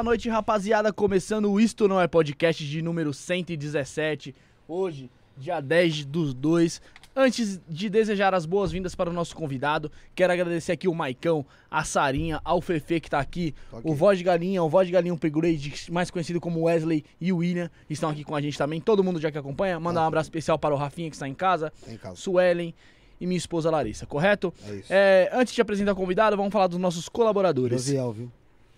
[0.00, 0.90] Boa noite, rapaziada.
[0.94, 4.34] Começando o Isto Não É Podcast de número 117.
[4.66, 6.80] Hoje, dia 10 dos 2.
[7.14, 11.84] Antes de desejar as boas-vindas para o nosso convidado, quero agradecer aqui o Maicão, a
[11.84, 13.92] Sarinha, ao Fefe que tá aqui, Ok.
[13.92, 17.36] o Voz de Galinha, o Voz de Galinha Upgrade, mais conhecido como Wesley e o
[17.36, 18.80] William, estão aqui com a gente também.
[18.80, 19.78] Todo mundo já que acompanha.
[19.78, 22.16] Mandar um abraço especial para o Rafinha que está em casa, Tá em casa.
[22.16, 22.74] Suelen
[23.20, 24.50] e minha esposa Larissa, correto?
[24.66, 24.86] É isso.
[24.88, 27.84] É, antes de apresentar o convidado, vamos falar dos nossos colaboradores.
[27.84, 28.32] Josiel, viu?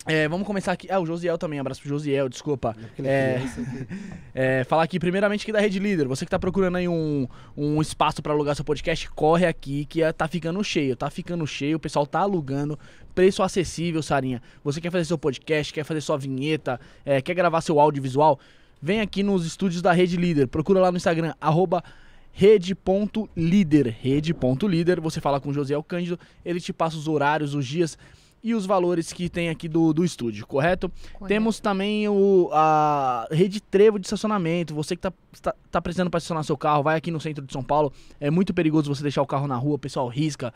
[0.04, 0.90] É, vamos começar aqui.
[0.90, 1.60] Ah, o Josiel também.
[1.60, 2.74] Abraço pro Josiel, desculpa.
[2.98, 3.42] É É,
[4.34, 6.08] é que- falar aqui primeiramente aqui da Rede Líder.
[6.08, 10.02] Você que tá procurando aí um, um espaço pra alugar seu podcast, corre aqui que
[10.02, 10.96] é- tá ficando cheio.
[10.96, 12.76] Tá ficando cheio, o pessoal tá alugando.
[13.14, 14.42] Preço acessível, Sarinha.
[14.64, 18.40] Você quer fazer seu podcast, quer fazer sua vinheta, é, quer gravar seu audiovisual?
[18.80, 20.48] Vem aqui nos estúdios da Rede Líder.
[20.48, 21.84] Procura lá no Instagram, arroba
[22.32, 23.94] rede.líder.
[24.00, 25.00] Rede.líder.
[25.00, 27.96] Você fala com o Josiel Cândido, ele te passa os horários, os dias
[28.42, 30.88] e os valores que tem aqui do, do estúdio, correto?
[30.88, 31.26] Correto.
[31.26, 34.74] Temos também o, a rede Trevo de estacionamento.
[34.74, 37.52] Você que tá, tá, tá precisando para estacionar seu carro, vai aqui no centro de
[37.52, 37.92] São Paulo.
[38.18, 40.52] É muito perigoso você deixar o carro na rua, o pessoal risca,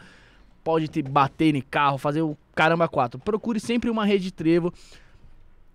[0.64, 3.20] pode te bater no carro, fazer o caramba quatro.
[3.20, 4.72] Procure sempre uma rede Trevo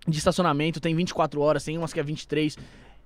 [0.06, 0.80] de estacionamento.
[0.80, 2.58] Tem 24 horas, tem umas que é 23.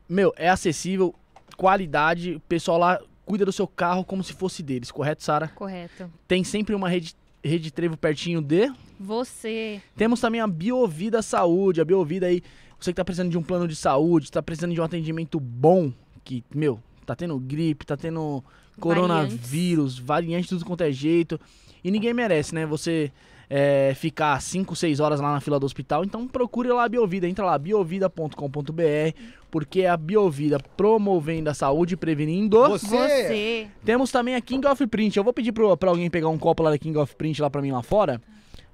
[0.08, 1.14] Meu, é acessível,
[1.56, 2.34] qualidade.
[2.34, 5.48] O pessoal lá cuida do seu carro como se fosse deles, correto, Sara?
[5.48, 6.10] Correto.
[6.26, 8.72] Tem sempre uma rede, rede Trevo pertinho de.
[8.98, 9.80] Você.
[9.96, 11.80] Temos também a Biovida Saúde.
[11.80, 12.42] A Biovida aí,
[12.78, 15.92] você que tá precisando de um plano de saúde, tá precisando de um atendimento bom,
[16.24, 18.42] que, meu, tá tendo gripe, tá tendo
[18.80, 21.40] coronavírus, variante, tudo quanto é jeito.
[21.82, 22.66] E ninguém merece, né?
[22.66, 23.12] Você
[23.48, 26.04] é, ficar 5, 6 horas lá na fila do hospital.
[26.04, 27.28] Então procure lá a Biovida.
[27.28, 29.16] Entra lá, biovida.com.br,
[29.56, 32.60] porque é a Biovida promovendo a saúde e prevenindo.
[32.68, 32.86] Você!
[32.86, 33.66] Você.
[33.86, 35.16] Temos também a King of Print.
[35.16, 37.48] Eu vou pedir pro, pra alguém pegar um copo lá da King of Print lá
[37.48, 38.20] pra mim lá fora.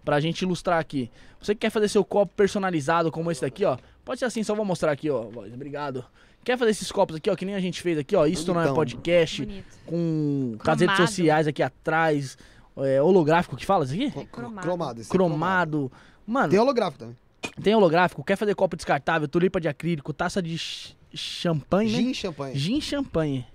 [0.05, 1.09] Pra gente ilustrar aqui.
[1.41, 3.79] Você que quer fazer seu copo personalizado como esse daqui, ó.
[4.05, 5.21] Pode ser assim, só vou mostrar aqui, ó.
[5.55, 6.05] Obrigado.
[6.43, 8.27] Quer fazer esses copos aqui, ó, que nem a gente fez aqui, ó.
[8.27, 8.75] Isto não é Bonitão.
[8.75, 9.47] podcast.
[9.47, 9.65] Bonito.
[9.87, 11.07] Com, as redes Cromado.
[11.07, 12.37] sociais aqui atrás.
[12.79, 14.11] É, holográfico que fala isso aqui?
[14.11, 14.67] Co- cromado.
[14.67, 15.01] Cromado.
[15.01, 15.93] esse é Cromado.
[16.27, 17.17] Mano, Tem holográfico também.
[17.63, 18.23] Tem holográfico.
[18.25, 21.99] Quer fazer copo descartável, tulipa de acrílico, taça de ch- champanhe, né?
[21.99, 22.59] Gin e champanhe.
[22.59, 23.47] Gin champanhe.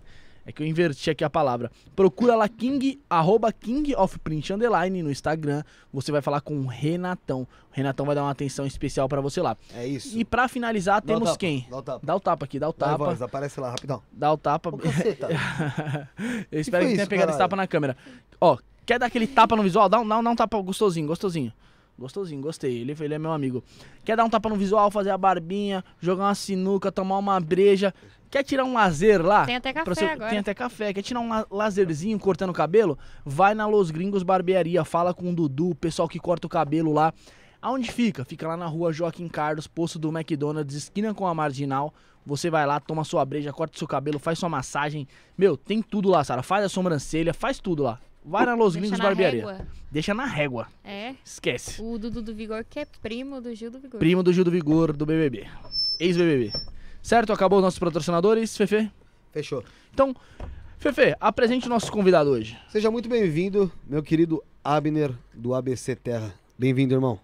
[0.46, 1.70] É que eu inverti aqui a palavra.
[1.94, 5.62] Procura lá King, arroba King of Print Underline no Instagram.
[5.92, 7.42] Você vai falar com o Renatão.
[7.42, 9.58] O Renatão vai dar uma atenção especial pra você lá.
[9.76, 10.18] É isso.
[10.18, 11.68] E pra finalizar, Dá temos tapa, quem?
[11.70, 12.00] Dá o tapa.
[12.06, 13.06] Dá o tapa aqui, dá o Vai, tapa.
[13.06, 14.02] voz, aparece lá, rapidão.
[14.10, 14.70] Dá o tapa.
[14.70, 14.80] Ô,
[16.50, 17.38] eu espero foi que tenha isso, pegado esse caralho?
[17.38, 17.98] tapa na câmera.
[18.40, 19.90] Ó, quer dar aquele tapa no visual?
[19.90, 21.52] Dá um, dá um, dá um tapa gostosinho, gostosinho.
[21.98, 22.78] Gostosinho, gostei.
[22.80, 23.64] Ele, ele é meu amigo.
[24.06, 27.94] Quer dar um tapa no visual, fazer a barbinha, jogar uma sinuca, tomar uma breja.
[28.30, 29.46] Quer tirar um lazer lá?
[29.46, 30.30] Tem até café seu- agora.
[30.30, 30.94] Tem até café.
[30.94, 33.00] Quer tirar um la- lazerzinho cortando o cabelo?
[33.26, 34.84] Vai na Los Gringos Barbearia.
[34.86, 37.14] Fala com o Dudu, o pessoal que corta o cabelo lá.
[37.62, 38.24] Aonde fica?
[38.24, 41.92] Fica lá na rua Joaquim Carlos, posto do McDonald's, esquina com a Marginal.
[42.26, 45.08] Você vai lá, toma sua breja, corta seu cabelo, faz sua massagem.
[45.38, 46.44] Meu, tem tudo lá, Sara.
[46.44, 48.00] Faz a sobrancelha, faz tudo lá.
[48.30, 49.48] Vai na Los Gringos Barbearia.
[49.48, 49.68] régua.
[49.90, 50.68] Deixa na régua.
[50.84, 51.16] É.
[51.24, 51.82] Esquece.
[51.82, 54.00] O Dudu do Vigor, que é primo do Gil do Vigor.
[54.00, 55.48] Primo do Gil do Vigor, do BBB.
[55.98, 56.52] Ex-BBB.
[57.02, 57.32] Certo?
[57.32, 58.92] Acabou os nossos patrocinadores, Fefe?
[59.32, 59.64] Fechou.
[59.94, 60.14] Então,
[60.78, 62.60] Fefe, apresente o nosso convidado hoje.
[62.68, 66.34] Seja muito bem-vindo, meu querido Abner do ABC Terra.
[66.60, 67.18] Bem-vindo, irmão.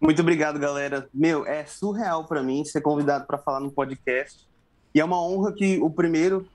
[0.00, 1.06] Muito obrigado, galera.
[1.12, 4.48] Meu, é surreal pra mim ser convidado pra falar no podcast.
[4.94, 6.48] E é uma honra que o primeiro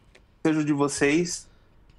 [0.43, 1.47] seja o de vocês.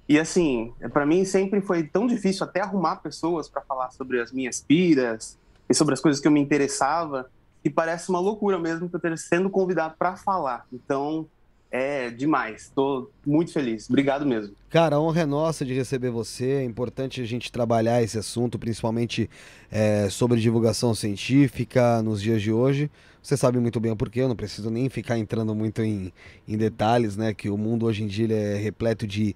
[0.09, 4.31] E assim, para mim sempre foi tão difícil até arrumar pessoas pra falar sobre as
[4.31, 5.37] minhas piras
[5.69, 7.29] e sobre as coisas que eu me interessava,
[7.61, 10.65] que parece uma loucura mesmo que eu esteja sendo convidado pra falar.
[10.73, 11.27] Então,
[11.69, 12.71] é demais.
[12.73, 13.87] Tô muito feliz.
[13.87, 14.55] Obrigado mesmo.
[14.71, 16.53] Cara, a honra é nossa de receber você.
[16.53, 19.29] É importante a gente trabalhar esse assunto, principalmente
[19.69, 22.89] é, sobre divulgação científica nos dias de hoje.
[23.21, 26.11] Você sabe muito bem o porquê, eu não preciso nem ficar entrando muito em,
[26.47, 27.33] em detalhes, né?
[27.33, 29.35] Que o mundo hoje em dia é repleto de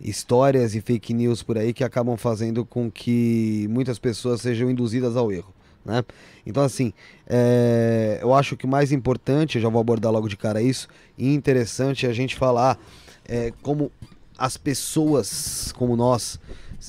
[0.00, 5.16] histórias e fake news por aí que acabam fazendo com que muitas pessoas sejam induzidas
[5.16, 5.52] ao erro.
[5.84, 6.02] Né?
[6.46, 6.92] Então, assim,
[7.26, 10.88] é, eu acho que o mais importante, eu já vou abordar logo de cara isso,
[11.18, 12.78] e interessante é a gente falar
[13.26, 13.92] é, como
[14.38, 16.40] as pessoas como nós,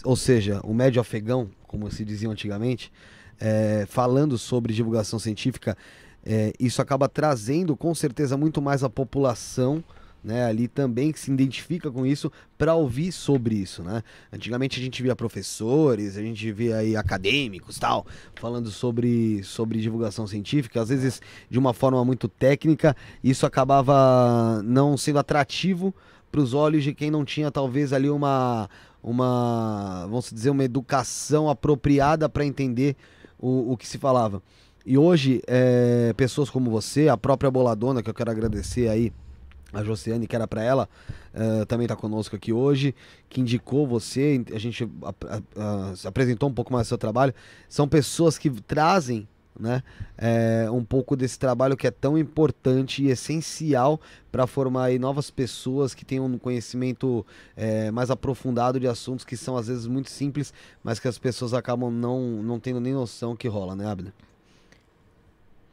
[0.04, 2.92] ou seja, o médio afegão, como se dizia antigamente,
[3.40, 5.78] é, falando sobre divulgação científica,
[6.26, 9.84] é, isso acaba trazendo com certeza muito mais a população
[10.26, 14.02] né, ali também que se identifica com isso para ouvir sobre isso, né?
[14.34, 20.26] Antigamente a gente via professores, a gente via aí acadêmicos, tal, falando sobre sobre divulgação
[20.26, 25.94] científica, às vezes de uma forma muito técnica, isso acabava não sendo atrativo
[26.32, 28.68] para os olhos de quem não tinha talvez ali uma
[29.04, 32.96] uma, vamos dizer, uma educação apropriada para entender
[33.38, 34.42] o, o que se falava.
[34.86, 39.12] E hoje, é, pessoas como você, a própria Boladona, que eu quero agradecer aí,
[39.74, 40.90] a Josiane, que era para ela,
[41.34, 42.96] eh, também está conosco aqui hoje,
[43.28, 44.90] que indicou você, a gente
[46.06, 47.34] apresentou um pouco mais do seu trabalho.
[47.68, 49.28] São pessoas que trazem
[49.58, 49.84] né,
[50.18, 54.00] eh, um pouco desse trabalho que é tão importante e essencial
[54.32, 57.26] para formar aí novas pessoas que tenham um conhecimento
[57.56, 61.54] eh, mais aprofundado de assuntos que são às vezes muito simples, mas que as pessoas
[61.54, 64.14] acabam não, não tendo nem noção que rola, né, Abner?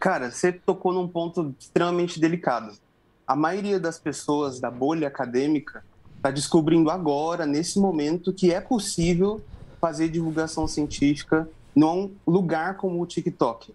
[0.03, 2.77] Cara, você tocou num ponto extremamente delicado.
[3.25, 5.85] A maioria das pessoas da bolha acadêmica
[6.17, 9.41] está descobrindo agora, nesse momento, que é possível
[9.81, 13.73] fazer divulgação científica num lugar como o TikTok.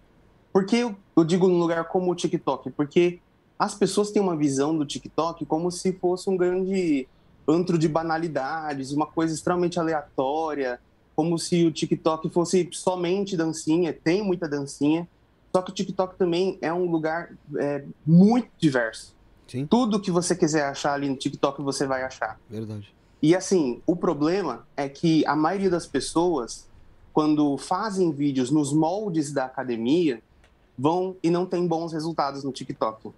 [0.52, 0.76] Por que
[1.16, 2.72] eu digo num lugar como o TikTok?
[2.72, 3.20] Porque
[3.58, 7.08] as pessoas têm uma visão do TikTok como se fosse um grande
[7.48, 10.78] antro de banalidades, uma coisa extremamente aleatória,
[11.16, 15.08] como se o TikTok fosse somente dancinha, tem muita dancinha,
[15.52, 19.14] só que o TikTok também é um lugar é, muito diverso.
[19.46, 19.66] Sim.
[19.66, 22.38] Tudo que você quiser achar ali no TikTok você vai achar.
[22.48, 22.94] Verdade.
[23.22, 26.68] E assim, o problema é que a maioria das pessoas,
[27.12, 30.22] quando fazem vídeos nos moldes da academia,
[30.76, 33.10] vão e não tem bons resultados no TikTok.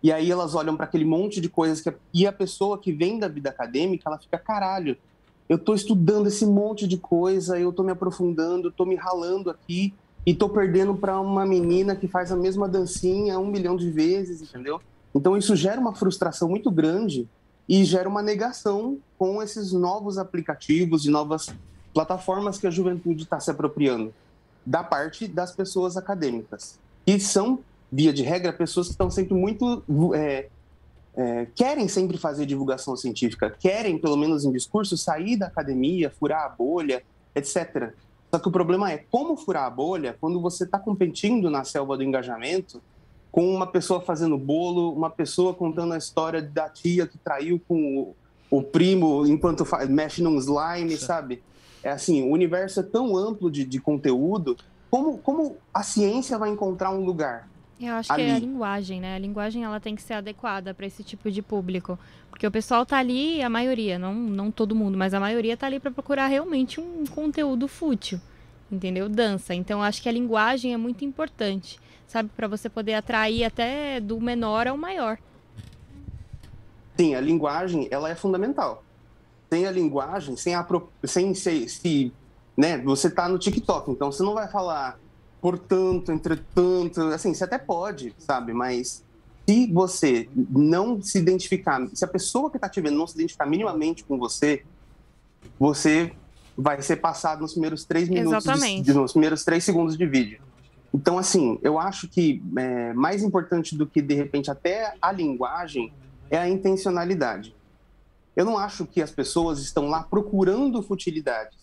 [0.00, 3.18] E aí elas olham para aquele monte de coisas que e a pessoa que vem
[3.18, 4.96] da vida acadêmica, ela fica caralho.
[5.48, 9.92] Eu tô estudando esse monte de coisa, eu tô me aprofundando, tô me ralando aqui
[10.26, 14.42] e tô perdendo para uma menina que faz a mesma dancinha um milhão de vezes,
[14.42, 14.80] entendeu?
[15.14, 17.28] Então isso gera uma frustração muito grande
[17.68, 21.48] e gera uma negação com esses novos aplicativos e novas
[21.92, 24.12] plataformas que a juventude está se apropriando
[24.64, 27.60] da parte das pessoas acadêmicas e são
[27.90, 29.82] via de regra pessoas que estão sempre muito
[30.14, 30.48] é,
[31.16, 36.44] é, querem sempre fazer divulgação científica querem pelo menos em discurso sair da academia furar
[36.44, 37.02] a bolha
[37.34, 37.92] etc
[38.30, 41.96] só que o problema é como furar a bolha quando você está competindo na selva
[41.96, 42.82] do engajamento
[43.30, 47.98] com uma pessoa fazendo bolo, uma pessoa contando a história da tia que traiu com
[48.50, 51.42] o, o primo enquanto mexe num slime, sabe?
[51.82, 54.56] É assim, o universo é tão amplo de, de conteúdo,
[54.90, 57.48] como, como a ciência vai encontrar um lugar?
[57.80, 58.46] Eu acho que é a Ali.
[58.46, 59.14] linguagem, né?
[59.14, 61.96] A linguagem ela tem que ser adequada para esse tipo de público.
[62.28, 65.66] Porque o pessoal tá ali, a maioria, não, não todo mundo, mas a maioria tá
[65.66, 68.20] ali para procurar realmente um conteúdo fútil.
[68.70, 69.08] Entendeu?
[69.08, 69.54] Dança.
[69.54, 72.30] Então acho que a linguagem é muito importante, sabe?
[72.36, 75.18] Para você poder atrair até do menor ao maior.
[76.98, 78.82] Sim, a linguagem, ela é fundamental.
[79.48, 80.66] Sem a linguagem, sem a
[81.04, 82.12] sem se, se
[82.56, 84.98] né, você tá no TikTok, então você não vai falar
[85.40, 89.04] portanto, entretanto, assim, você até pode, sabe, mas
[89.48, 93.46] se você não se identificar, se a pessoa que tá te vendo não se identificar
[93.46, 94.62] minimamente com você,
[95.58, 96.12] você
[96.56, 100.40] vai ser passado nos primeiros três minutos, de- de, nos primeiros três segundos de vídeo.
[100.92, 105.92] Então, assim, eu acho que é, mais importante do que, de repente, até a linguagem
[106.30, 107.54] é a intencionalidade.
[108.34, 111.56] Eu não acho que as pessoas estão lá procurando futilidades.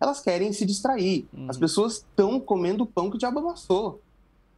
[0.00, 1.28] Elas querem se distrair.
[1.48, 4.00] As pessoas estão comendo pão que o diabo amassou.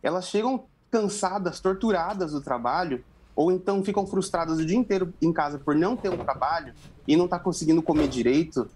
[0.03, 5.59] Elas chegam cansadas, torturadas do trabalho, ou então ficam frustradas o dia inteiro em casa
[5.59, 6.75] por não ter um trabalho
[7.09, 8.69] e não estar conseguindo comer direito.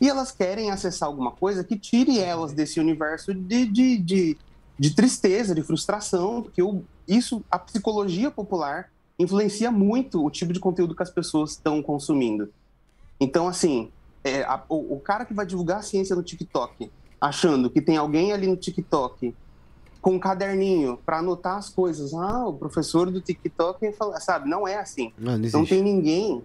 [0.00, 4.38] E elas querem acessar alguma coisa que tire elas desse universo de, de, de,
[4.78, 10.60] de tristeza, de frustração, porque o, isso, a psicologia popular influencia muito o tipo de
[10.60, 12.50] conteúdo que as pessoas estão consumindo.
[13.20, 13.90] Então, assim,
[14.24, 16.90] é, a- o, o cara que vai divulgar a ciência no TikTok,
[17.20, 19.34] achando que tem alguém ali no TikTok
[20.00, 24.48] com um caderninho para anotar as coisas, ah, o professor do TikTok fala, sabe?
[24.48, 25.12] Não é assim.
[25.18, 26.42] Não, não Não tem ninguém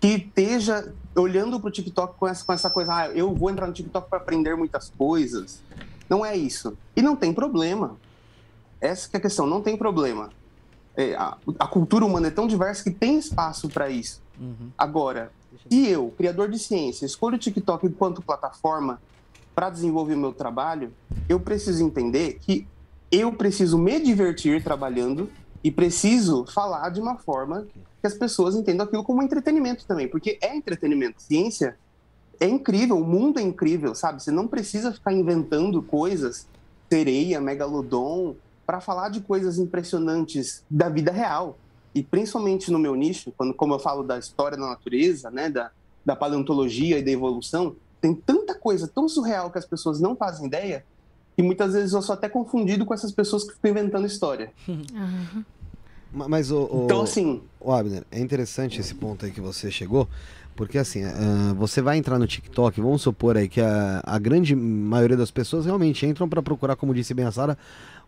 [0.00, 3.66] que esteja olhando para o TikTok com essa, com essa coisa, ah, eu vou entrar
[3.66, 5.60] no TikTok para aprender muitas coisas.
[6.08, 6.76] Não é isso.
[6.94, 7.96] E não tem problema.
[8.80, 10.30] Essa que é a questão, não tem problema.
[10.96, 14.20] É, a, a cultura humana é tão diversa que tem espaço para isso.
[14.40, 14.70] Uhum.
[14.76, 15.32] Agora,
[15.68, 19.00] se eu, criador de ciência, escolho o TikTok enquanto plataforma
[19.54, 20.92] para desenvolver o meu trabalho,
[21.28, 22.66] eu preciso entender que
[23.10, 25.30] eu preciso me divertir trabalhando
[25.62, 27.66] e preciso falar de uma forma
[28.00, 31.22] que as pessoas entendam aquilo como entretenimento também, porque é entretenimento.
[31.22, 31.76] Ciência
[32.40, 34.22] é incrível, o mundo é incrível, sabe?
[34.22, 36.48] Você não precisa ficar inventando coisas,
[36.90, 38.34] sereia, megalodon,
[38.66, 41.58] para falar de coisas impressionantes da vida real.
[41.94, 45.70] E principalmente no meu nicho, quando, como eu falo da história da natureza, né, da,
[46.04, 50.46] da paleontologia e da evolução, tem tanta coisa tão surreal que as pessoas não fazem
[50.46, 50.84] ideia,
[51.36, 54.50] que muitas vezes eu sou até confundido com essas pessoas que ficam inventando história.
[56.12, 59.70] Ma- Mas o, o, Então, assim, o Abner, é interessante esse ponto aí que você
[59.70, 60.08] chegou,
[60.54, 64.54] Porque assim, uh, você vai entrar no TikTok, vamos supor aí que a, a grande
[64.54, 67.56] maioria das pessoas realmente entram para procurar, como disse bem a Sara,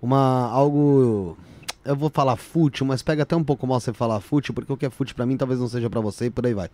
[0.03, 1.39] uma algo
[1.85, 4.77] eu vou falar fútil, mas pega até um pouco mal você falar fútil, porque o
[4.77, 6.69] que é fútil para mim talvez não seja para você e por aí vai.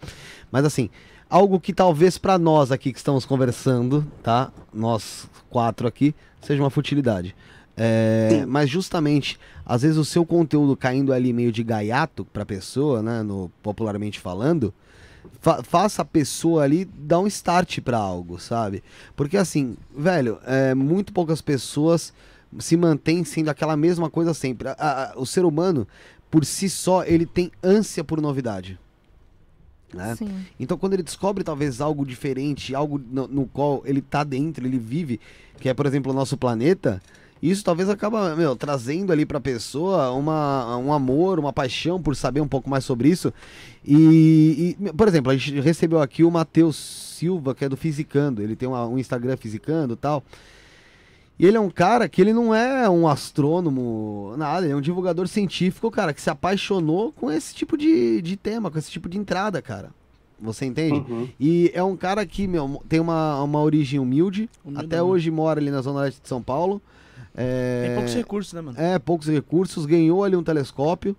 [0.51, 0.89] Mas assim,
[1.29, 4.53] algo que talvez para nós aqui que estamos conversando, tá?
[4.73, 7.35] Nós quatro aqui, seja uma futilidade.
[7.77, 13.03] É, mas justamente, às vezes o seu conteúdo caindo ali meio de gaiato pra pessoa,
[13.03, 13.23] né?
[13.23, 14.73] No, popularmente falando,
[15.41, 18.83] fa faça a pessoa ali dar um start para algo, sabe?
[19.17, 22.13] Porque assim, velho, é, muito poucas pessoas
[22.59, 24.69] se mantém sendo aquela mesma coisa sempre.
[24.69, 25.87] A, a, o ser humano,
[26.31, 28.79] por si só, ele tem ânsia por novidade.
[29.93, 30.17] Né?
[30.59, 34.79] Então, quando ele descobre talvez algo diferente, algo no, no, qual ele tá dentro, ele
[34.79, 35.21] vive,
[35.59, 37.03] que é, por exemplo, o nosso planeta,
[37.43, 42.15] isso talvez acaba meu, trazendo ali para a pessoa uma, um amor, uma paixão por
[42.15, 43.33] saber um pouco mais sobre isso.
[43.85, 48.43] E, e por exemplo, a gente recebeu aqui o Matheus Silva, que é do Fisicando,
[48.43, 50.23] ele tem uma, um Instagram Fisicando e tal.
[51.41, 54.81] E ele é um cara que ele não é um astrônomo, nada, ele é um
[54.81, 59.09] divulgador científico, cara, que se apaixonou com esse tipo de, de tema, com esse tipo
[59.09, 59.89] de entrada, cara.
[60.39, 60.99] Você entende?
[60.99, 61.27] Uhum.
[61.41, 65.71] E é um cara que, meu, tem uma, uma origem humilde, até hoje mora ali
[65.71, 66.79] na Zona Leste de São Paulo.
[67.35, 67.85] É...
[67.87, 68.79] Tem poucos recursos, né, mano?
[68.79, 71.17] É, poucos recursos, ganhou ali um telescópio.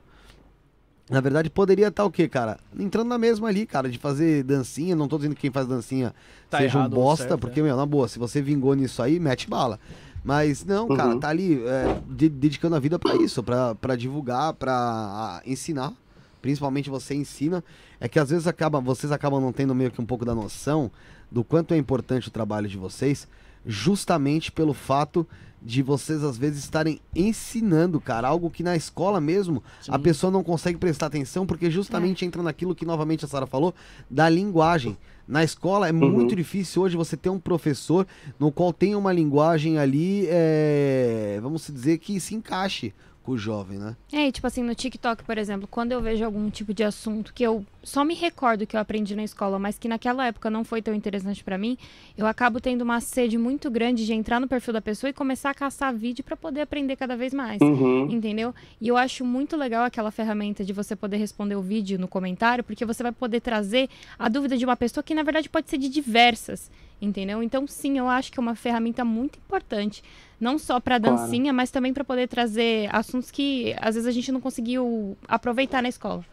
[1.10, 2.58] Na verdade, poderia estar o quê, cara?
[2.80, 4.96] Entrando na mesma ali, cara, de fazer dancinha.
[4.96, 6.14] Não tô dizendo que quem faz dancinha
[6.50, 7.64] tá seja um bosta, certo, porque, é.
[7.64, 9.78] meu, na boa, se você vingou nisso aí, mete bala.
[10.24, 10.96] Mas não, uhum.
[10.96, 15.94] cara, tá ali é, de, dedicando a vida para isso, para divulgar, para ensinar.
[16.42, 17.64] Principalmente você ensina.
[18.00, 20.92] É que às vezes acaba, vocês acabam não tendo meio que um pouco da noção
[21.32, 23.28] do quanto é importante o trabalho de vocês,
[23.66, 25.26] justamente pelo fato
[25.62, 29.92] de vocês às vezes estarem ensinando, cara, algo que na escola mesmo Sim.
[29.94, 32.28] a pessoa não consegue prestar atenção, porque justamente é.
[32.28, 33.74] entra naquilo que novamente a Sara falou,
[34.10, 34.98] da linguagem.
[35.28, 36.10] Na escola é uhum.
[36.10, 38.08] muito difícil hoje você ter um professor
[38.40, 43.78] no qual tem uma linguagem ali, é, vamos dizer, que se encaixe com o jovem,
[43.78, 43.96] né?
[44.12, 47.34] É, e tipo assim, no TikTok, por exemplo, quando eu vejo algum tipo de assunto
[47.34, 50.64] que eu só me recordo que eu aprendi na escola, mas que naquela época não
[50.64, 51.78] foi tão interessante para mim,
[52.18, 55.52] eu acabo tendo uma sede muito grande de entrar no perfil da pessoa e começar
[55.52, 58.08] a caçar vídeo para poder aprender cada vez mais, uhum.
[58.10, 58.54] entendeu?
[58.80, 62.64] E eu acho muito legal aquela ferramenta de você poder responder o vídeo no comentário,
[62.64, 65.78] porque você vai poder trazer a dúvida de uma pessoa que na verdade pode ser
[65.78, 67.42] de diversas entendeu?
[67.42, 70.04] Então, sim, eu acho que é uma ferramenta muito importante,
[70.42, 71.56] não só para dancinha, claro.
[71.56, 75.90] mas também para poder trazer assuntos que às vezes a gente não conseguiu aproveitar na
[75.90, 76.26] escola.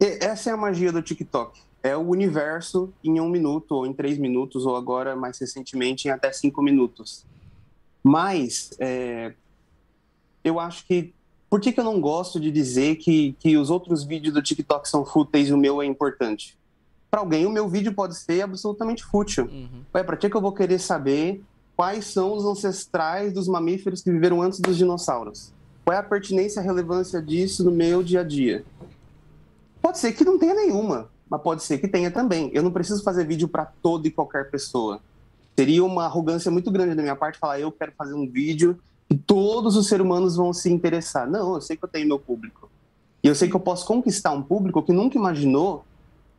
[0.00, 1.60] Essa é a magia do TikTok.
[1.82, 6.10] É o universo em um minuto, ou em três minutos, ou agora, mais recentemente, em
[6.10, 7.24] até cinco minutos.
[8.02, 9.34] Mas, é,
[10.42, 11.12] eu acho que.
[11.48, 14.88] Por que, que eu não gosto de dizer que, que os outros vídeos do TikTok
[14.88, 16.56] são fúteis e o meu é importante?
[17.10, 19.46] para alguém o meu vídeo pode ser absolutamente fútil.
[19.46, 19.82] Uhum.
[19.92, 21.42] Ué, para que, que eu vou querer saber
[21.80, 25.50] quais são os ancestrais dos mamíferos que viveram antes dos dinossauros?
[25.82, 28.62] Qual é a pertinência e relevância disso no meu dia a dia?
[29.80, 32.50] Pode ser que não tenha nenhuma, mas pode ser que tenha também.
[32.52, 35.00] Eu não preciso fazer vídeo para toda e qualquer pessoa.
[35.58, 39.16] Seria uma arrogância muito grande da minha parte falar eu quero fazer um vídeo que
[39.16, 41.26] todos os seres humanos vão se interessar.
[41.30, 42.70] Não, eu sei que eu tenho meu público.
[43.24, 45.86] E eu sei que eu posso conquistar um público que nunca imaginou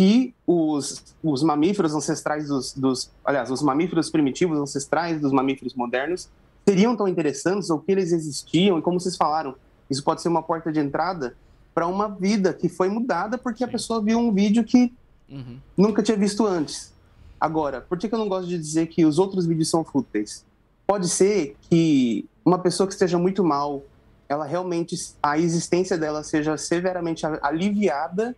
[0.01, 6.27] que os, os mamíferos ancestrais dos, dos, aliás, os mamíferos primitivos ancestrais dos mamíferos modernos
[6.67, 9.53] seriam tão interessantes ou que eles existiam e como vocês falaram,
[9.91, 11.35] isso pode ser uma porta de entrada
[11.71, 14.91] para uma vida que foi mudada porque a pessoa viu um vídeo que
[15.29, 15.59] uhum.
[15.77, 16.91] nunca tinha visto antes.
[17.39, 20.43] Agora, por que, que eu não gosto de dizer que os outros vídeos são fúteis?
[20.87, 23.83] Pode ser que uma pessoa que esteja muito mal,
[24.27, 28.35] ela realmente, a existência dela seja severamente aliviada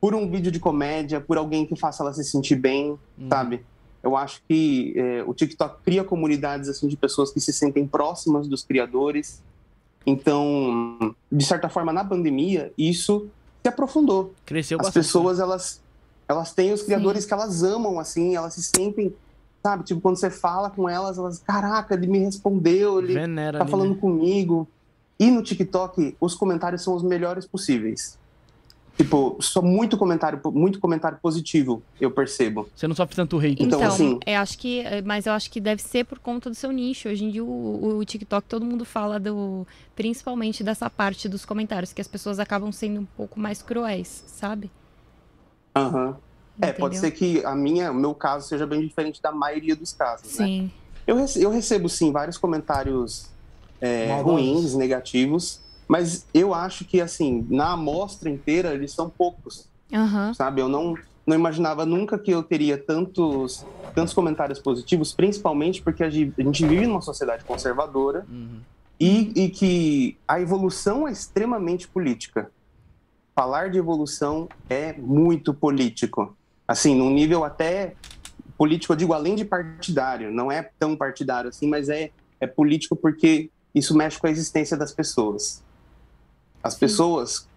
[0.00, 3.28] por um vídeo de comédia, por alguém que faça ela se sentir bem, hum.
[3.28, 3.64] sabe?
[4.02, 8.48] Eu acho que é, o TikTok cria comunidades assim de pessoas que se sentem próximas
[8.48, 9.42] dos criadores.
[10.06, 13.28] Então, de certa forma, na pandemia, isso
[13.62, 14.32] se aprofundou.
[14.46, 15.04] Cresceu As bastante.
[15.04, 15.44] pessoas, né?
[15.44, 15.82] elas,
[16.26, 17.28] elas têm os criadores Sim.
[17.28, 19.14] que elas amam, assim, elas se sentem,
[19.62, 19.84] sabe?
[19.84, 23.70] Tipo, quando você fala com elas, elas, caraca, ele me respondeu, ele Venera tá ali,
[23.70, 24.00] falando né?
[24.00, 24.66] comigo.
[25.18, 28.18] E no TikTok, os comentários são os melhores possíveis.
[28.96, 32.68] Tipo, só muito comentário, muito comentário positivo, eu percebo.
[32.74, 33.62] Você não sofre tanto hate.
[33.62, 34.18] Então, então assim...
[34.26, 37.08] eu acho que, mas eu acho que deve ser por conta do seu nicho.
[37.08, 41.92] Hoje em dia, o, o TikTok, todo mundo fala do, principalmente dessa parte dos comentários,
[41.92, 44.70] que as pessoas acabam sendo um pouco mais cruéis, sabe?
[45.74, 46.08] Aham.
[46.08, 46.14] Uhum.
[46.62, 49.94] É, pode ser que a minha, o meu caso seja bem diferente da maioria dos
[49.94, 50.44] casos, né?
[50.44, 50.62] sim.
[50.62, 50.70] né?
[51.06, 53.30] Eu, eu recebo, sim, vários comentários
[53.80, 59.68] é, ruins, negativos, mas eu acho que, assim, na amostra inteira, eles são poucos.
[59.92, 60.32] Uhum.
[60.32, 60.60] Sabe?
[60.60, 60.94] Eu não,
[61.26, 66.86] não imaginava nunca que eu teria tantos, tantos comentários positivos, principalmente porque a gente vive
[66.86, 68.60] numa sociedade conservadora uhum.
[69.00, 72.52] e, e que a evolução é extremamente política.
[73.34, 76.36] Falar de evolução é muito político.
[76.68, 77.96] Assim, num nível até
[78.56, 82.94] político, eu digo além de partidário, não é tão partidário assim, mas é, é político
[82.94, 85.68] porque isso mexe com a existência das pessoas.
[86.62, 87.48] As pessoas,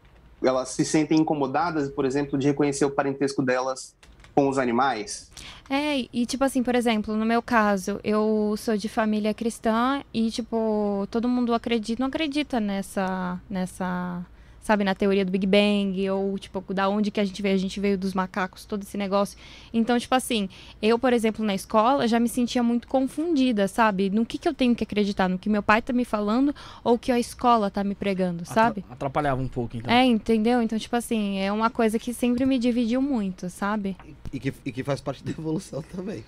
[0.43, 3.95] elas se sentem incomodadas, por exemplo, de reconhecer o parentesco delas
[4.33, 5.29] com os animais.
[5.69, 10.29] É, e tipo assim, por exemplo, no meu caso, eu sou de família cristã e
[10.29, 14.25] tipo, todo mundo acredita, não acredita nessa nessa
[14.63, 17.59] sabe, na teoria do Big Bang, ou, tipo, da onde que a gente veio, a
[17.59, 19.37] gente veio dos macacos, todo esse negócio.
[19.73, 20.47] Então, tipo assim,
[20.81, 24.09] eu, por exemplo, na escola, já me sentia muito confundida, sabe?
[24.09, 26.97] No que que eu tenho que acreditar, no que meu pai tá me falando, ou
[26.97, 28.85] que a escola tá me pregando, sabe?
[28.89, 29.93] Atrapalhava um pouco, então.
[29.93, 30.61] É, entendeu?
[30.61, 33.97] Então, tipo assim, é uma coisa que sempre me dividiu muito, sabe?
[34.31, 36.23] E que, e que faz parte da evolução também.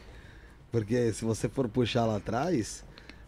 [0.72, 2.84] Porque se você for puxar lá atrás,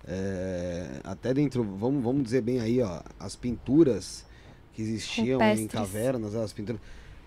[0.06, 4.27] é, até dentro, vamos, vamos dizer bem aí, ó, as pinturas
[4.78, 6.80] que existiam em cavernas, as pinturas.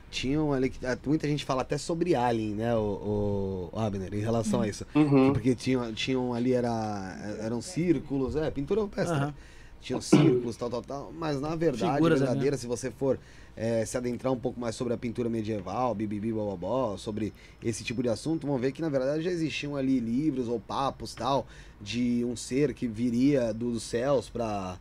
[0.08, 0.72] Tinham ali.
[1.04, 4.86] Muita gente fala até sobre Alien, né, o, o Abner, em relação a isso.
[4.94, 5.32] Uhum.
[5.32, 9.16] Porque tinham, tinham ali era, eram círculos, é, pintura rupestre.
[9.16, 9.26] Uhum.
[9.26, 9.34] Né?
[9.80, 11.12] Tinham círculos, tal, tal, tal.
[11.12, 12.56] Mas na verdade, Figuras, verdadeira, né?
[12.56, 13.18] se você for
[13.56, 17.32] é, se adentrar um pouco mais sobre a pintura medieval, bibibi, bababó, sobre
[17.62, 21.14] esse tipo de assunto, vão ver que na verdade já existiam ali livros ou papos
[21.14, 21.46] tal
[21.80, 24.78] de um ser que viria dos céus para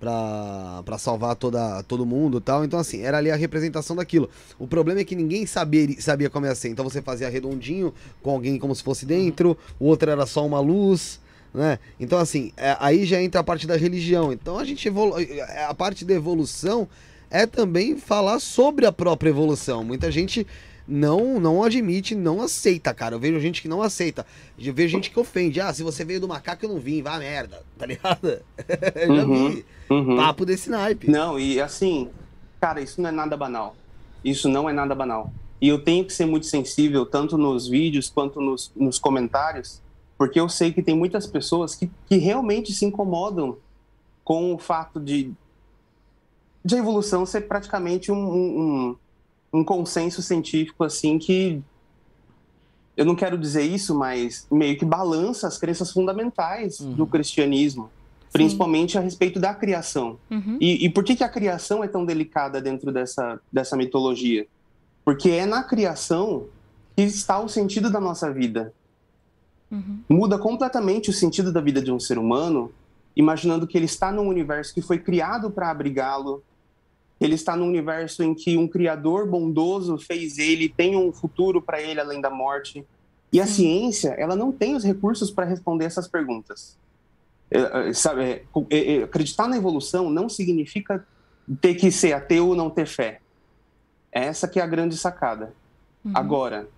[0.00, 2.64] para salvar toda, todo mundo tal.
[2.64, 4.30] Então, assim, era ali a representação daquilo.
[4.58, 6.70] O problema é que ninguém sabia, sabia como ia ser.
[6.70, 10.58] Então você fazia redondinho com alguém como se fosse dentro, o outro era só uma
[10.58, 11.20] luz.
[11.52, 11.78] Né?
[11.98, 14.32] Então, assim, é, aí já entra a parte da religião.
[14.32, 16.88] Então a gente é, a parte da evolução
[17.30, 19.84] é também falar sobre a própria evolução.
[19.84, 20.46] Muita gente
[20.88, 23.14] não não admite, não aceita, cara.
[23.14, 24.26] Eu vejo gente que não aceita.
[24.58, 25.60] Eu vejo gente que ofende.
[25.60, 28.40] Ah, se você veio do macaco, eu não vim, vá merda, tá ligado?
[29.06, 29.64] Já uhum, vi.
[29.90, 30.16] Uhum.
[30.16, 31.10] Papo desse naipe.
[31.10, 32.08] Não, e assim,
[32.60, 33.74] cara, isso não é nada banal.
[34.24, 35.32] Isso não é nada banal.
[35.60, 39.82] E eu tenho que ser muito sensível, tanto nos vídeos quanto nos, nos comentários,
[40.16, 43.56] porque eu sei que tem muitas pessoas que, que realmente se incomodam
[44.22, 45.32] com o fato de,
[46.64, 48.96] de a evolução ser praticamente um, um,
[49.52, 51.62] um consenso científico assim que
[52.96, 56.92] eu não quero dizer isso, mas meio que balança as crenças fundamentais uhum.
[56.92, 57.90] do cristianismo,
[58.32, 58.98] principalmente Sim.
[58.98, 60.18] a respeito da criação.
[60.30, 60.56] Uhum.
[60.60, 64.46] E, e, por que, que a criação é tão delicada dentro dessa, dessa mitologia?
[65.04, 66.46] Porque é na criação
[66.96, 68.72] que está o sentido da nossa vida.
[69.70, 70.00] Uhum.
[70.08, 72.72] Muda completamente o sentido da vida de um ser humano,
[73.16, 76.42] imaginando que ele está num universo que foi criado para abrigá-lo,
[77.20, 81.80] ele está num universo em que um criador bondoso fez ele, tem um futuro para
[81.80, 82.84] ele além da morte.
[83.32, 86.78] E a ciência, ela não tem os recursos para responder essas perguntas.
[87.50, 91.04] É, sabe, é, acreditar na evolução não significa
[91.60, 93.20] ter que ser ateu ou não ter fé.
[94.12, 95.52] Essa que é a grande sacada.
[96.04, 96.12] Uhum.
[96.14, 96.68] Agora,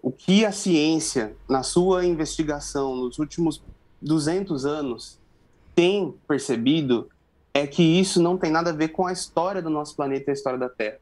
[0.00, 3.62] o que a ciência, na sua investigação nos últimos
[4.00, 5.18] 200 anos,
[5.74, 7.08] tem percebido
[7.54, 10.30] é que isso não tem nada a ver com a história do nosso planeta e
[10.30, 10.98] a história da Terra.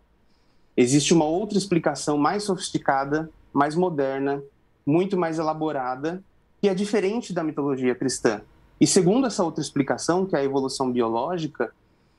[0.77, 4.43] Existe uma outra explicação mais sofisticada, mais moderna,
[4.85, 6.23] muito mais elaborada,
[6.61, 8.41] que é diferente da mitologia cristã.
[8.81, 11.71] E segundo essa outra explicação, que é a evolução biológica,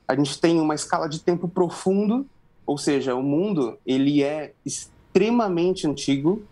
[0.06, 2.24] a gente tem uma escala de tempo profundo,
[2.64, 6.42] ou seja, o mundo ele é extremamente antigo.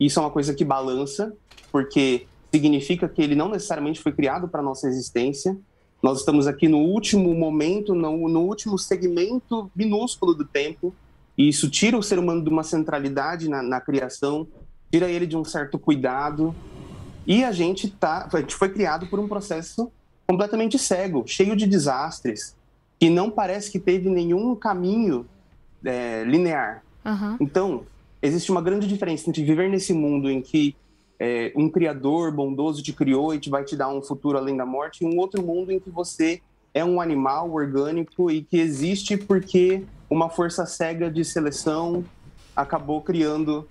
[0.00, 1.34] Isso é uma coisa que balança,
[1.70, 5.56] porque significa que ele não necessariamente foi criado para nossa existência.
[6.02, 10.94] Nós estamos aqui no último momento, no, no, último segmento minúsculo do tempo,
[11.36, 14.46] e isso tira o ser humano de uma centralidade na, na criação,
[14.90, 16.54] tira ele de um certo cuidado,
[17.28, 19.92] e a gente, tá, a gente foi criado por um processo
[20.26, 22.56] completamente cego, cheio de desastres,
[22.98, 25.26] que não parece que teve nenhum caminho
[25.84, 26.82] é, linear.
[27.04, 27.36] Uhum.
[27.38, 27.84] Então,
[28.22, 30.74] existe uma grande diferença entre viver nesse mundo em que
[31.20, 34.64] é, um criador bondoso te criou e te vai te dar um futuro além da
[34.64, 36.40] morte, e um outro mundo em que você
[36.72, 42.02] é um animal orgânico e que existe porque uma força cega de seleção
[42.56, 43.68] acabou criando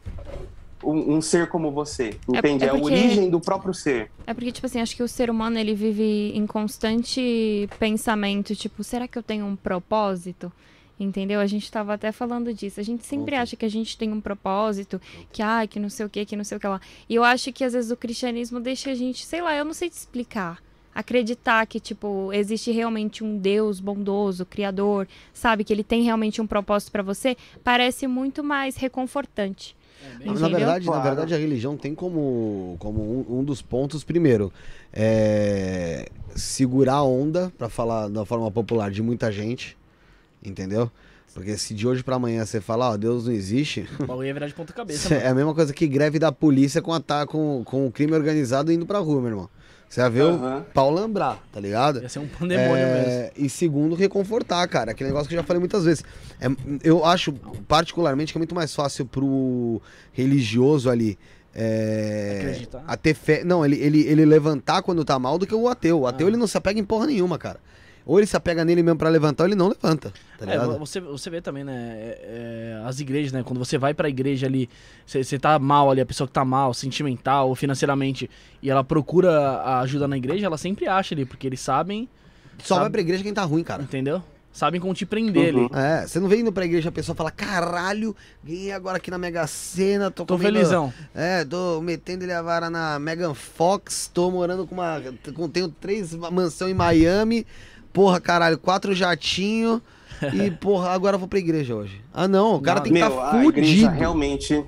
[0.84, 2.66] um, um ser como você, é entende?
[2.66, 4.12] É, é, porque, é, a origem do próprio ser.
[4.26, 8.84] É porque, tipo assim, acho que o ser humano, ele vive em constante pensamento, tipo,
[8.84, 10.52] será que eu tenho um propósito?
[11.00, 11.40] Entendeu?
[11.40, 12.80] A gente estava até falando disso.
[12.80, 15.00] A gente sempre acha que a gente tem um propósito,
[15.32, 16.82] que ah, que não sei o que, que não sei o que lá.
[17.08, 19.74] E eu acho que às vezes o cristianismo deixa a gente, sei lá, eu não
[19.74, 20.60] sei te explicar.
[20.96, 25.64] Acreditar que, tipo, existe realmente um Deus bondoso, criador, sabe?
[25.64, 29.77] Que ele tem realmente um propósito para você, parece muito mais reconfortante.
[30.20, 31.04] Bem- Na verdade, na Claro.
[31.08, 34.52] verdade, a religião tem como, como um, um dos pontos, primeiro,
[34.94, 39.78] é, segurar a onda, pra falar da forma popular, de muita gente,
[40.44, 40.90] entendeu?
[41.34, 44.34] Porque se de hoje pra amanhã você falar, ó, Deus não existe, O bagulho ia
[44.34, 47.64] virar de ponta cabeça, é a mesma coisa que greve da polícia com, ata- com,
[47.64, 49.50] com o crime organizado indo pra rua, meu irmão.
[49.90, 50.60] Você ia ver Aham.
[50.70, 52.02] o pau lambrar, tá ligado?
[52.02, 53.32] Ia ser um pandemônio É, mesmo.
[53.38, 54.92] E segundo, reconfortar, cara.
[54.92, 56.04] Aquele negócio que eu já falei muitas vezes.
[56.42, 56.48] É,
[56.84, 57.32] eu acho,
[57.68, 61.18] particularmente, que é muito mais fácil pro religioso ali.
[61.60, 62.84] É, Acreditar.
[62.86, 63.44] a ter fé.
[63.44, 66.02] Não, ele, ele, ele levantar quando tá mal do que o ateu.
[66.02, 66.30] O ateu Ah.
[66.30, 67.60] ele não se apega em porra nenhuma, cara.
[68.08, 70.14] Ou ele se apega nele mesmo pra levantar, ou ele não levanta.
[70.40, 71.74] Tá É, você, você vê também, né?
[71.98, 73.44] é, é, as igrejas, né?
[73.44, 74.70] Quando você vai pra igreja ali,
[75.06, 78.30] você tá mal ali, a pessoa que tá mal, sentimental ou financeiramente,
[78.64, 82.08] e ela procura a ajuda na igreja, ela sempre acha ali, porque eles sabem,
[82.60, 83.84] Só sabe- vai pra igreja quem tá ruim, cara.
[83.84, 84.24] entendeu?
[84.54, 85.66] Sabem como te prender Uhum.
[85.66, 85.76] ali.
[85.80, 89.18] É, você não vem indo pra igreja a pessoa fala, caralho, ganhei agora aqui na
[89.20, 90.92] Mega Sena, tô, Tô comendo- felizão.
[91.14, 95.00] É, tô metendo ele a vara na Megan Fox, tô morando com uma.
[95.36, 97.46] com- Tenho três mansão em Miami,
[97.98, 99.82] porra, caralho, quatro jatinhos.
[100.34, 102.02] E, porra, agora eu vou pra igreja hoje.
[102.12, 103.92] Ah, não, o cara Não, tem que Meu, estar a igreja fudido.
[103.92, 104.66] realmente.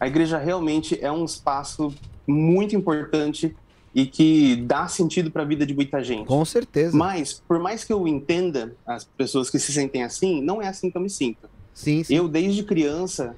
[0.00, 1.94] A igreja realmente é um espaço
[2.26, 3.54] muito importante
[3.94, 6.26] e que dá sentido pra vida de muita gente.
[6.26, 6.96] Com certeza.
[6.96, 10.90] Mas, por mais que eu entenda as pessoas que se sentem assim, não é assim
[10.90, 11.50] que eu me sinto.
[11.74, 12.14] Sim, sim.
[12.14, 13.36] Eu, desde criança,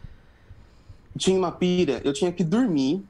[1.18, 3.02] tinha uma pira, eu tinha que dormir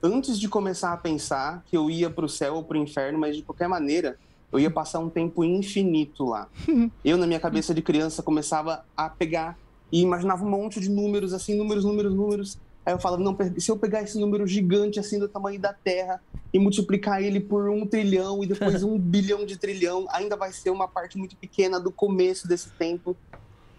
[0.00, 3.42] antes de começar a pensar que eu ia pro céu ou pro inferno, mas de
[3.42, 4.16] qualquer maneira,
[4.58, 6.48] eu ia passar um tempo infinito lá.
[7.04, 9.58] Eu, na minha cabeça de criança, começava a pegar
[9.92, 12.58] e imaginava um monte de números, assim, números, números, números.
[12.84, 16.20] Aí eu falava, não, se eu pegar esse número gigante, assim, do tamanho da Terra,
[16.52, 20.70] e multiplicar ele por um trilhão e depois um bilhão de trilhão, ainda vai ser
[20.70, 23.16] uma parte muito pequena do começo desse tempo.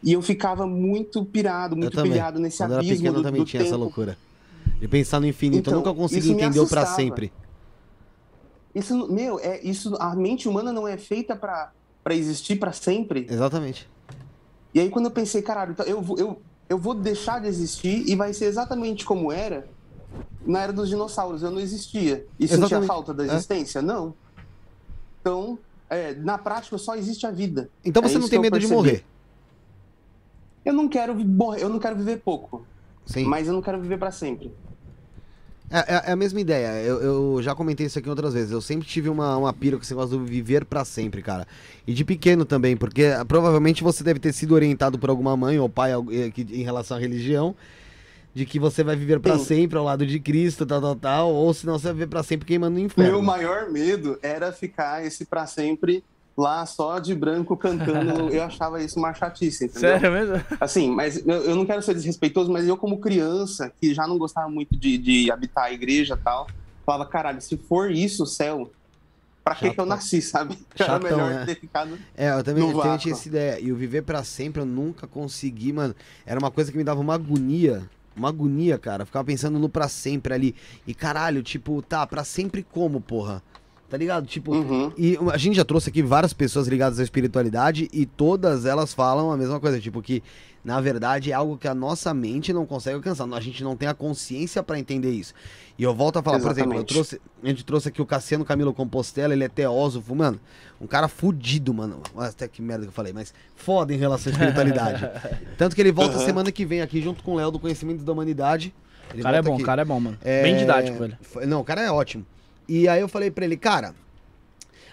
[0.03, 3.23] E eu ficava muito pirado, muito pilhado nesse Quando eu era abismo pequeno do, eu
[3.23, 3.83] também do tinha essa tempo.
[3.83, 4.17] loucura.
[4.79, 5.69] De pensar no infinito.
[5.69, 7.31] eu Então, nunca consegui entender o pra sempre.
[8.77, 9.95] Isso, não- meu, é isso.
[9.99, 11.71] A mente humana não é feita pra
[12.03, 13.27] para existir pra sempre.
[13.29, 13.89] Exatamente.
[14.73, 18.07] E aí quando eu pensei, caralho, então eu vou, eu, eu vou deixar de existir
[18.07, 19.67] e vai ser exatamente como era
[20.45, 21.43] na era dos dinossauros.
[21.43, 22.25] Eu não existia.
[22.39, 22.87] E sentia Exatamente.
[22.87, 23.27] falta da É.
[23.27, 23.81] existência?
[23.81, 24.13] Não.
[25.19, 25.59] Então,
[25.89, 27.69] é, na prática, só existe a vida.
[27.83, 29.03] Então É você não isso tem medo de morrer.
[30.63, 32.65] Eu não quero morrer, eu não quero viver pouco,
[33.05, 33.23] Sim.
[33.25, 34.53] mas eu não quero viver pra sempre.
[35.69, 36.81] É, é- é a mesma ideia.
[36.81, 37.01] Eu,
[37.35, 38.51] eu já comentei isso aqui outras vezes.
[38.51, 41.45] Eu sempre tive uma, uma pira com esse negócio do viver pra sempre, cara.
[41.85, 45.59] E de pequeno também, porque ah, provavelmente você deve ter sido orientado por alguma mãe
[45.59, 47.55] ou pai eh, em relação à religião.
[48.33, 49.45] De que você vai viver pra Sim.
[49.45, 51.33] sempre ao lado de Cristo, tal, tal, tal.
[51.33, 53.13] Ou senão você vai viver pra sempre queimando no inferno.
[53.13, 56.03] Meu maior medo era ficar esse pra sempre
[56.37, 58.29] lá só de branco cantando.
[58.31, 59.99] eu achava isso uma chatice, entendeu?
[59.99, 60.45] Sério mesmo?
[60.61, 64.19] Assim, mas eu, eu não quero ser desrespeitoso, mas eu como criança, que já não
[64.19, 66.47] gostava muito de, de habitar a igreja e tal,
[66.85, 68.71] falava, caralho, se for isso o céu,
[69.43, 70.57] pra que Chato, que eu nasci, sabe?
[70.77, 71.45] Era Chatão, melhor né?
[71.45, 71.97] ter ficado...
[72.15, 73.59] É, eu também, eu tinha essa ideia.
[73.59, 75.95] E o viver pra sempre eu nunca consegui, mano.
[76.25, 77.89] Era uma coisa que me dava uma agonia.
[78.15, 79.03] Uma agonia, cara.
[79.03, 80.55] Eu ficava pensando no pra sempre ali.
[80.85, 83.41] E caralho, tipo, tá, pra sempre como, porra?
[83.89, 84.27] Tá ligado?
[84.27, 84.91] Tipo, Uhum.
[84.97, 89.31] e a gente já trouxe aqui várias pessoas ligadas à espiritualidade e todas elas falam
[89.31, 90.21] a mesma coisa, tipo que
[90.61, 93.87] na verdade é algo que a nossa mente não consegue alcançar, a gente não tem
[93.87, 95.33] a consciência pra entender isso.
[95.79, 96.93] E eu volto a falar, por exemplo, eu Exatamente.
[96.93, 100.37] trouxe, a gente trouxe aqui o Cassiano Camilo Compostela, ele é teósofo, mano,
[100.81, 102.01] um cara fudido, mano.
[102.17, 105.09] Até que merda que eu falei, mas foda em relação à espiritualidade.
[105.57, 106.25] Tanto que ele volta Aham.
[106.25, 108.73] semana que vem aqui junto com o Léo do Conhecimento da Humanidade.
[109.13, 110.17] Ele O cara é bom, o cara é bom, mano.
[110.21, 111.17] É, Bem didático, velho.
[111.21, 112.25] foi- Não, o cara é ótimo.
[112.67, 113.95] E aí eu falei pra ele, cara,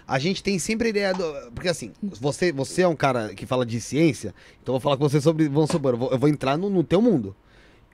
[0.07, 1.51] a gente tem sempre a ideia do.
[1.53, 4.97] Porque assim, você, você é um cara que fala de ciência, então eu vou falar
[4.97, 5.49] com você sobre.
[5.49, 7.35] Vamos supor, eu vou, eu vou entrar no, no teu mundo.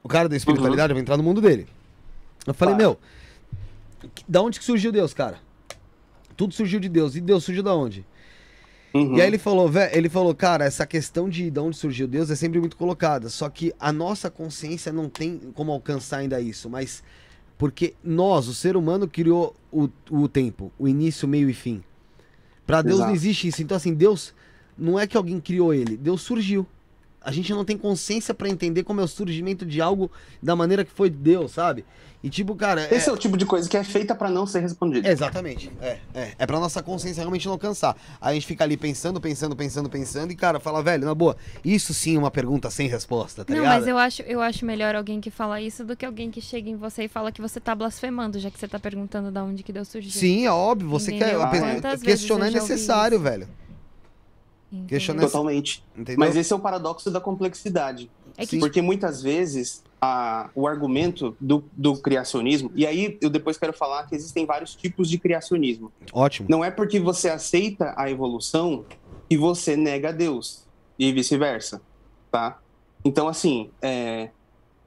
[0.03, 1.67] O cara da espiritualidade, eu vou entrar no mundo dele.
[2.47, 2.99] Eu falei, Claro.
[4.03, 5.39] meu, da onde que surgiu Deus, cara?
[6.37, 7.15] Tudo surgiu de Deus.
[7.15, 8.05] E Deus surgiu da onde?
[8.95, 9.17] Uhum.
[9.17, 12.31] E aí ele falou, velho, ele falou, cara, essa questão de de onde surgiu Deus
[12.31, 13.29] é sempre muito colocada.
[13.29, 16.69] Só que a nossa consciência não tem como alcançar ainda isso.
[16.69, 17.03] Mas
[17.61, 21.85] porque nós, o ser humano, criou o, o tempo, o início, meio e fim.
[22.67, 23.17] Pra Deus não Exato.
[23.19, 23.63] existe isso.
[23.63, 24.33] Então, assim, Deus
[24.79, 26.67] não é que alguém criou ele, Deus surgiu.
[27.21, 30.11] A gente não tem consciência pra entender como é o surgimento de algo
[30.43, 31.85] da maneira que foi Deus, sabe?
[32.23, 32.83] E tipo, cara.
[32.83, 35.09] é- Esse é o tipo de coisa que é feita pra não ser respondida.
[35.09, 35.73] Exatamente.
[35.81, 36.33] É, é.
[36.39, 37.97] É pra nossa consciência realmente não alcançar.
[38.21, 41.35] Aí a gente fica ali pensando, pensando, pensando, pensando, e, cara, fala, velho, na boa,
[41.65, 43.79] isso sim é uma pergunta sem resposta, tá não, ligado?
[43.79, 46.69] mas eu acho, eu acho melhor alguém que fala isso do que alguém que chega
[46.69, 49.63] em você e fala que você tá blasfemando, já que você tá perguntando da onde
[49.63, 50.11] que Deus surgiu.
[50.11, 51.41] Sim, é óbvio, você Entendeu?
[51.49, 51.61] quer.
[51.61, 53.25] Quantas questionar é necessário, isso?
[53.25, 53.49] velho.
[54.71, 55.21] entendeu?
[55.21, 55.83] Totalmente.
[55.97, 56.19] Entendeu?
[56.19, 58.11] Mas esse é o paradoxo da complexidade.
[58.37, 58.59] É que.
[58.59, 64.07] Porque muitas vezes a, o argumento do, do criacionismo, e aí eu depois quero falar
[64.07, 65.93] que existem vários tipos de criacionismo.
[66.13, 66.49] Ótimo.
[66.51, 68.85] Não é porque você aceita a evolução
[69.29, 70.67] que você nega Deus,
[70.99, 71.81] e vice-versa,
[72.31, 72.59] tá?
[73.03, 74.29] Então, assim, é,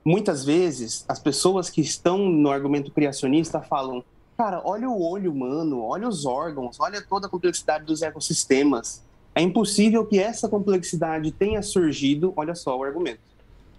[0.05, 4.03] muitas vezes as pessoas que estão no argumento criacionista falam:
[4.37, 9.03] cara, olha o olho humano, olha os órgãos, olha toda a complexidade dos ecossistemas.
[9.33, 13.32] É impossível que essa complexidade tenha surgido, olha só o argumento.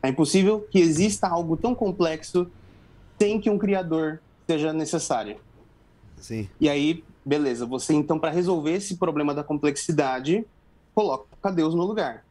[0.05, 2.47] É impossível que exista algo tão complexo
[3.19, 5.39] sem que um criador seja necessário.
[6.19, 6.47] Sim.
[6.61, 10.45] E aí, beleza, você então, para resolver esse problema da complexidade,
[10.95, 12.23] coloca Deus no lugar.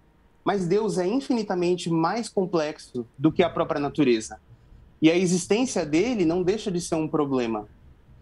[0.45, 4.39] Mas Deus é infinitamente mais complexo do que a própria natureza.
[5.01, 7.67] E a existência dele não deixa de ser um problema.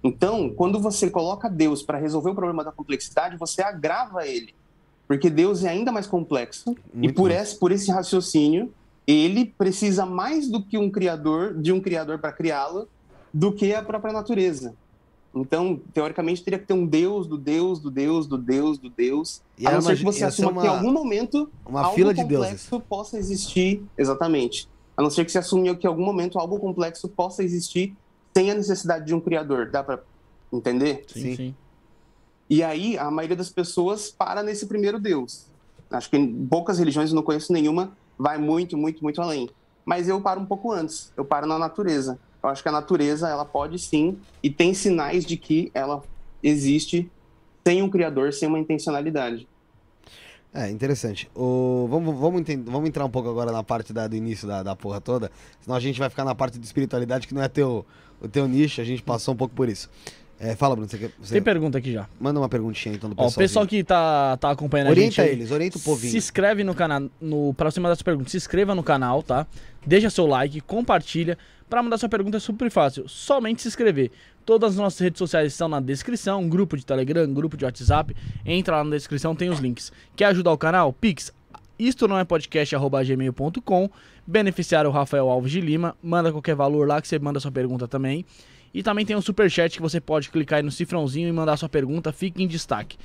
[0.01, 4.55] Então, quando você coloca Deus para resolver o problema da complexidade, você agrava ele.
[5.09, 6.73] Porque Deus é ainda mais complexo.
[6.93, 8.71] Muito e por esse, por esse raciocínio,
[9.07, 12.87] ele precisa mais do que um criador, de um criador para criá-lo,
[13.33, 14.73] do que a própria natureza.
[15.33, 19.41] Então, teoricamente, teria que ter um Deus do Deus, do Deus, do Deus, do Deus.
[19.57, 21.81] E a era não ser uma- que você assuma que em uma- algum momento Uma
[21.83, 22.87] algo fila de complexo deuses.
[22.87, 24.67] possa existir, exatamente.
[24.97, 27.95] A não ser que se assume que em algum momento algo complexo possa existir
[28.35, 29.69] sem a necessidade de um criador.
[29.71, 30.01] Dá para
[30.51, 31.05] entender?
[31.07, 31.35] Sim, Sim.
[31.37, 31.55] sim.
[32.49, 35.45] E aí a maioria das pessoas para nesse primeiro Deus.
[35.89, 39.49] Acho que em poucas religiões, eu não conheço nenhuma, vai muito, muito, muito além.
[39.84, 41.12] Mas eu paro um pouco antes.
[41.17, 42.19] Eu paro na natureza.
[42.43, 46.03] Eu acho que a natureza, ela pode sim, e tem sinais de que ela
[46.41, 47.10] existe
[47.65, 49.47] sem um criador, sem uma intencionalidade.
[50.53, 51.29] É, interessante.
[51.36, 54.62] O, vamos, vamos, enten- vamos entrar um pouco agora na parte da- do início da,
[54.63, 55.31] da porra toda.
[55.62, 57.86] Senão a gente vai ficar na parte de espiritualidade, que não é teu,
[58.19, 59.89] o teu nicho, a gente passou um pouco por isso.
[60.43, 62.10] É, fala, Bruno, você, quer, você Tem pergunta aqui já.
[62.19, 63.30] manda uma perguntinha então do Ó, pessoal.
[63.30, 66.12] o pessoal que tá, tá acompanhando a gente Orienta eles, orienta o povinho.
[66.12, 69.45] Se inscreve no canal, no, pra você mandar sua pergunta, se inscreva no canal, tá?
[69.86, 71.38] Deixa seu like, compartilha.
[71.69, 74.10] Pra mandar sua pergunta é super fácil, somente se inscrever.
[74.43, 78.15] Todas as nossas redes sociais estão na descrição, grupo de Telegram, grupo de WhatsApp.
[78.43, 79.91] Entra lá na descrição, tem os links.
[80.15, 80.91] Quer ajudar o canal?
[80.91, 81.32] Pix.
[81.77, 83.89] Isto não é podcast, arroba gmail.com.
[84.25, 85.95] Beneficiário Rafael Alves de Lima.
[86.01, 88.25] Manda qualquer valor lá que você manda sua pergunta também.
[88.73, 91.69] E também tem um superchat que você pode clicar aí no cifrãozinho e mandar sua
[91.69, 92.97] pergunta, fique em destaque.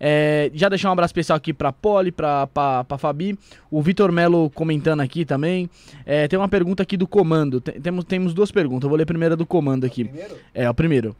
[0.00, 3.36] É, já deixar um abraço especial aqui pra Poli, pra, pra, pra Fabi,
[3.68, 5.68] o Vitor Melo comentando aqui também.
[6.06, 7.60] É, tem uma pergunta aqui do comando.
[7.60, 8.84] Tem- temos, temos duas perguntas.
[8.84, 10.04] Eu vou ler a primeira do comando aqui.
[10.04, 10.36] Primeiro?
[10.54, 11.16] É, o primeiro.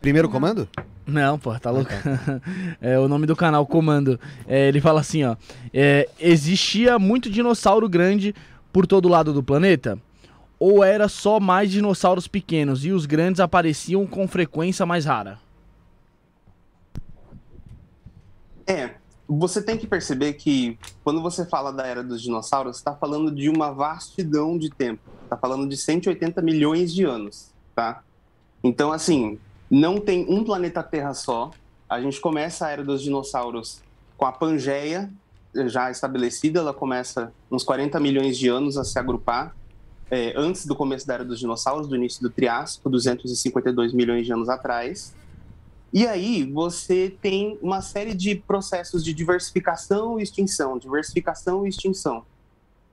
[0.00, 0.66] Primeiro comando?
[1.06, 1.90] Não, pô, tá louco.
[2.80, 4.18] é o nome do canal, Comando.
[4.48, 5.36] É, ele fala assim, ó.
[5.74, 8.34] é, existia muito dinossauro grande
[8.72, 9.98] por todo lado do planeta?
[10.64, 15.40] Ou era só mais dinossauros pequenos e os grandes apareciam com frequência mais rara?
[18.64, 18.94] É,
[19.26, 23.48] você tem que perceber que quando você fala da era dos dinossauros, está falando de
[23.48, 25.02] uma vastidão de tempo.
[25.24, 28.04] Está falando de 180 milhões de anos, tá?
[28.62, 31.50] Então, assim, não tem um planeta Terra só.
[31.90, 33.82] A gente começa a era dos dinossauros
[34.16, 35.10] com a Pangeia
[35.66, 36.60] já estabelecida.
[36.60, 39.56] Ela começa uns 40 milhões de anos a se agrupar.
[40.12, 44.32] É, antes do começo da era dos dinossauros, do início do Triássico, 252 milhões de
[44.34, 45.14] anos atrás.
[45.90, 52.26] E aí você tem uma série de processos de diversificação e extinção, diversificação e extinção.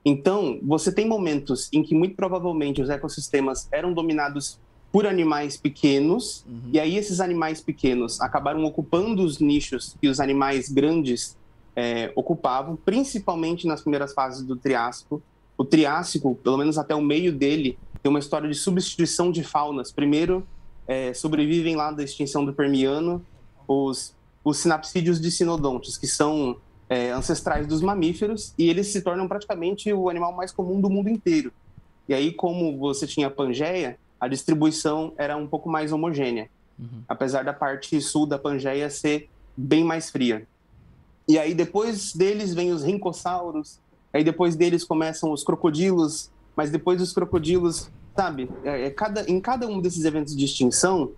[0.02, 4.58] Então, você tem momentos em que muito provavelmente os ecossistemas eram dominados
[4.90, 10.70] por animais pequenos, e aí esses animais pequenos acabaram ocupando os nichos que os animais
[10.70, 11.36] grandes
[11.76, 15.22] eh, ocupavam, principalmente nas primeiras fases do Triássico.
[15.60, 19.92] O Triássico, pelo menos até o meio dele, tem uma história de substituição de faunas.
[19.92, 20.42] Primeiro,
[20.88, 23.22] é, sobrevivem lá da extinção do Permiano
[23.68, 26.56] os, os sinapsídeos de sinodontes, que são
[26.88, 31.10] é, ancestrais dos mamíferos, e eles se tornam praticamente o animal mais comum do mundo
[31.10, 31.52] inteiro.
[32.08, 36.48] E aí, como você tinha a Pangeia, a distribuição era um pouco mais homogênea,
[37.06, 40.48] apesar da parte sul da Pangeia ser bem mais fria.
[41.28, 43.78] E aí, depois deles, vem os rincossauros,
[44.12, 49.40] aí depois deles começam os crocodilos, mas depois dos crocodilos sabe, é, é cada, em
[49.40, 51.12] cada um desses eventos de extinção,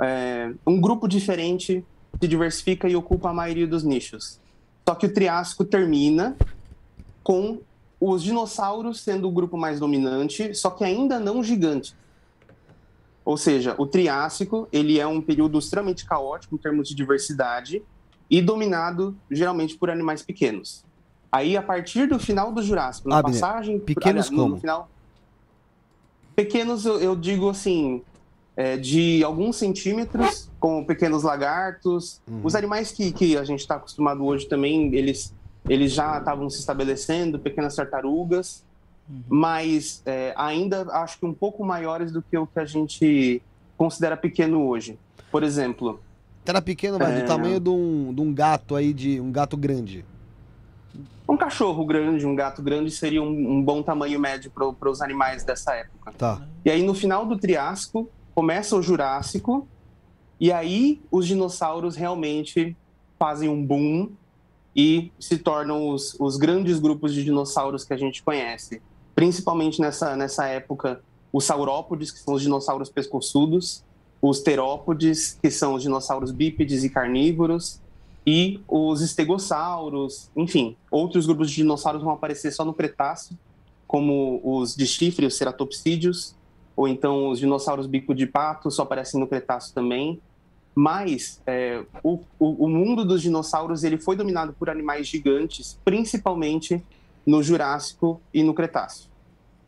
[0.00, 1.84] é, um grupo diferente
[2.20, 4.40] se diversifica e ocupa a maioria dos nichos.
[4.88, 6.36] Só que o Triássico termina
[7.22, 7.60] com
[8.00, 11.94] os dinossauros sendo o grupo mais dominante, só que ainda não gigante.
[13.24, 17.82] Ou seja, o Triássico ele é um período extremamente caótico em termos de diversidade
[18.30, 20.84] e dominado geralmente por animais pequenos.
[21.30, 23.78] Aí, a partir do final do Jurássico, na Abner, passagem...
[23.78, 24.60] pequenos aliás, no- no como?
[24.60, 24.88] final,
[26.34, 28.00] Pequenos, eu, eu digo assim,
[28.56, 32.20] é, de alguns centímetros, como pequenos lagartos.
[32.28, 32.42] Uhum.
[32.44, 35.34] Os animais que, que a gente está acostumado hoje também, eles,
[35.68, 38.62] eles já estavam se estabelecendo, pequenas tartarugas.
[39.08, 39.22] uhum.
[39.28, 43.42] mas é, ainda acho que um pouco maiores do que o que a gente
[43.76, 44.96] considera pequeno hoje.
[45.32, 46.00] Por exemplo.
[46.46, 47.20] Era pequeno, mas é...
[47.22, 50.04] do tamanho de um, de um gato aí, de um gato grande.
[51.28, 55.44] Um cachorro grande, um gato grande seria um, um bom tamanho médio para os animais
[55.44, 56.12] dessa época.
[56.16, 56.42] Tá.
[56.64, 59.68] E aí, no final do Triássico, começa o Jurássico,
[60.40, 62.76] e aí os dinossauros realmente
[63.18, 64.10] fazem um boom
[64.74, 68.80] e se tornam os, os grandes grupos de dinossauros que a gente conhece.
[69.14, 71.02] Principalmente nessa, nessa época,
[71.32, 73.84] os saurópodes, que são os dinossauros pescoçudos,
[74.22, 77.80] os terópodes, que são os dinossauros bípedes e carnívoros,
[78.26, 83.36] e os estegossauros, enfim, outros grupos de dinossauros vão aparecer só no Cretáceo,
[83.86, 86.36] como os de chifre, os ceratopsídeos,
[86.76, 90.20] ou então os dinossauros bico de pato só aparecem no Cretáceo também.
[90.74, 96.80] Mas é, o, o, o, mundo dos dinossauros ele foi dominado por animais gigantes, principalmente
[97.26, 99.08] no Jurássico e no Cretáceo.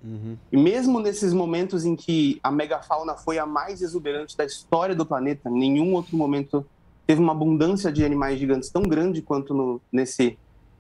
[0.04, 0.36] Uhum.
[0.52, 5.04] E mesmo nesses momentos em que a megafauna foi a mais exuberante da história do
[5.04, 6.64] planeta, nenhum outro momento
[7.10, 10.38] teve uma abundância de animais gigantes tão grande quanto no, nesse,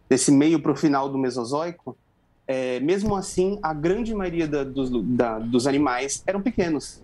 [0.08, 1.98] nesse meio para o final do Mesozoico,
[2.46, 7.02] é, mesmo assim, a grande maioria da, dos, da, dos animais eram pequenos.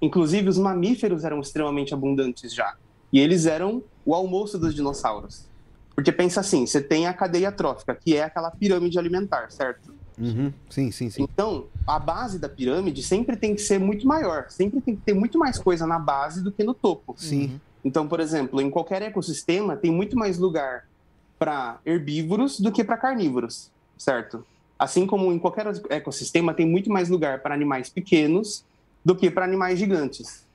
[0.00, 2.76] Inclusive, os mamíferos eram extremamente abundantes já.
[3.12, 5.48] E eles eram o almoço dos dinossauros.
[5.92, 9.92] Porque pensa assim, você tem a cadeia trófica, que é aquela pirâmide alimentar, certo?
[10.16, 10.52] Uhum.
[10.70, 11.24] Sim, sim, sim.
[11.24, 14.46] Então, a base da pirâmide sempre tem que ser muito maior.
[14.50, 17.16] Sempre tem que ter muito mais coisa na base do que no topo.
[17.18, 17.46] Sim.
[17.46, 17.60] Uhum.
[17.84, 20.86] Então, por exemplo, em qualquer ecossistema tem muito mais lugar
[21.38, 24.46] para herbívoros do que para carnívoros, certo?
[24.78, 28.64] Assim como em qualquer ecossistema tem muito mais lugar para animais pequenos
[29.04, 30.46] do que para animais gigantes.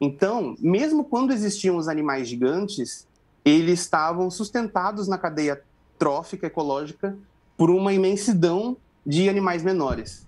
[0.00, 3.06] Então, mesmo quando existiam os animais gigantes,
[3.44, 5.60] eles estavam sustentados na cadeia
[5.98, 7.16] trófica ecológica
[7.56, 10.26] por uma imensidão de animais menores.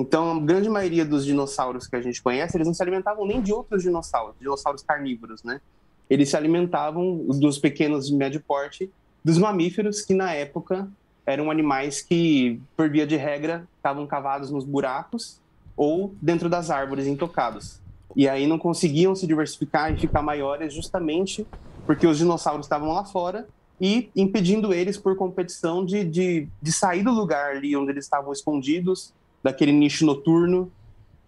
[0.00, 3.42] Então, a grande maioria dos dinossauros que a gente conhece, eles não se alimentavam nem
[3.42, 5.60] de outros dinossauros, dinossauros carnívoros, né?
[6.08, 8.90] Eles se alimentavam dos pequenos de médio porte,
[9.22, 10.88] dos mamíferos, que na época
[11.26, 15.38] eram animais que, por via de regra, estavam cavados nos buracos
[15.76, 17.78] ou dentro das árvores intocados.
[18.16, 21.46] E aí não conseguiam se diversificar e ficar maiores justamente
[21.86, 23.46] porque os dinossauros estavam lá fora
[23.80, 28.32] e impedindo eles por competição de, de, de sair do lugar ali onde eles estavam
[28.32, 29.12] escondidos,
[29.42, 30.70] daquele nicho noturno.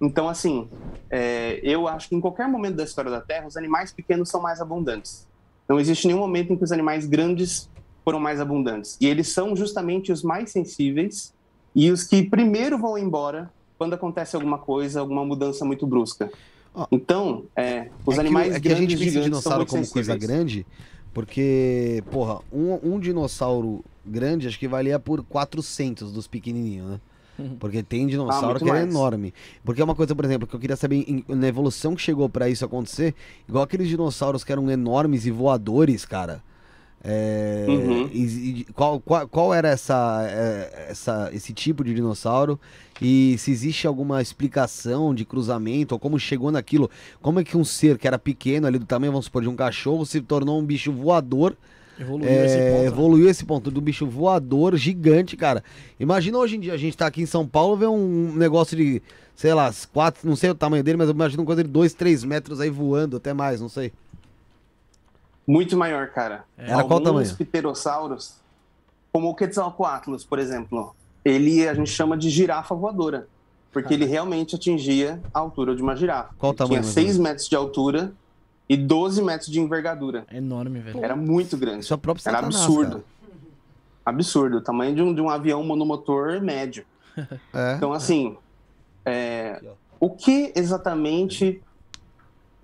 [0.00, 0.68] Então, assim,
[1.10, 4.40] é, eu acho que em qualquer momento da história da Terra, os animais pequenos são
[4.40, 5.26] mais abundantes.
[5.68, 7.70] Não existe nenhum momento em que os animais grandes
[8.04, 8.96] foram mais abundantes.
[9.00, 11.32] E eles são justamente os mais sensíveis
[11.74, 16.30] e os que primeiro vão embora quando acontece alguma coisa, alguma mudança muito brusca.
[16.90, 20.06] Então, é, os é animais que, é que a gente vê dinossauro como sensíveis.
[20.06, 20.66] coisa grande,
[21.12, 27.00] porque, porra, um, um dinossauro grande acho que valia por 400 dos pequenininhos, né?
[27.58, 29.32] Porque tem dinossauro ah, que é enorme.
[29.64, 32.28] Porque é uma coisa, por exemplo, que eu queria saber em, na evolução que chegou
[32.28, 33.14] para isso acontecer,
[33.48, 36.42] igual aqueles dinossauros que eram enormes e voadores, cara.
[37.04, 38.08] É, uhum.
[38.12, 42.60] e, e, qual, qual, qual, era essa, é, essa, esse tipo de dinossauro?
[43.00, 46.88] E se existe alguma explicação de cruzamento, ou como chegou naquilo?
[47.20, 49.56] Como é que um ser que era pequeno, ali do tamanho, vamos supor, de um
[49.56, 51.56] cachorro, se tornou um bicho voador?
[51.98, 52.80] Evoluiu é, esse ponto.
[52.80, 52.86] Né?
[52.86, 55.62] Evoluiu esse ponto do bicho voador gigante, cara.
[55.98, 59.02] Imagina hoje em dia, a gente tá aqui em São Paulo, ver um negócio de,
[59.34, 61.94] sei lá, quatro, não sei o tamanho dele, mas eu imagino uma coisa de dois,
[61.94, 63.92] três metros aí voando, até mais, não sei.
[65.46, 66.44] Muito maior, cara.
[66.56, 66.70] É.
[66.70, 67.36] Era qual tamanho?
[67.36, 68.36] pterossauros,
[69.12, 73.28] como o Quetzalcoatlus, por exemplo, ele a gente chama de girafa voadora,
[73.72, 73.96] porque ah.
[73.96, 76.34] ele realmente atingia a altura de uma girafa.
[76.38, 76.80] Qual ele tamanho?
[76.80, 78.12] Tinha 6 metros de altura
[78.72, 80.24] e 12 metros de envergadura.
[80.30, 81.04] É enorme, velho.
[81.04, 81.84] Era muito grande.
[81.84, 82.90] Só próprio Era Satanás, absurdo.
[82.90, 83.04] Cara.
[84.06, 84.56] Absurdo.
[84.56, 86.84] O tamanho de um, de um avião monomotor médio.
[87.52, 87.74] É.
[87.76, 88.38] Então, assim,
[89.04, 89.62] é,
[90.00, 91.60] o que exatamente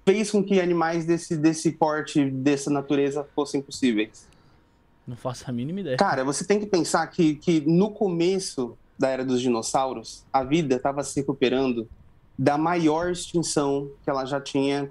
[0.06, 4.26] fez com que animais desse, desse porte, dessa natureza, fossem possíveis?
[5.06, 5.98] Não faço a mínima ideia.
[5.98, 10.76] Cara, você tem que pensar que, que no começo da era dos dinossauros, a vida
[10.76, 11.86] estava se recuperando
[12.38, 14.90] da maior extinção que ela já tinha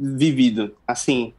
[0.00, 0.74] vivido.
[0.88, 1.34] Assim,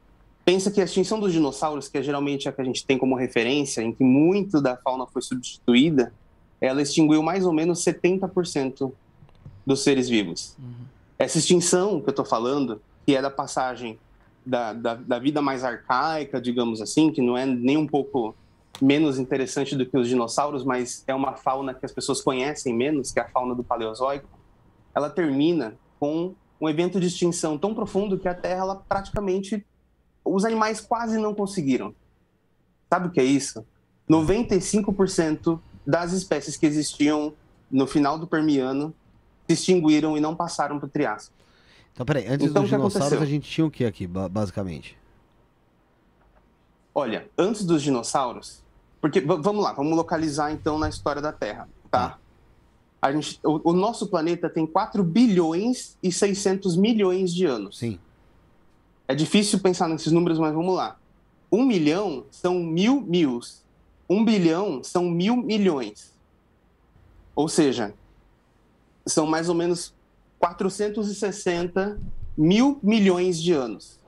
[0.45, 3.15] pensa que a extinção dos dinossauros, que é geralmente a que a gente tem como
[3.15, 6.13] referência, em que muito da fauna foi substituída,
[6.59, 8.91] ela extinguiu mais ou menos 70%
[9.65, 10.55] dos seres vivos.
[10.59, 10.85] Uhum.
[11.17, 13.97] Essa extinção que eu estou falando que é da passagem
[14.45, 18.35] da, da, da, vida mais arcaica, digamos assim, que não é nem um pouco
[18.79, 23.11] menos interessante do que os dinossauros, mas é uma fauna que as pessoas conhecem menos,
[23.11, 24.27] que é a fauna do Paleozoico,
[24.93, 29.65] ela termina com um evento de extinção tão profundo que a Terra, ela praticamente,
[30.23, 31.95] os animais quase não conseguiram.
[32.87, 33.65] Sabe o que é isso?
[34.07, 37.33] 95% das espécies que existiam
[37.71, 38.93] no final do Permiano,
[39.47, 41.33] se extinguiram e não passaram para o Triássico.
[41.93, 43.21] Então, peraí, antes Então, dos dinossauros aconteceu?
[43.21, 44.97] a gente tinha o que aqui, ba- basicamente?
[46.93, 48.61] Olha, antes dos dinossauros,
[48.99, 52.17] porque vamos lá, vamos localizar então na história da Terra, tá?
[53.01, 57.79] A gente, o, o nosso planeta tem 4 bilhões e 600 milhões de anos.
[57.79, 57.99] Sim.
[59.07, 60.97] É difícil pensar nesses números, mas vamos lá.
[61.51, 63.63] Um milhão são mil mils.
[64.09, 66.13] Um bilhão são mil milhões.
[67.35, 67.93] Ou seja,
[69.05, 69.93] são mais ou menos
[70.39, 71.99] 460
[72.37, 73.99] mil milhões de anos.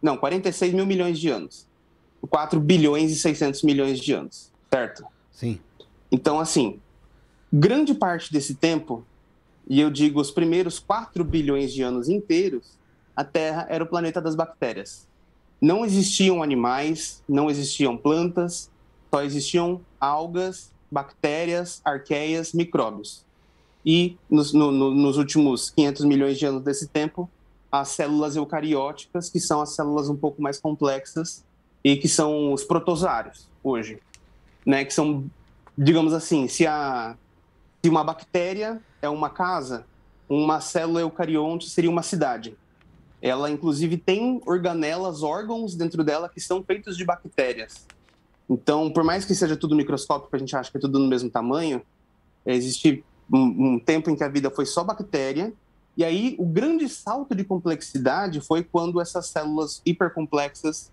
[0.00, 1.66] Não, 46 mil milhões de anos.
[2.28, 5.04] 4 bilhões e 600 milhões de anos, certo?
[5.30, 5.60] Sim.
[6.10, 6.80] Então, assim,
[7.52, 9.04] grande parte desse tempo,
[9.68, 12.72] e eu digo os primeiros 4 bilhões de anos inteiros,
[13.14, 15.06] a Terra era o planeta das bactérias.
[15.60, 18.70] Não existiam animais, não existiam plantas,
[19.10, 23.24] só existiam algas, bactérias, arqueias, micróbios.
[23.84, 27.28] E nos, no- no- nos últimos 500 milhões de anos desse tempo,
[27.72, 31.44] as células eucarióticas, que são as células um pouco mais complexas
[31.82, 33.98] e que são os protozoários hoje,
[34.64, 34.84] né?
[34.84, 35.24] Que são
[35.78, 37.14] digamos assim, se, a,
[37.86, 39.86] se uma bactéria é uma casa,
[40.28, 42.58] uma célula eucarionte seria uma cidade.
[43.22, 47.86] Ela, inclusive, tem organelas, órgãos dentro dela que são feitos de bactérias.
[48.50, 51.30] Então, por mais que seja tudo microscópico, a gente acha que é tudo no mesmo
[51.30, 51.80] tamanho,
[52.44, 55.52] existe um, um tempo em que a vida foi só bactéria,
[55.96, 60.90] e aí o grande salto de complexidade foi quando essas células hipercomplexas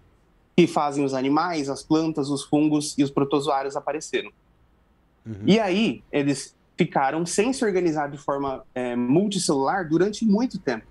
[0.55, 4.29] que fazem os animais, as plantas, os fungos e os protozoários apareceram.
[5.25, 5.41] Uhum.
[5.47, 10.85] E aí, eles ficaram sem se organizar de forma é, multicelular durante muito tempo.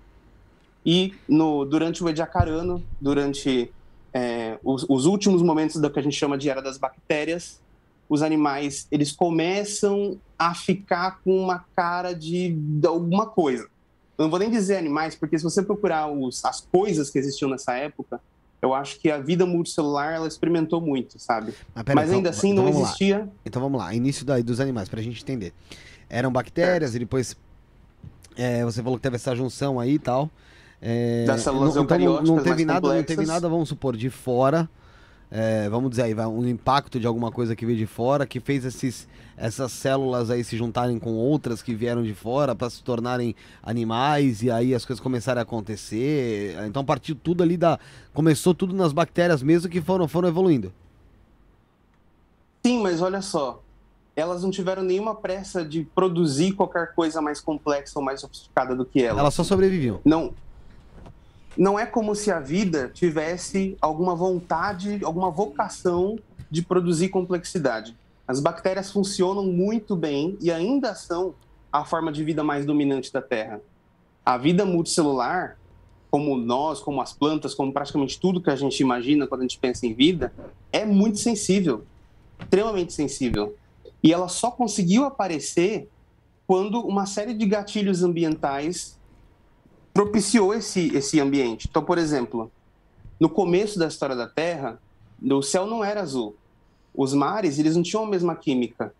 [0.85, 3.71] E no, durante o Ediacarano, durante
[4.13, 7.61] é, os, os últimos momentos da que a gente chama de Era das Bactérias,
[8.09, 13.63] os animais eles começam a ficar com uma cara de, de alguma coisa.
[14.17, 17.49] Eu não vou nem dizer animais, porque se você procurar os, as coisas que existiam
[17.49, 18.21] nessa época,
[18.63, 21.53] eu acho que a vida multicelular ela experimentou muito, sabe?
[21.75, 22.79] Mas, pera, Mas então- ainda assim então não lá.
[22.79, 25.53] existia Então vamos lá, início dos animais, pra gente entender.
[26.09, 27.35] Eram bactérias e depois
[28.37, 30.29] é, você falou que teve essa junção aí e tal.
[30.81, 33.27] É, Das células não, então não, não teve nada, não teve complexas.
[33.27, 34.69] nada, vamos supor, de fora.
[35.35, 38.65] É, vamos dizer aí, um impacto de alguma coisa que veio de fora, que fez
[38.65, 43.35] esses, essas células aí se juntarem com outras que vieram de fora para se tornarem
[43.63, 46.55] animais e aí as coisas começaram a acontecer.
[46.67, 47.79] Então partiu tudo ali da.
[48.13, 50.71] Começou tudo nas bactérias mesmo que foram, foram evoluindo.
[52.63, 53.59] Sim, mas olha só,
[54.15, 58.85] elas não tiveram nenhuma pressa de produzir qualquer coisa mais complexa ou mais sofisticada do
[58.85, 59.19] que elas.
[59.19, 59.99] Elas só sobreviviam.
[60.05, 60.31] Não,
[61.57, 66.17] não é como se a vida tivesse alguma vontade, alguma vocação
[66.49, 67.95] de produzir complexidade.
[68.27, 71.35] As bactérias funcionam muito bem e ainda são
[71.71, 73.61] a forma de vida mais dominante da Terra.
[74.25, 75.57] A vida multicelular,
[76.09, 79.59] como nós, como as plantas, como praticamente tudo que a gente imagina quando a gente
[79.59, 80.33] pensa em vida,
[80.71, 81.83] é muito sensível,
[82.39, 83.55] extremamente sensível.
[84.01, 85.89] E ela só conseguiu aparecer
[86.45, 88.97] quando uma série de gatilhos ambientais
[89.93, 91.67] propiciou esse, esse ambiente.
[91.69, 92.51] Então, por exemplo,
[93.19, 94.79] no começo da história da Terra,
[95.21, 96.35] o céu não era azul.
[96.95, 98.93] Os mares, eles não tinham a mesma química,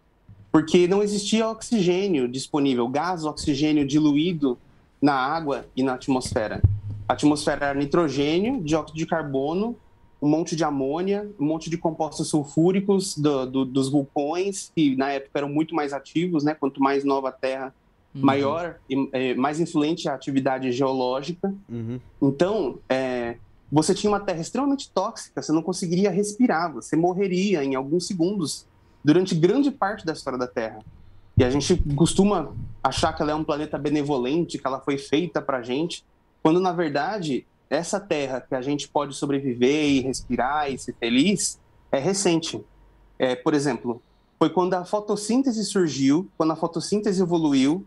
[0.52, 4.58] porque não existia oxigênio disponível, gás, oxigênio diluído
[5.02, 6.62] na água e na atmosfera.
[7.08, 9.76] A atmosfera era nitrogênio, dióxido de carbono,
[10.22, 15.10] um monte de amônia, um monte de compostos sulfúricos do- do- dos vulcões, que na
[15.10, 16.56] época eram muito mais ativos, né?
[16.56, 17.76] Quanto mais nova a Terra,
[18.16, 18.22] Uhum.
[18.22, 21.53] maior e eh, mais influente a atividade geológica.
[21.68, 21.99] Uhum.
[22.22, 23.38] Então, é,
[23.72, 28.68] você tinha uma terra extremamente tóxica, você não conseguiria respirar, você morreria em alguns segundos
[29.03, 30.80] durante grande parte da história da Terra.
[31.36, 32.53] E a gente costuma
[32.84, 36.05] achar que ela é um planeta benevolente, que ela foi feita para gente,
[36.43, 41.59] quando na verdade essa Terra que a gente pode sobreviver e respirar e ser feliz
[41.91, 42.64] é recente.
[43.18, 44.01] É, por exemplo,
[44.38, 47.84] foi quando a fotossíntese surgiu, quando a fotossíntese evoluiu,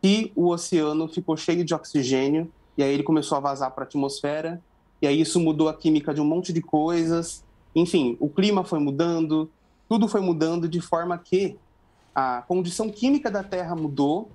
[0.00, 3.86] que o oceano ficou cheio de oxigênio e aí ele começou a vazar para a
[3.86, 4.62] atmosfera,
[5.02, 7.44] e aí isso mudou a química de um monte de coisas.
[7.74, 9.50] Enfim, o clima foi mudando,
[9.88, 11.56] tudo foi mudando de forma que
[12.14, 14.30] a condição química da Terra mudou,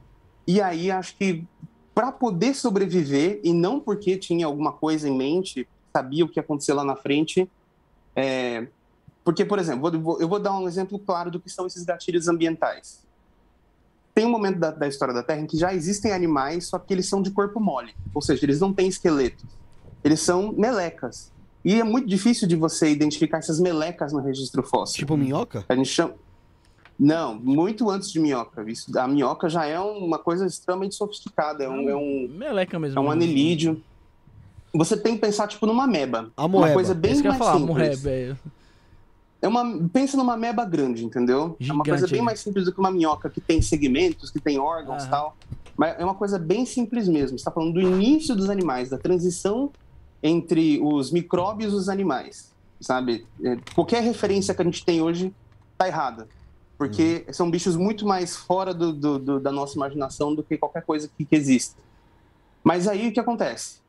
[0.46, 1.46] e aí acho que
[1.96, 6.44] para poder sobreviver, e não porque tinha alguma coisa em mente, sabia o que ia
[6.44, 7.50] acontecer lá na frente,
[8.14, 8.68] é,
[9.24, 13.04] porque, por exemplo, eu vou dar um exemplo claro do que são esses gatilhos ambientais
[14.14, 16.94] tem um momento da, da história da Terra em que já existem animais, só que
[16.94, 19.46] eles são de corpo mole, ou seja, eles não têm esqueletos,
[20.04, 21.32] eles são melecas.
[21.66, 25.00] E é muito difícil de você identificar essas melecas no registro fóssil.
[25.00, 25.64] Tipo minhoca?
[25.70, 26.14] A gente chama.
[27.00, 28.70] Não, muito antes de minhoca.
[28.70, 31.64] Isso, a minhoca já é uma coisa extremamente sofisticada.
[31.64, 33.00] É um, é um, Meleca mesmo.
[33.00, 33.82] é um anelídeo.
[34.74, 36.32] Você tem que pensar, tipo, numa meba.
[36.36, 37.78] A Uma coisa bem Isso que eu ia mais falar, simples.
[37.78, 38.38] morrer, velho.
[39.44, 41.58] É uma, pensa numa meba grande, entendeu?
[41.60, 42.26] é uma coisa Gigante, bem né?
[42.26, 45.36] mais simples do que uma minhoca que tem segmentos, que tem órgãos e tal.
[45.76, 47.38] Mas é uma coisa bem simples mesmo.
[47.38, 49.70] Você está falando do início dos animais, da transição
[50.24, 53.28] entre os micróbios e os animais, sabe?
[53.44, 55.34] É, qualquer referência que a gente tem hoje
[55.78, 56.26] tá errada.
[56.78, 60.84] Porque são bichos muito mais fora do, do- do- da nossa imaginação do que qualquer
[60.86, 61.76] coisa que, que existe.
[62.64, 63.80] Mas aí o que acontece?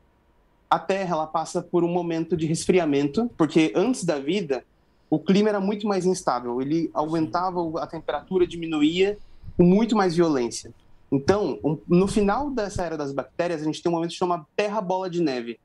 [0.69, 4.63] A Terra ela passa por um momento de resfriamento, porque antes da vida
[5.09, 6.61] o clima era muito mais instável.
[6.61, 9.17] Ele aumentava, a temperatura diminuía
[9.57, 10.73] com muito mais violência.
[11.11, 14.45] Então, um- no final dessa era das bactérias, a gente tem um momento que chama
[14.55, 15.59] Terra Bola de Neve,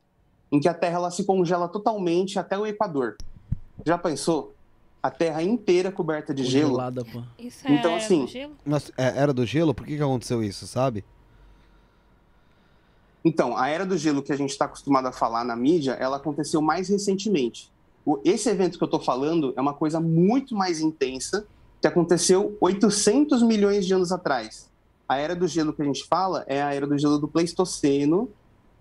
[0.52, 3.16] em que a Terra ela se congela totalmente até o Equador.
[3.86, 4.54] Já pensou?
[5.02, 6.72] A Terra inteira coberta de gelo.
[6.72, 7.22] Congelada, pô.
[7.38, 8.52] Isso é Então, era assim, do gelo?
[8.66, 9.72] Mas, é, era do gelo?
[9.74, 11.02] Por que, que aconteceu isso, sabe?
[13.24, 16.16] Então, a era do gelo que a gente está acostumado a falar na mídia, ela
[16.16, 17.70] aconteceu mais recentemente.
[18.24, 21.46] Esse evento que eu estou falando é uma coisa muito mais intensa
[21.80, 24.68] que aconteceu 800 milhões de anos atrás.
[25.08, 28.30] A era do gelo que a gente fala é a era do gelo do Pleistoceno,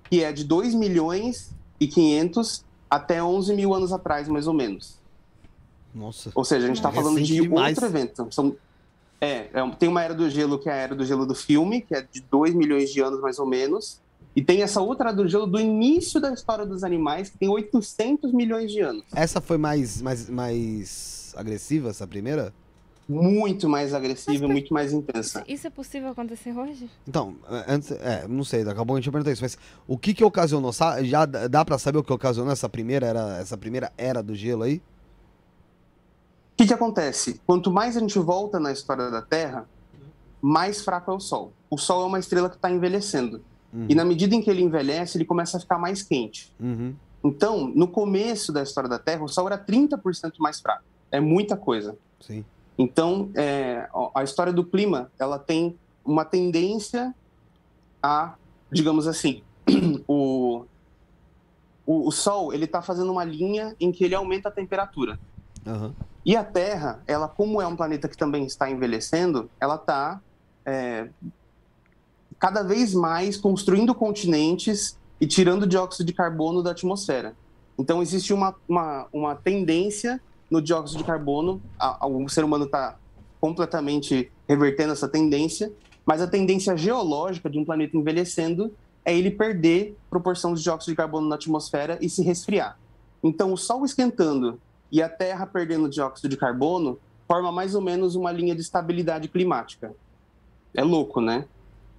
[0.09, 4.99] que é de 2 milhões e 500 até 11 mil anos atrás, mais ou menos.
[5.93, 6.31] Nossa.
[6.35, 7.77] Ou seja, a gente está Recente falando de demais.
[7.77, 8.27] outro evento.
[8.31, 8.55] São,
[9.21, 11.81] é, é tem uma era do gelo que é a era do gelo do filme,
[11.81, 14.01] que é de 2 milhões de anos mais ou menos.
[14.35, 18.31] E tem essa outra do gelo do início da história dos animais, que tem 800
[18.31, 19.03] milhões de anos.
[19.13, 22.53] Essa foi mais, mais, mais agressiva, essa primeira?
[23.07, 25.43] Muito mais agressiva, Mas- muito mais intensa.
[25.47, 26.87] Isso é possível acontecer hoje?
[27.07, 27.35] Então,
[27.67, 29.57] antes, é, não sei, daqui a pouco a gente vai perguntar isso, mas
[29.87, 30.71] o que que ocasionou?
[31.01, 34.61] Já dá pra saber o que ocasionou essa primeira era, essa primeira era do gelo
[34.61, 34.75] aí?
[36.53, 37.41] O que, que acontece?
[37.47, 39.67] Quanto mais a gente volta na história da Terra,
[40.39, 41.51] mais fraco é o Sol.
[41.67, 43.41] O Sol é uma estrela que está envelhecendo.
[43.73, 43.85] Uhum.
[43.89, 46.51] E na medida em que ele envelhece, ele começa a ficar mais quente.
[46.59, 46.95] Uhum.
[47.23, 50.83] Então, no começo da história da Terra, o Sol era 30% mais fraco.
[51.11, 51.97] É muita coisa.
[52.19, 52.45] Sim.
[52.77, 57.13] Então, é, a história do clima, ela tem uma tendência
[58.01, 58.35] a,
[58.71, 59.43] digamos assim,
[60.07, 60.65] o,
[61.85, 65.19] o, o Sol, ele está fazendo uma linha em que ele aumenta a temperatura.
[65.67, 65.93] Aham.
[66.25, 70.21] E a Terra, ela, como é um planeta que também está envelhecendo, ela está
[72.39, 77.35] cada vez mais construindo continentes e tirando dióxido de carbono da atmosfera.
[77.77, 80.19] Então, existe uma, uma, uma tendência
[80.49, 82.97] no dióxido de carbono, a, a- o ser humano está
[83.39, 85.71] completamente revertendo essa tendência,
[86.05, 88.73] mas a tendência geológica de um planeta envelhecendo
[89.05, 92.77] é ele perder proporção de dióxido de carbono na atmosfera e se resfriar.
[93.23, 94.59] Então, o Sol esquentando
[94.91, 99.27] e a Terra perdendo dióxido de carbono forma mais ou menos uma linha de estabilidade
[99.27, 99.93] climática.
[100.75, 101.45] É louco, né?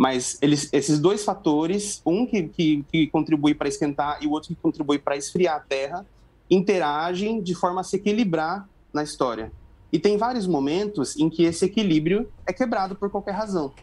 [0.00, 4.48] Mas eles, esses dois fatores, um que, que, que contribui para esquentar e o outro
[4.48, 6.06] que contribui para esfriar a Terra,
[6.48, 9.52] interagem de forma a se equilibrar na história.
[9.92, 13.74] E tem vários momentos em que esse equilíbrio é quebrado por qualquer razão,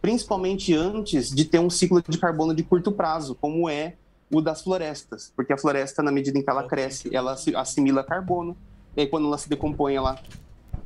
[0.00, 3.96] principalmente antes de ter um ciclo de carbono de curto prazo, como é
[4.32, 8.56] o das florestas, porque a floresta, na medida em que ela cresce, ela assimila carbono,
[8.96, 10.18] e aí quando ela se decompõe, ela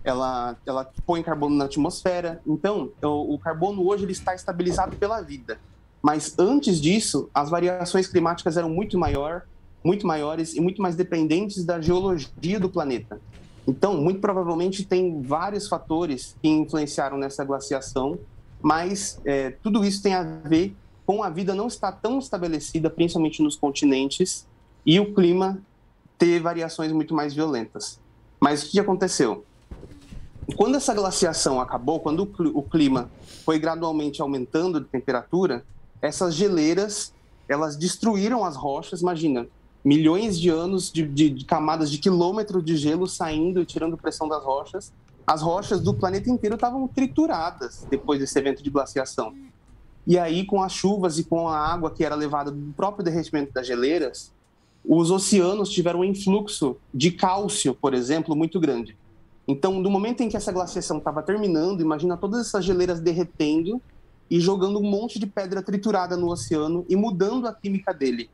[0.05, 2.40] ela, ela põe carbono na atmosfera.
[2.46, 5.59] Então, o, o carbono hoje ele está estabilizado pela vida.
[6.03, 9.42] Mas antes disso, as variações climáticas eram muito maior,
[9.84, 13.20] muito maiores e muito mais dependentes da geologia do planeta.
[13.66, 18.18] Então, muito provavelmente tem vários fatores que influenciaram nessa glaciação,
[18.62, 20.74] mas é, tudo isso tem a ver
[21.05, 24.46] com a vida não estar tão estabelecida, principalmente nos continentes,
[24.84, 25.61] e o clima
[26.16, 28.01] ter variações muito mais violentas.
[28.40, 29.44] Mas o que aconteceu?
[30.57, 33.11] Quando essa glaciação acabou, quando o cli- o clima
[33.44, 35.64] foi gradualmente aumentando de temperatura,
[36.01, 37.12] essas geleiras
[37.48, 39.01] elas destruíram as rochas.
[39.01, 39.46] Imagina,
[39.84, 44.28] milhões de anos de, de- de camadas de quilômetros de gelo saindo e tirando pressão
[44.28, 44.92] das rochas.
[45.26, 49.34] As rochas do planeta inteiro estavam trituradas depois desse evento de glaciação.
[50.07, 53.53] E aí, com as chuvas e com a água que era levada do próprio derretimento
[53.53, 54.32] das geleiras,
[54.84, 58.96] os oceanos tiveram um influxo de cálcio, por exemplo, muito grande.
[59.51, 63.82] Então, no momento em que essa glaciação estava terminando, imagina todas essas geleiras derretendo
[64.30, 68.30] e jogando um monte de pedra triturada no oceano e mudando a química dele.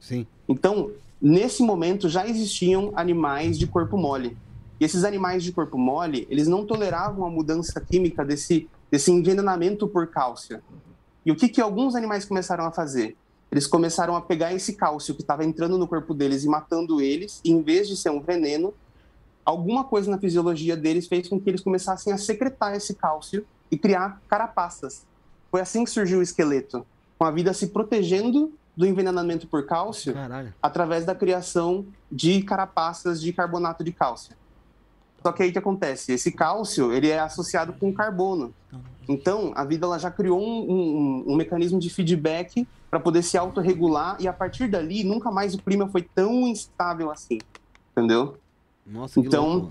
[0.00, 0.26] Sim.
[0.48, 0.90] Então,
[1.20, 4.38] nesse momento já existiam animais de corpo mole.
[4.80, 9.86] E esses animais de corpo mole, eles não toleravam a mudança química desse, desse envenenamento
[9.86, 10.62] por cálcio.
[11.26, 13.14] E o que, que alguns animais começaram a fazer?
[13.52, 17.42] Eles começaram a pegar esse cálcio que estava entrando no corpo deles e matando eles,
[17.44, 18.72] e em vez de ser um veneno,
[19.44, 23.76] alguma coisa na fisiologia deles fez com que eles começassem a secretar esse cálcio e
[23.78, 25.04] criar carapaças.
[25.50, 26.84] Foi assim que surgiu o esqueleto,
[27.18, 30.52] com a vida se protegendo do envenenamento por cálcio Caralho.
[30.60, 34.34] através da criação de carapaças de carbonato de cálcio.
[35.22, 36.12] Só que aí que acontece?
[36.12, 38.52] Esse cálcio ele é associado com carbono.
[39.08, 43.36] Então, a vida ela já criou um, um- um mecanismo de feedback para poder se
[43.38, 47.38] autorregular e a partir dali nunca mais o clima foi tão instável assim.
[47.92, 48.36] Entendeu?
[48.86, 49.70] Nossa, que Então.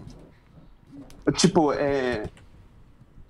[1.37, 2.29] Tipo, é,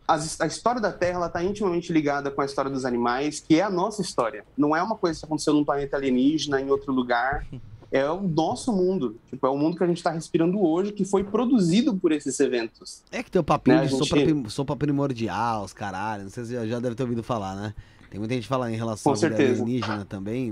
[0.08, 3.64] as- a história da Terra está intimamente ligada com a história dos animais, que é
[3.64, 4.44] a nossa história.
[4.58, 7.46] Não é uma coisa que aconteceu num planeta alienígena, em outro lugar.
[7.92, 9.18] É o nosso mundo.
[9.30, 12.40] Tipo, é o mundo que a gente está respirando hoje, que foi produzido por esses
[12.40, 13.04] eventos.
[13.12, 16.24] É que tem o papinho né, a de gente- sopa, prim- sopa primordial, os caralho.
[16.24, 17.76] Não sei se já, deve ter ouvido falar, né?
[18.10, 20.52] Tem muita gente falando em relação Com à alienígena também,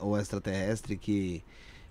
[0.00, 1.42] ou extraterrestre, que.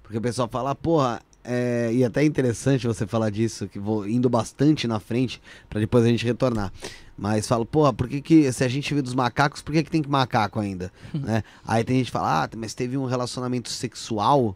[0.04, 1.91] Porque o pessoal fala, porra, é...
[1.94, 6.04] e até é interessante você falar disso, que vou indo bastante na frente, pra depois
[6.06, 6.72] a gente retornar.
[7.18, 9.91] Mas falo, porra, por que, que se a gente veio dos macacos, por que, que
[9.91, 10.91] tem que macaco ainda?
[11.14, 11.44] né?
[11.66, 14.56] Aí tem gente que fala, ah, mas teve um relacionamento sexual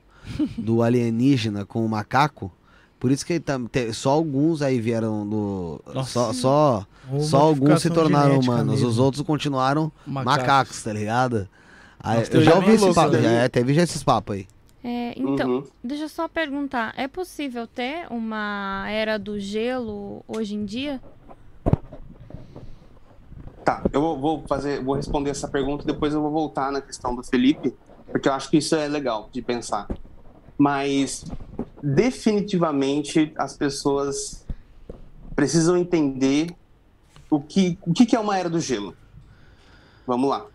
[0.58, 2.52] do alienígena com o macaco.
[3.00, 3.60] Por isso que tá-
[3.94, 5.80] só alguns aí vieram do.
[5.94, 6.12] Nossa.
[6.12, 6.88] Só, só,
[7.20, 8.88] só alguns se tornaram humanos, mesmo.
[8.88, 10.42] os outros continuaram Macacos.
[10.42, 11.48] macacos, tá ligado?
[12.00, 13.22] Aí, Nossa, eu já ouvi esse papo, daí.
[13.24, 14.48] já, é, teve já esses papos aí.
[14.84, 15.68] É, então, Uhum.
[15.84, 21.02] deixa eu só perguntar, é possível ter uma era do gelo hoje em dia?
[23.66, 27.14] Tá, eu vou- fazer, vou responder essa pergunta e depois eu vou voltar na questão
[27.16, 27.76] do Felipe,
[28.12, 29.88] porque eu acho que isso é legal de pensar.
[30.58, 31.24] Mas
[31.84, 34.46] definitivamente as pessoas
[35.36, 36.56] precisam entender
[37.30, 38.96] o que, o que que é uma era do gelo.
[40.06, 40.46] Vamos lá.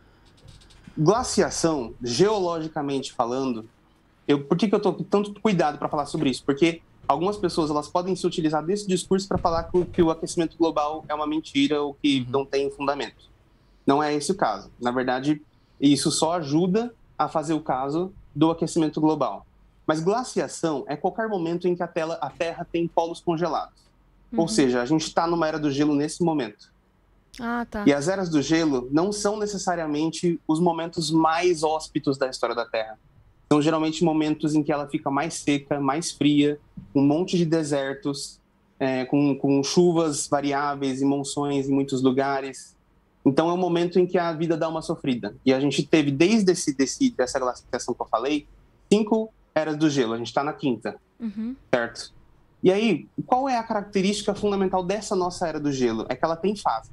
[0.97, 3.69] Glaciação, geologicamente falando,
[4.27, 6.43] eu, por que, que eu estou com tanto cuidado para falar sobre isso?
[6.45, 10.11] Porque algumas pessoas elas podem se utilizar desse discurso para falar que, o- que o
[10.11, 13.31] aquecimento global é uma mentira ou que não tem fundamento.
[13.87, 14.71] Não é esse o caso.
[14.81, 15.43] Na verdade,
[15.81, 19.45] isso só ajuda a fazer o caso do aquecimento global.
[19.87, 23.83] Mas glaciação é qualquer momento em que a, tela- a Terra tem polos congelados.
[24.35, 24.49] Ou Uhum.
[24.49, 26.73] seja, a gente está numa era do gelo nesse momento.
[27.41, 27.83] Ah, tá.
[27.87, 32.65] E as eras do gelo não são necessariamente os momentos mais hóspitos da história da
[32.65, 32.99] Terra.
[33.53, 36.59] São geralmente momentos em que ela fica mais seca, mais fria,
[36.95, 38.41] um monte de desertos,
[38.81, 42.75] é, com, com chuvas variáveis e monções em muitos lugares.
[43.23, 45.37] Então é um momento em que a vida dá uma sofrida.
[45.45, 48.47] E a gente teve, desde esse, desse, dessa glaciação que eu falei,
[48.91, 50.15] cinco eras do gelo.
[50.15, 51.55] A gente está na quinta Uhum.
[51.75, 52.11] certo?
[52.63, 56.07] E aí, qual é a característica fundamental dessa nossa era do gelo?
[56.09, 56.91] É que ela tem fases.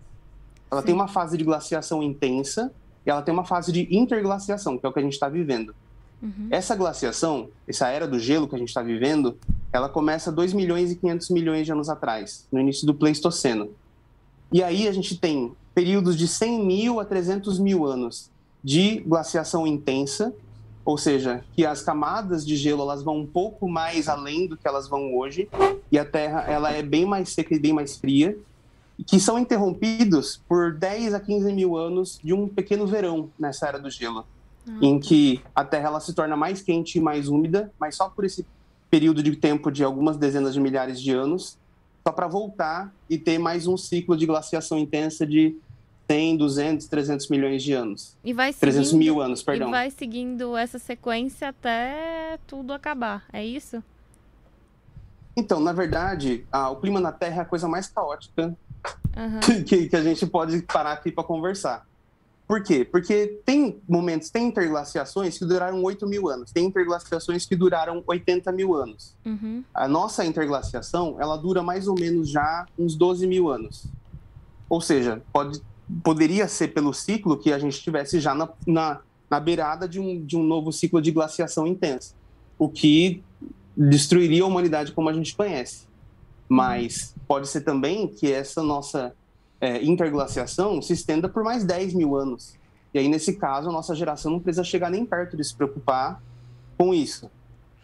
[0.69, 0.87] Ela Sim.
[0.87, 2.69] tem uma fase de glaciação intensa
[3.05, 5.73] e ela tem uma fase de interglaciação, que é o que a gente está vivendo.
[6.21, 6.47] Uhum.
[6.51, 9.37] Essa glaciação, essa era do gelo que a gente está vivendo,
[9.71, 13.69] ela começa 2 milhões e 500 milhões de anos atrás, no início do Pleistoceno.
[14.51, 18.29] E aí a gente tem períodos de 100 mil a 300 mil anos
[18.63, 20.33] de glaciação intensa,
[20.83, 24.67] ou seja, que as camadas de gelo elas vão um pouco mais além do que
[24.67, 25.47] elas vão hoje,
[25.91, 28.37] e a Terra ela é bem mais seca e bem mais fria,
[29.05, 33.79] que são interrompidos por 10 a 15 mil anos de um pequeno verão nessa era
[33.79, 34.25] do gelo
[34.81, 38.25] em que a Terra ela se torna mais quente e mais úmida, mas só por
[38.25, 38.45] esse
[38.89, 41.57] período de tempo de algumas dezenas de milhares de anos,
[42.05, 45.55] só para voltar e ter mais um ciclo de glaciação intensa de
[46.09, 48.17] 100, 200, 300 milhões de anos.
[48.23, 49.69] E vai 300 seguindo, mil anos, e perdão.
[49.69, 53.83] vai seguindo essa sequência até tudo acabar, é isso?
[55.37, 58.57] Então, na verdade, ah, o clima na Terra é a coisa mais caótica
[59.15, 59.39] Aham.
[59.65, 61.85] que, que a gente pode parar aqui para conversar.
[62.49, 62.83] Por quê?
[62.83, 68.51] Porque tem momentos, tem interglaciações que duraram 8 mil anos, tem interglaciações que duraram 80
[68.51, 69.15] mil anos.
[69.23, 69.63] Uhum.
[69.71, 73.85] a nossa interglaciação ela dura mais ou menos já uns 12 mil anos.
[74.67, 75.61] Ou seja, pode,
[76.03, 80.25] poderia ser pelo ciclo que a gente estivesse já na, na, na beirada de um,
[80.25, 82.15] de um novo ciclo de glaciação intensa,
[82.57, 83.23] o que
[83.77, 85.87] destruiria a humanidade como a gente conhece.
[86.47, 89.13] Mas pode ser também que essa nossa
[89.61, 92.57] é, interglaciação se estenda por mais 10 mil anos.
[92.93, 96.21] E aí, nesse caso, a nossa geração não precisa chegar nem perto de se preocupar
[96.77, 97.29] com isso.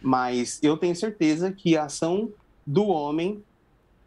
[0.00, 2.30] Mas eu tenho certeza que a ação
[2.66, 3.42] do homem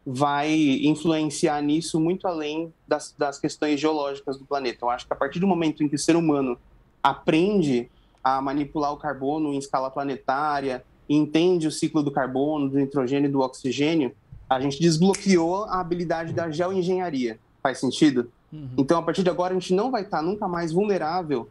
[0.06, 0.52] vai
[0.84, 4.84] influenciar nisso muito além das, das questões geológicas do planeta.
[4.84, 6.58] Eu acho que a partir do momento em que o ser humano
[7.02, 7.90] aprende
[8.24, 13.32] a manipular o carbono em escala planetária, entende o ciclo do carbono, do nitrogênio e
[13.32, 14.14] do oxigênio,
[14.50, 17.40] a gente desbloqueou a habilidade da geoengenharia.
[17.70, 18.32] Faz sentido?
[18.52, 18.68] Uhum.
[18.78, 21.48] Então, a partir de agora, a gente não vai estar nunca mais vulnerável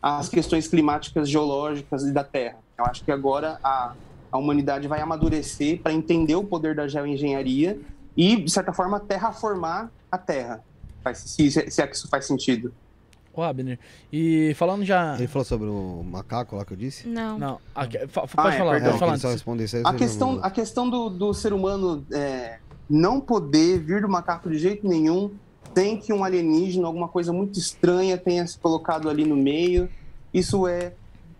[0.00, 2.56] às questões climáticas, geológicas e da Terra.
[2.78, 3.92] Eu acho que agora a,
[4.32, 7.78] a humanidade vai amadurecer para entender o poder da geoengenharia
[8.16, 10.64] e, de certa forma, terraformar a Terra.
[11.14, 12.72] Se, se é que isso faz sentido.
[13.34, 13.78] Ô, Abner,
[14.10, 15.16] e falando já.
[15.16, 17.06] Ele falou sobre o macaco lá que eu disse?
[17.06, 17.38] Não.
[17.38, 19.18] Não, aqui, fa- Ah, pode é, falar, perdão, pode falar.
[19.18, 19.82] Só responder isso aí.
[19.84, 22.58] A questão, a questão do, do ser humano é,
[22.88, 25.30] não poder vir do macaco de jeito nenhum
[25.74, 29.88] sem que um alienígena, alguma coisa muito estranha tenha se colocado ali no meio.
[30.32, 30.94] Isso é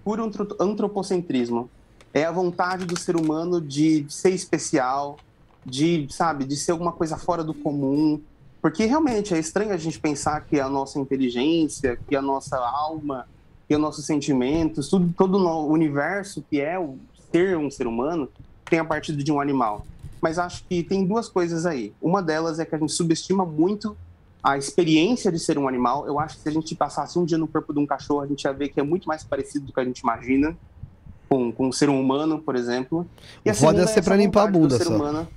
[0.04, 1.68] puro antro- antropocentrismo.
[2.14, 5.18] É a vontade do ser humano de ser especial,
[5.64, 8.20] de, sabe, de ser alguma coisa fora do comum.
[8.60, 13.26] Porque realmente é estranho a gente pensar que a nossa inteligência, que a nossa alma,
[13.68, 16.96] que os nossos sentimentos, tudo, todo o universo que é o
[17.30, 18.28] ser um ser humano,
[18.64, 19.86] tem a partido de um animal.
[20.20, 21.92] Mas acho que tem duas coisas aí.
[22.00, 23.96] Uma delas é que a gente subestima muito
[24.42, 26.06] a experiência de ser um animal.
[26.06, 28.26] Eu acho que se a gente passasse um dia no corpo de um cachorro, a
[28.26, 30.56] gente ia ver que é muito mais parecido do que a gente imagina
[31.28, 33.06] com, com um ser humano, por exemplo.
[33.44, 34.94] O a segunda é ser essa pra limpar a bunda ser só.
[34.94, 35.28] humano-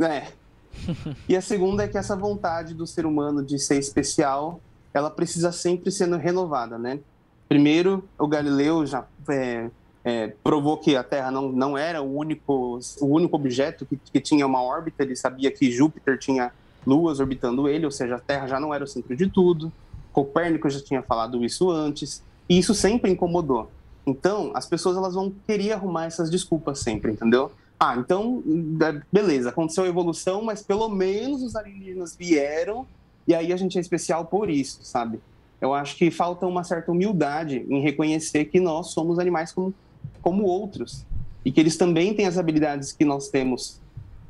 [0.00, 0.28] É.
[1.28, 4.60] E a segunda é que essa vontade do ser humano de ser especial,
[4.94, 7.00] ela precisa sempre sendo renovada, né?
[7.48, 9.68] Primeiro, o Galileu já é,
[10.04, 14.20] é, provou que a Terra não, não era o único, o único objeto que, que
[14.20, 16.52] tinha uma órbita, ele sabia que Júpiter tinha
[16.86, 19.72] luas orbitando ele, ou seja, a Terra já não era o centro de tudo.
[20.12, 23.70] Copérnico já tinha falado isso antes, e isso sempre incomodou.
[24.06, 27.52] Então, as pessoas elas vão querer arrumar essas desculpas sempre, entendeu?
[27.78, 28.42] Ah, então,
[28.82, 32.86] é, beleza, aconteceu a evolução, mas pelo menos os alienígenas vieram
[33.26, 35.20] e aí a gente é especial por isso, sabe?
[35.60, 39.72] Eu acho que falta uma certa humildade em reconhecer que nós somos animais como,
[40.20, 41.06] como outros
[41.44, 43.80] e que eles também têm as habilidades que nós temos.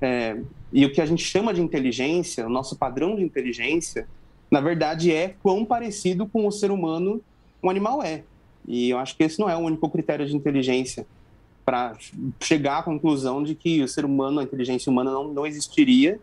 [0.01, 0.39] É,
[0.73, 4.07] e o que a gente chama de inteligência, o nosso padrão de inteligência,
[4.51, 7.21] na verdade é quão parecido com o ser humano
[7.63, 8.23] um animal é.
[8.67, 11.07] E eu acho que esse não é o único critério de inteligência
[11.65, 11.97] para
[12.41, 16.21] chegar à conclusão de que o ser humano, a inteligência humana não, não existiria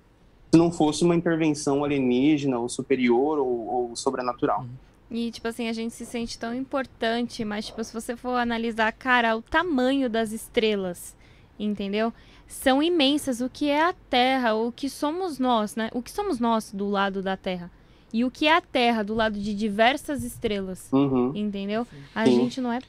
[0.51, 4.65] se não fosse uma intervenção alienígena ou superior ou, ou sobrenatural.
[5.09, 8.91] E, tipo assim, a gente se sente tão importante, mas, tipo, se você for analisar,
[8.91, 11.15] cara, o tamanho das estrelas,
[11.57, 12.13] entendeu?
[12.47, 13.41] São imensas.
[13.41, 15.89] O que é a Terra, o que somos nós, né?
[15.93, 17.69] O que somos nós do lado da Terra.
[18.13, 21.33] E o que é a Terra do lado de diversas estrelas, Uhum.
[21.35, 21.85] entendeu?
[22.15, 22.35] A Sim.
[22.35, 22.79] gente não é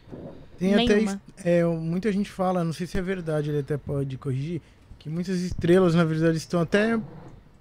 [0.59, 0.85] Tem até.
[0.95, 1.21] nenhuma.
[1.45, 4.63] É, muita gente fala, não sei se é verdade, ele até pode corrigir,
[4.99, 6.99] que muitas estrelas, na verdade, estão até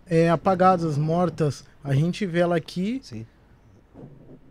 [0.09, 1.65] é, apagadas, mortas.
[1.83, 2.99] A gente vê ela aqui.
[3.03, 3.25] Sim.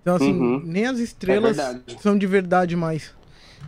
[0.03, 0.62] Então, assim, Uhum.
[0.64, 1.97] nem as estrelas verdade.
[2.03, 3.12] são de verdade mais.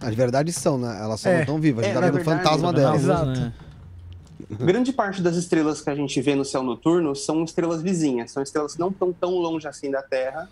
[0.01, 0.99] As verdades são, né?
[1.01, 1.35] Elas só É.
[1.35, 1.85] não estão vivas.
[1.85, 3.03] A gente É, tá vendo o fantasma delas.
[3.03, 3.41] Exato.
[3.41, 3.53] né?
[4.51, 8.43] Grande parte das estrelas que a gente vê no céu noturno são estrelas vizinhas, são
[8.43, 10.49] estrelas que não estão tão longe assim da Terra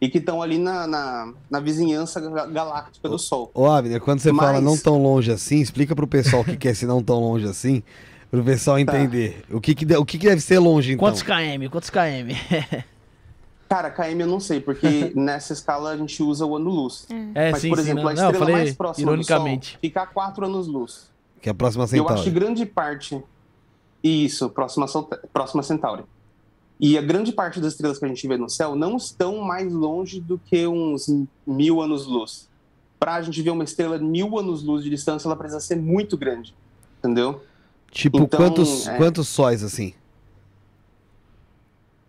[0.00, 3.50] e que estão ali na, na, na vizinhança ga- galáctica do Sol.
[3.54, 6.56] Ô, Abner, quando você Mas- fala não tão longe assim, explica pro pessoal o que
[6.56, 7.82] que é esse não tão longe assim,
[8.30, 9.42] pro pessoal entender.
[9.50, 11.06] O, que que, de- o que que deve ser longe, então?
[11.08, 11.68] Quantos km?
[11.70, 12.34] Quantos km?
[13.68, 17.06] Cara, KM eu não sei, porque nessa escala a gente usa o ano-luz.
[17.34, 17.84] É, Mas, sim, por sim.
[17.84, 19.68] exemplo, Não, a não, eu estrela falei mais próxima ironicamente.
[19.68, 21.10] do Sol fica a 4 anos-luz.
[21.42, 22.30] Que é a próxima Eu acho que Centauri.
[22.30, 23.20] grande parte.
[24.02, 24.86] Isso, próxima,
[25.32, 26.04] próxima Centauri.
[26.80, 29.72] E a grande parte das estrelas que a gente vê no céu não estão mais
[29.72, 31.06] longe do que uns
[31.44, 32.48] mil anos-luz.
[32.98, 36.16] Para a gente ver uma estrela de mil anos-luz de distância, ela precisa ser muito
[36.16, 36.54] grande.
[36.98, 37.42] Entendeu?
[37.90, 38.96] Tipo, Então, quantos, é.
[38.96, 39.94] quantos sóis, assim?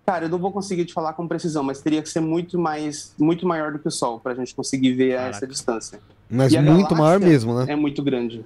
[0.05, 3.15] Cara, eu não vou conseguir te falar com precisão, mas teria que ser muito mais,
[3.17, 5.37] muito maior do que o Sol para a gente conseguir ver Caraca.
[5.37, 5.99] essa distância.
[6.29, 7.65] Mas E muito maior mesmo, né?
[7.69, 8.45] É muito grande.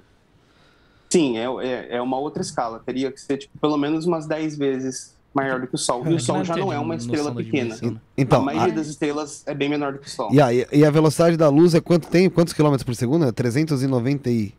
[1.10, 2.80] Sim, é, é, é uma outra escala.
[2.84, 6.06] Teria que ser tipo, pelo menos umas 10 vezes maior do que o Sol.
[6.06, 7.76] E o Sol já não é uma estrela pequena.
[8.16, 10.28] Então, a maioria a- das estrelas é bem menor do que o Sol.
[10.32, 12.28] e, a, e a velocidade da luz é quanto tem?
[12.28, 13.24] Quantos quilômetros por segundo?
[13.26, 14.52] É 399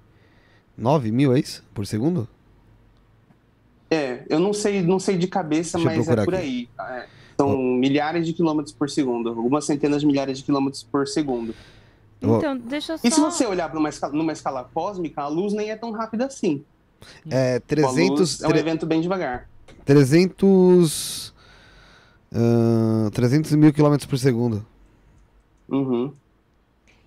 [1.11, 1.63] mil, é isso?
[1.73, 2.27] Por segundo?
[3.91, 6.43] É, eu não sei, não sei de cabeça, Deixa mas é por aqui.
[6.43, 6.69] aí.
[6.91, 7.05] É,
[7.39, 11.55] são milhares de quilômetros por segundo, algumas centenas de milhares de quilômetros por segundo.
[12.21, 13.07] Então, deixa eu só.
[13.07, 15.91] E se você olhar para uma escala, numa escala cósmica, a luz nem é tão
[15.91, 16.63] rápida assim.
[17.29, 18.19] É Tipo, a 300...
[18.19, 19.47] luz é um tre- evento bem devagar.
[19.85, 21.33] 300...
[22.33, 24.65] ah, 300 mil quilômetros por segundo.
[25.69, 26.13] Uhum.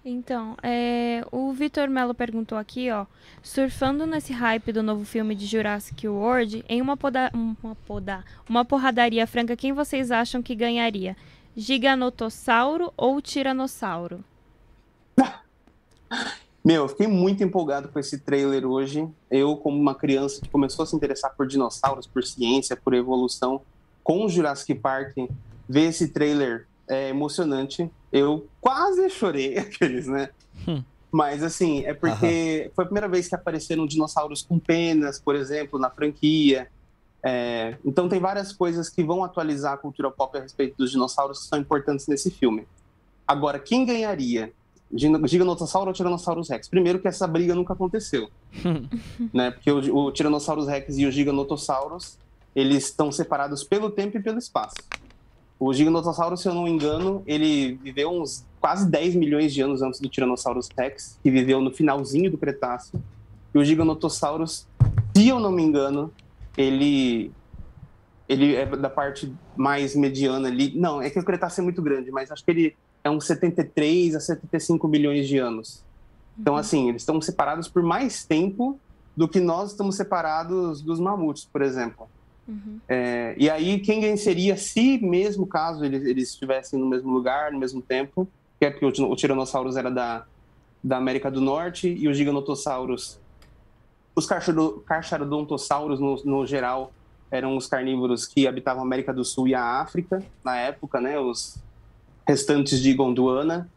[0.04, 3.06] Então, é, o Vitor Mello perguntou aqui, ó.
[3.42, 8.64] Surfando nesse hype do novo filme de Jurassic World, em uma, poda, uma, poda, uma
[8.64, 11.16] porradaria franca, quem vocês acham que ganharia?
[11.56, 14.24] Giganotossauro ou Tiranossauro?
[16.64, 19.08] Meu, eu fiquei muito empolgado com esse trailer hoje.
[19.28, 23.62] Eu, como uma criança que começou a se interessar por dinossauros, por ciência, por evolução,
[24.04, 25.16] com o Jurassic Park,
[25.68, 27.90] ver esse trailer é emocionante.
[28.12, 30.30] Eu quase chorei, aqueles, né?
[30.68, 30.84] Hum.
[31.10, 35.78] Mas, assim, é porque foi a primeira vez que apareceram dinossauros com penas, por exemplo,
[35.78, 36.68] na franquia.
[37.22, 41.40] É, então, tem várias coisas que vão atualizar a cultura pop a respeito dos dinossauros
[41.40, 42.66] que são importantes nesse filme.
[43.26, 44.52] Agora, quem ganharia?
[44.95, 46.68] Giganotossauro ou Tiranossauros Rex?
[46.68, 48.28] Primeiro que essa briga nunca aconteceu.
[49.32, 49.51] né?
[49.51, 52.18] Porque o, o Tiranossauros Rex e o Giganotossauros,
[52.55, 54.76] eles estão separados pelo tempo e pelo espaço.
[55.59, 59.80] O Giganotossauro, se eu não me engano, ele viveu uns quase 10 milhões de anos
[59.80, 63.01] antes do Tiranossauros Rex, que viveu no finalzinho do Cretáceo.
[63.55, 64.66] E o Giganotossauros,
[65.16, 66.12] se eu não me engano,
[66.57, 67.30] ele
[68.28, 70.72] ele é da parte mais mediana ali.
[70.74, 74.14] Não, é que o Cretáceo é muito grande, mas acho que ele é uns 73
[74.14, 75.82] a 75 milhões de anos.
[76.38, 78.78] Então, assim, eles estão separados por mais tempo
[79.16, 82.09] do que nós estamos separados dos mamutes, por exemplo.
[82.48, 82.78] Uhum.
[82.88, 87.59] É, e aí, quem venceria se mesmo caso eles, eles estivessem no mesmo lugar, no
[87.59, 88.26] mesmo tempo,
[88.59, 90.24] que é porque o, o Tiranossauros era da,
[90.82, 93.20] da América do Norte e os Giganotossauros,
[94.14, 96.92] os Carcharodontossauros no, no geral,
[97.30, 101.18] eram os carnívoros que habitavam a América do Sul e a África na época, né,
[101.18, 101.61] os
[102.27, 103.68] restantes de Gondwana,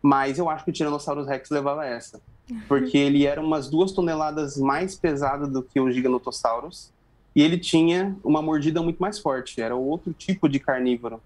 [0.00, 2.20] mas eu acho que o Tiranossauros Rex levava essa,
[2.68, 6.92] porque ele era umas duas toneladas mais pesado do que os Giganotossauros,
[7.34, 11.20] e ele tinha uma mordida muito mais forte, era outro tipo de carnívoro.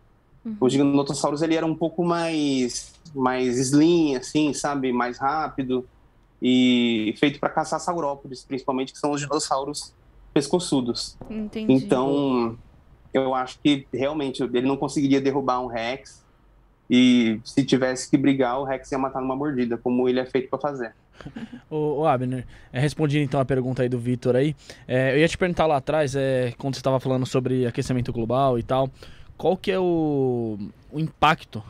[0.45, 0.57] Uhum.
[0.61, 5.87] O Giganotossauros ele era um pouco mais mais slim, assim, sabe, mais rápido
[6.41, 9.95] e feito para caçar saurópodes, principalmente que são os dinossauros
[10.35, 11.16] pescoçudos.
[11.31, 11.72] Entendi.
[11.72, 12.59] Então,
[13.12, 16.22] eu acho que realmente ele não conseguiria derrubar um Rex
[16.89, 20.49] e se tivesse que brigar, o Rex ia matar numa mordida, como ele é feito
[20.49, 20.93] para fazer.
[21.70, 24.55] o, Abner, é, respondi então a pergunta aí do Vitor aí.
[24.87, 28.59] É, eu ia te perguntar lá atrás, é, quando você estava falando sobre aquecimento global
[28.59, 28.91] e tal,
[29.37, 30.59] qual que é o,
[30.93, 31.62] o impacto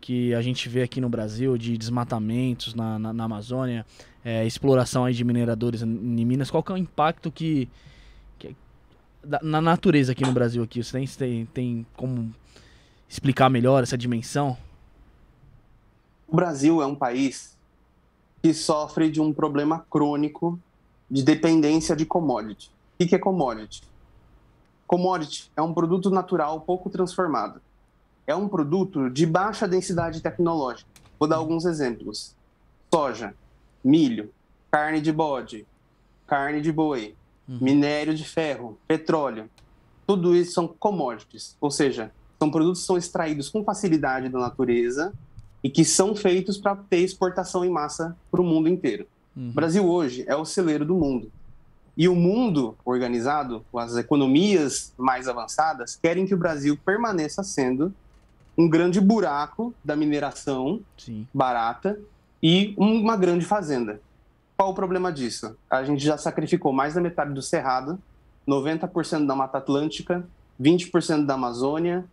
[0.00, 3.84] que a gente vê aqui no Brasil de desmatamentos na, na, na Amazônia,
[4.24, 7.68] é, exploração aí de mineradores em Minas, qual que é o impacto que,
[8.38, 8.54] que
[9.22, 10.82] da, na natureza aqui no Brasil aqui?
[10.82, 12.32] Você tem, tem, tem como
[13.08, 14.56] explicar melhor essa dimensão?
[16.28, 17.56] O Brasil é um país
[18.42, 20.58] que sofre de um problema crônico
[21.10, 22.70] de dependência de commodity.
[22.98, 23.82] O que é commodity?
[24.86, 27.60] Commodity é um produto natural pouco transformado.
[28.26, 30.88] É um produto de baixa densidade tecnológica.
[31.18, 32.34] Vou dar alguns exemplos:
[32.92, 33.34] soja,
[33.82, 34.30] milho,
[34.70, 35.66] carne de bode,
[36.26, 37.14] carne de boi,
[37.48, 37.58] uhum.
[37.60, 39.48] minério de ferro, petróleo.
[40.06, 45.12] Tudo isso são commodities, ou seja, são produtos que são extraídos com facilidade da natureza
[45.62, 49.06] e que são feitos para ter exportação em massa para o mundo inteiro.
[49.36, 49.50] Uhum.
[49.50, 51.30] O Brasil hoje é o celeiro do mundo.
[51.96, 57.92] E o mundo organizado, as economias mais avançadas, querem que o Brasil permaneça sendo
[58.56, 61.26] um grande buraco da mineração Sim.
[61.32, 61.98] barata
[62.42, 64.00] e uma grande fazenda.
[64.56, 65.56] Qual o problema disso?
[65.70, 67.98] A gente já sacrificou mais da metade do Cerrado,
[68.46, 70.26] 90% da Mata Atlântica,
[70.60, 72.04] 20% da Amazônia,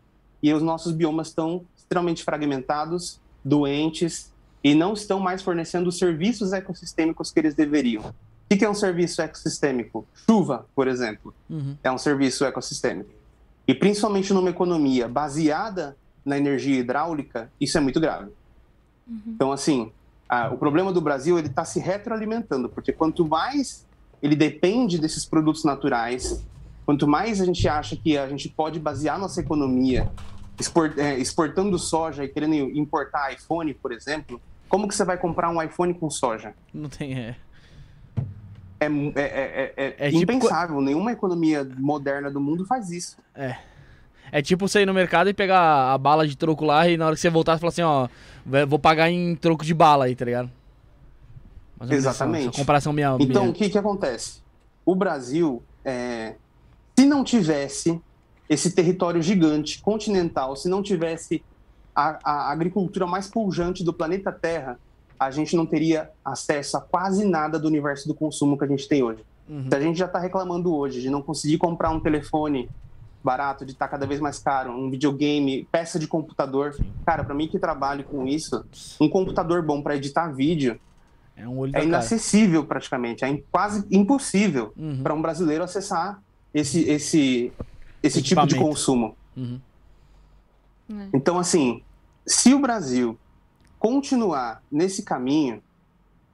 [0.44, 4.32] e os nossos biomas estão extremamente fragmentados doentes
[4.62, 8.04] e não estão mais fornecendo os serviços ecossistêmicos que eles deveriam.
[8.52, 10.06] O que é um serviço ecossistêmico?
[10.14, 11.76] Chuva, por exemplo, uhum.
[11.82, 13.10] é um serviço ecossistêmico.
[13.68, 18.32] E principalmente numa economia baseada na energia hidráulica, isso é muito grave.
[19.08, 19.22] Uhum.
[19.28, 19.92] Então, assim,
[20.28, 23.86] a, o problema do Brasil ele está se retroalimentando, porque quanto mais
[24.22, 26.44] ele depende desses produtos naturais,
[26.86, 30.12] quanto mais a gente acha que a gente pode basear nossa economia
[30.60, 35.50] export, é, exportando soja e querendo importar iPhone, por exemplo, como que você vai comprar
[35.50, 36.54] um iPhone com soja?
[36.74, 37.36] Não tem, é.
[38.80, 40.82] É, é, é, é, é tipo impensável, tipo...
[40.82, 43.18] nenhuma economia moderna do mundo faz isso.
[43.34, 43.58] É.
[44.32, 47.06] É tipo você ir no mercado e pegar a bala de troco lá e na
[47.06, 48.08] hora que você voltar, você falar assim, ó,
[48.68, 50.50] vou pagar em troco de bala aí, tá ligado?
[51.90, 52.50] Exatamente.
[52.50, 53.16] Essa, comparação minha.
[53.20, 53.52] Então, minha...
[53.52, 54.42] o que que acontece?
[54.86, 56.36] O Brasil, é,
[56.98, 58.00] se não tivesse
[58.50, 61.44] esse território gigante, continental, se não tivesse
[61.96, 64.80] a, a agricultura mais pujante do planeta Terra,
[65.20, 68.88] a gente não teria acesso a quase nada do universo do consumo que a gente
[68.88, 69.24] tem hoje.
[69.48, 69.68] Uhum.
[69.70, 72.70] Se a gente já está reclamando hoje de não conseguir comprar um telefone
[73.24, 76.76] barato, de estar tá cada vez mais caro, um videogame, peça de computador.
[77.06, 78.66] Cara, para mim que trabalho com isso,
[79.00, 80.80] um computador bom para editar vídeo
[81.36, 85.02] é, um é inacessível praticamente, é quase impossível uhum.
[85.02, 86.22] para um brasileiro acessar
[86.54, 87.52] esse, esse,
[88.02, 89.16] esse tipo de consumo.
[89.36, 89.60] Uhum.
[90.90, 91.10] É.
[91.14, 91.82] Então, assim,
[92.26, 93.18] se o Brasil
[93.80, 95.62] continuar nesse caminho,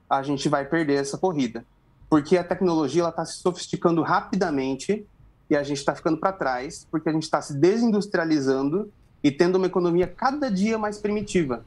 [0.08, 1.64] a gente vai perder essa corrida.
[2.08, 5.06] Porque a tecnologia está se sofisticando rapidamente
[5.48, 8.92] e a gente está ficando para trás, porque a gente está se desindustrializando
[9.22, 11.64] e tendo uma economia cada dia mais primitiva.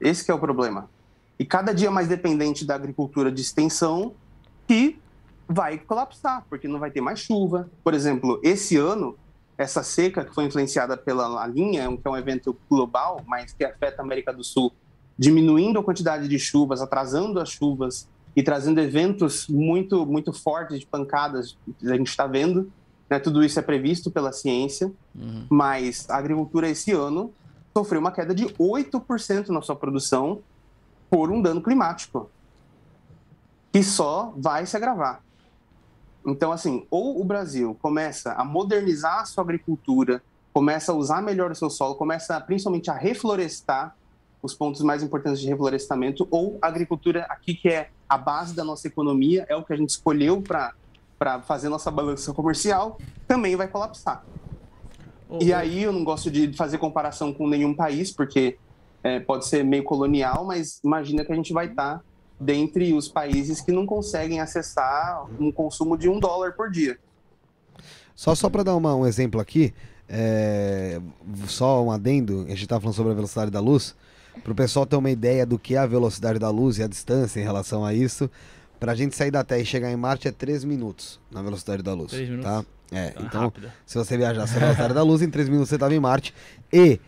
[0.00, 0.88] Esse é o problema.
[1.38, 4.14] e cada dia mais dependente da agricultura de extensão,
[4.68, 5.00] que
[5.52, 7.68] vai colapsar, porque não vai ter mais chuva.
[7.84, 9.16] Por exemplo, esse ano,
[9.58, 14.00] essa seca que foi influenciada pela Laninha, que é um evento global, mas que afeta
[14.00, 14.72] a América do Sul,
[15.18, 20.86] diminuindo a quantidade de chuvas, atrasando as chuvas e trazendo eventos muito muito fortes de
[20.86, 22.72] pancadas, a gente está vendo.
[23.10, 25.46] Né, tudo isso é previsto pela ciência, uhum.
[25.50, 27.30] mas a agricultura esse ano
[27.76, 30.40] sofreu uma queda de 8% na sua produção
[31.10, 32.30] por um dano climático,
[33.70, 35.22] que só vai se agravar.
[36.26, 41.50] Então, assim, ou o Brasil começa a modernizar a sua agricultura, começa a usar melhor
[41.50, 43.96] o seu solo, começa principalmente a reflorestar
[44.42, 48.64] os pontos mais importantes de reflorestamento, ou a agricultura aqui, que é a base da
[48.64, 53.68] nossa economia, é o que a gente escolheu para fazer nossa balança comercial, também vai
[53.68, 54.24] colapsar.
[55.30, 55.38] Uhum.
[55.40, 58.58] E aí eu não gosto de fazer comparação com nenhum país, porque
[59.02, 62.04] é, pode ser meio colonial, mas imagina que a gente vai estar tá
[62.38, 66.98] dentre os países que não conseguem acessar um consumo de um dólar por dia.
[68.14, 69.72] Só, só para dar uma, um exemplo aqui,
[70.08, 71.00] é,
[71.46, 73.94] só um adendo, a gente estava falando sobre a velocidade da luz,
[74.42, 76.86] para o pessoal ter uma ideia do que é a velocidade da luz e a
[76.86, 78.30] distância em relação a isso,
[78.78, 81.82] para a gente sair da Terra e chegar em Marte é 3 minutos na velocidade
[81.82, 82.10] da luz.
[82.10, 82.50] 3 minutos?
[82.50, 82.64] Tá?
[82.90, 83.72] É, tá então, rápido.
[83.86, 86.34] se você viajasse a velocidade da luz, em 3 minutos você estava em Marte.
[86.72, 87.00] E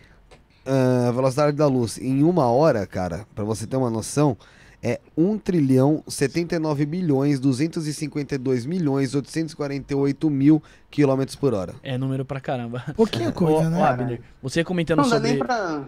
[0.65, 4.37] uh, a velocidade da luz em uma hora, cara, para você ter uma noção,
[4.85, 10.61] é 1 trilhão 79 bilhões 252 milhões 848 mil
[10.91, 11.73] quilômetros por hora.
[11.81, 12.83] É número pra caramba.
[12.95, 13.81] Pouquinha coisa, né?
[13.81, 15.21] Abner, você comentando não sobre...
[15.21, 15.85] Dá nem pra,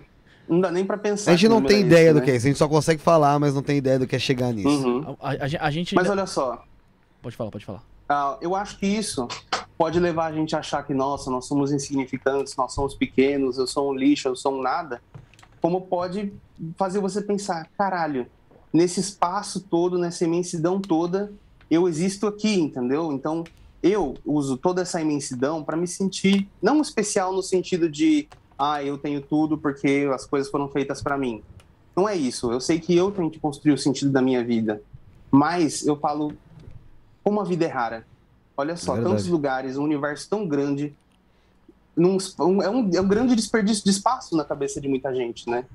[0.50, 1.30] não dá nem pra pensar.
[1.30, 2.26] A gente não tem é ideia do né?
[2.26, 4.20] que é isso, a gente só consegue falar, mas não tem ideia do que é
[4.20, 4.68] chegar nisso.
[4.68, 5.16] Uhum.
[5.22, 6.64] A, a, a, gente Mas olha só.
[7.22, 7.84] Pode falar, pode falar.
[8.10, 9.28] Uh, eu acho que isso
[9.78, 13.68] pode levar a gente a achar que, nossa, nós somos insignificantes, nós somos pequenos, eu
[13.68, 15.00] sou um lixo, eu sou um nada.
[15.62, 16.34] Como pode
[16.76, 18.26] fazer você pensar, caralho,
[18.72, 21.32] nesse espaço todo, nessa imensidão toda,
[21.70, 23.12] eu existo aqui, entendeu?
[23.12, 23.44] Então,
[23.82, 28.98] eu uso toda essa imensidão para me sentir não especial no sentido de, ah, eu
[28.98, 31.42] tenho tudo porque as coisas foram feitas para mim.
[31.96, 32.52] Não é isso.
[32.52, 34.82] Eu sei que eu tenho que construir o sentido da minha vida.
[35.32, 36.34] Mas eu falo,
[37.24, 38.06] como a vida é rara.
[38.56, 40.96] Olha só, é tantos lugares, um universo tão grande.
[41.96, 45.50] Num, um, é, um, é um grande desperdício de espaço na cabeça de muita gente,
[45.50, 45.66] né?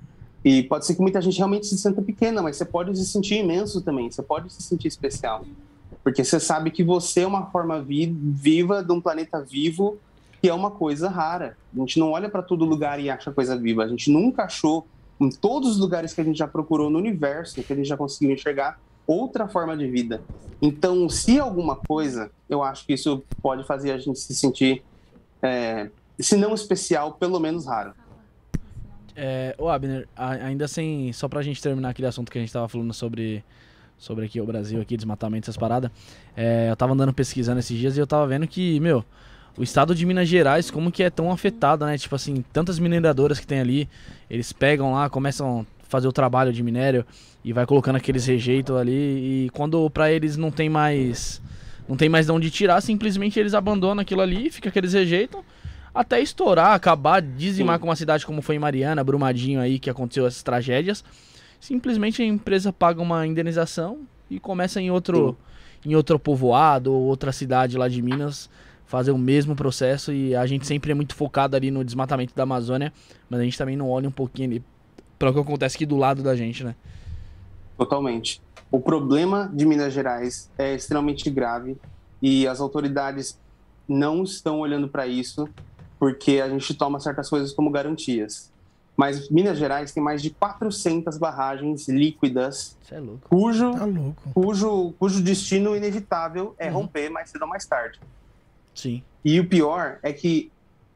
[0.45, 3.36] E pode ser que muita gente realmente se sinta pequena, mas você pode se sentir
[3.36, 5.45] imenso também, você pode se sentir especial.
[6.03, 9.99] Porque você sabe que você é uma forma vi viva de um planeta vivo,
[10.40, 11.57] que é uma coisa rara.
[11.74, 13.84] A gente não olha para todo lugar e acha coisa viva.
[13.84, 14.84] A gente nunca achou,
[15.20, 17.97] em todos os lugares que a gente já procurou no universo, que a gente já
[17.97, 20.22] conseguiu enxergar, outra forma de vida.
[20.61, 24.82] Então, se alguma coisa, eu acho que isso pode fazer a gente se sentir,
[25.40, 27.93] é, se não especial, pelo menos raro.
[29.15, 32.68] É, ô Abner, ainda assim, só pra gente terminar aquele assunto que a gente tava
[32.68, 33.45] falando sobre,
[33.99, 35.91] sobre aqui o Brasil, aqui, desmatamento, essas paradas.
[36.37, 39.05] É, eu tava andando pesquisando esses dias e eu tava vendo que, meu,
[39.57, 41.99] o estado de Minas Gerais, como que é tão afetado, né?
[41.99, 43.89] Tipo assim, tantas mineradoras que tem ali,
[44.30, 47.05] eles pegam lá, começam a fazer o trabalho de minério
[47.45, 48.93] e vai colocando aqueles rejeitos ali
[49.47, 51.43] e quando para eles não tem mais
[51.87, 55.41] não tem mais de onde tirar, simplesmente eles abandonam aquilo ali, fica aqueles rejeitos
[55.95, 57.81] até estourar, acabar, dizimar Sim.
[57.81, 61.05] com uma cidade como foi em Mariana, Brumadinho aí, que aconteceu essas tragédias.
[61.61, 64.01] Simplesmente a empresa paga uma indenização
[64.31, 65.37] e começa em outro,
[65.85, 68.49] em outro povoado ou outra cidade lá de Minas
[68.87, 72.43] fazer o mesmo processo e a gente sempre é muito focado ali no desmatamento da
[72.43, 72.93] Amazônia,
[73.29, 74.64] mas a gente também não olha um pouquinho ali
[75.19, 76.75] para o que acontece aqui do lado da gente, né?
[77.79, 78.43] Totalmente.
[78.71, 81.77] O problema de Minas Gerais é extremamente grave
[82.21, 83.39] e as autoridades
[83.89, 85.49] não estão olhando para isso
[86.03, 88.50] porque a gente toma certas coisas como garantias.
[88.96, 93.87] Mas Minas Gerais tem mais de 400 barragens líquidas, é cujo, tá
[94.34, 96.79] cujo, cujo destino inevitável é uhum.
[96.79, 98.00] romper mais cedo ou mais tarde.
[98.74, 99.00] Sim.
[99.24, 100.50] E o pior é que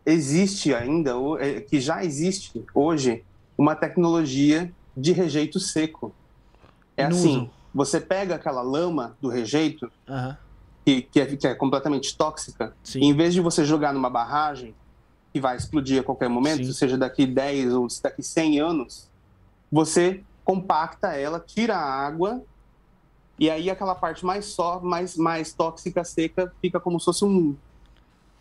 [0.05, 3.23] existe ainda, é, que já existe hoje,
[3.57, 6.13] uma tecnologia de rejeito seco.
[6.97, 7.51] É assim, uso.
[7.73, 10.35] você pega aquela lama do rejeito, uhum.
[10.85, 13.03] que, que, é, que, é, completamente tóxica, Sim.
[13.03, 14.75] e em vez de você jogar numa barragem
[15.37, 16.73] que vai explodir a qualquer momento, Sim.
[16.73, 19.07] seja daqui 10 ou daqui 100 anos,
[19.71, 22.43] você compacta ela, tira a água
[23.39, 27.55] e aí aquela parte mais só, mais, mais tóxica, seca, fica como se fosse um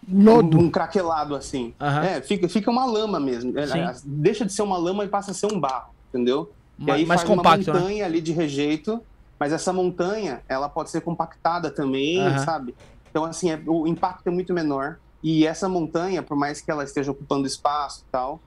[0.09, 1.73] lodo, um, um craquelado assim.
[1.81, 2.01] Uhum.
[2.01, 3.51] É, fica, fica uma lama mesmo.
[3.59, 3.65] É,
[4.05, 6.49] deixa de ser uma lama e passa a ser um barro, entendeu?
[6.79, 7.79] e aí mais faz compacto, uma né?
[7.81, 8.05] montanha né?
[8.05, 9.01] ali de rejeito,
[9.37, 12.39] mas essa montanha, ela pode ser compactada também, uhum.
[12.39, 12.73] sabe?
[13.11, 14.97] Então assim, é, o impacto é muito menor.
[15.27, 18.39] E essa montanha, por mais que ela esteja ocupando espaço e tal,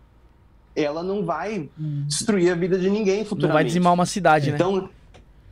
[0.77, 1.69] ela não vai
[2.07, 3.49] destruir a vida de ninguém futuramente.
[3.49, 4.55] Não vai dizimar uma cidade, né?
[4.55, 4.89] Então,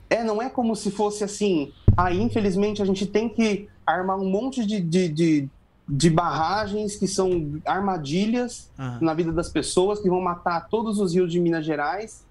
[0.08, 4.30] é, não é como se fosse assim, ah, infelizmente a gente tem que armar um
[4.30, 5.48] monte de, de, de,
[5.88, 8.98] de barragens que são armadilhas Ah.
[9.00, 12.24] na vida das pessoas, que vão matar todos os rios de Minas Gerais.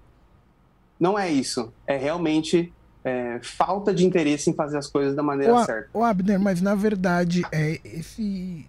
[0.98, 1.70] Não é isso.
[1.86, 2.72] É realmente
[3.04, 5.90] é, falta de interesse em fazer as coisas da maneira A- certa.
[5.92, 8.66] ô, Abner, mas na verdade, é esse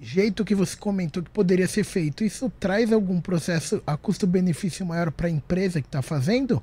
[0.00, 5.10] jeito que você comentou que poderia ser feito, isso traz algum processo a custo-benefício maior
[5.10, 6.62] para a empresa que está fazendo?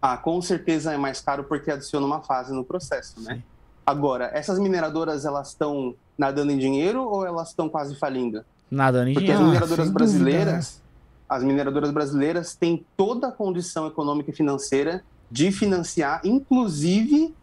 [0.00, 3.36] Ah, com certeza é mais caro porque adiciona uma fase no processo, né?
[3.36, 3.42] Sim.
[3.84, 8.44] Agora, essas mineradoras, elas estão nadando em dinheiro ou elas estão quase falindo?
[8.70, 9.52] Nada, nem Porque as Ah, dinheiro.
[9.66, 10.82] mineradoras sem dúvida, brasileiras,
[11.28, 17.34] as mineradoras brasileiras têm toda a condição econômica e financeira de financiar, inclusive,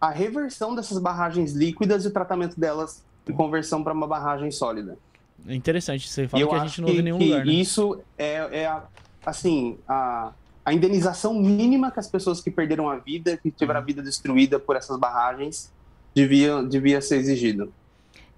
[0.00, 4.98] a reversão dessas barragens líquidas e o tratamento delas de conversão para uma barragem sólida.
[5.46, 7.46] É interessante, você E fala eu que a gente não ouve em nenhum que lugar,
[7.46, 7.52] né?
[7.52, 8.84] isso é, é a-
[9.24, 10.32] assim, a,
[10.64, 14.58] a indenização mínima que as pessoas que perderam a vida, que tiveram a vida destruída
[14.58, 15.72] por essas barragens,
[16.14, 17.72] devia, devia ser exigido.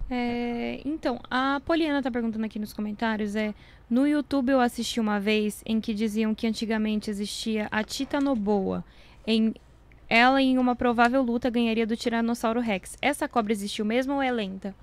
[0.08, 3.54] É, então, a Poliana tá perguntando aqui nos comentários, é,
[3.88, 8.84] no YouTube eu assisti uma vez em que diziam que antigamente existia a Titanoboa.
[9.26, 9.54] Em,
[10.10, 12.96] ela, em uma provável luta, ganharia do Tiranossauro Rex.
[13.00, 14.74] Essa cobra existiu mesmo ou é lenta?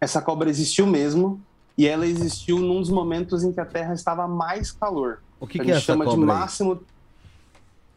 [0.00, 1.42] Essa cobra existiu mesmo,
[1.78, 5.18] e ela existiu num dos momentos em que a Terra estava mais calor.
[5.40, 6.38] O que, a que é gente essa chama de cobra aí?
[6.38, 6.86] máximo.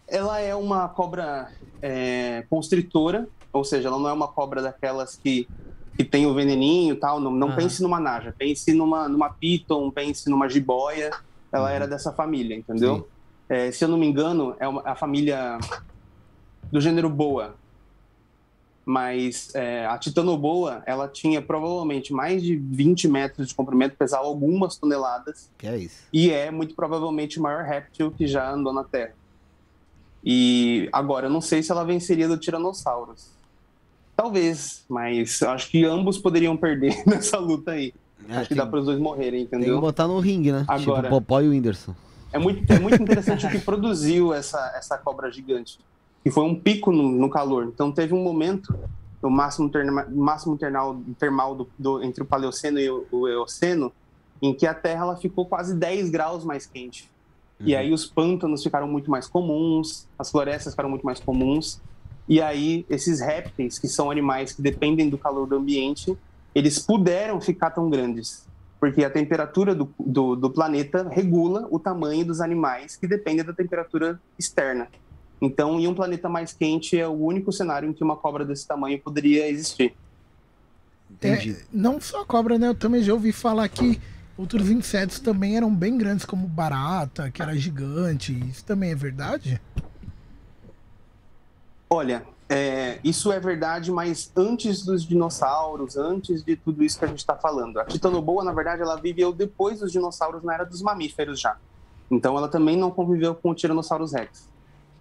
[0.07, 5.49] Ela é uma cobra é, constritora, ou seja, ela não é uma cobra daquelas que,
[5.97, 7.19] que tem o veneninho e tal.
[7.19, 7.55] Não, não Aham.
[7.55, 11.15] pense numa naja, pense numa, numa piton, pense numa jiboia.
[11.53, 11.75] Ela Uhum.
[11.75, 13.09] era dessa família, entendeu?
[13.47, 15.57] É, se eu não me engano, é uma, a família
[16.71, 17.55] do gênero boa.
[18.87, 24.77] Mas é, a titanoboa, ela tinha provavelmente mais de 20 metros de comprimento, pesava algumas
[24.77, 26.03] toneladas Que é isso?
[26.13, 29.13] e é muito provavelmente o maior réptil que já andou na Terra.
[30.23, 33.29] E agora, eu não sei se ela venceria do Tiranossauros.
[34.15, 37.91] Talvez, mas acho que ambos poderiam perder nessa luta aí.
[38.29, 39.81] É, acho que dá para os dois morrerem, tem que entendeu?
[39.81, 40.63] botar no ringue, né?
[40.67, 41.95] Agora- Tipo o Popó e o Whindersson.
[42.35, 45.79] É muito, é muito interessante o que produziu essa, essa cobra gigante.
[46.23, 47.65] Que foi um pico no, no calor.
[47.65, 48.73] Então teve um momento,
[49.21, 53.91] no máximo, terma, máximo termal, termal do, do- entre o Paleoceno e o, o Eoceno,
[54.41, 57.09] em que a Terra ela ficou quase 10 graus mais quente.
[57.59, 57.79] E Uhum.
[57.79, 61.79] aí os pântanos ficaram muito mais comuns, as florestas ficaram muito mais comuns.
[62.27, 66.17] E aí esses répteis, que são animais que dependem do calor do ambiente,
[66.53, 68.45] eles puderam ficar tão grandes.
[68.85, 73.51] Porque a temperatura do, do, do planeta regula o tamanho dos animais que dependem da
[73.51, 74.87] temperatura externa.
[75.41, 78.67] Então, em um planeta mais quente, é o único cenário em que uma cobra desse
[78.67, 79.95] tamanho poderia existir.
[81.09, 81.53] Entendi.
[81.53, 82.67] É, não só a cobra, né?
[82.67, 83.99] Eu também já ouvi falar que
[84.37, 88.33] outros insetos também eram bem grandes, como barata, que era gigante.
[88.51, 89.59] Isso também é verdade?
[91.89, 97.07] Olha, é, isso é verdade, mas antes dos dinossauros, antes de tudo isso que a
[97.07, 97.79] gente está falando.
[97.79, 101.57] A titanoboa, na verdade, ela viveu depois dos dinossauros na era dos mamíferos já.
[102.09, 104.47] Então, ela também não conviveu com o Tiranossauros rex.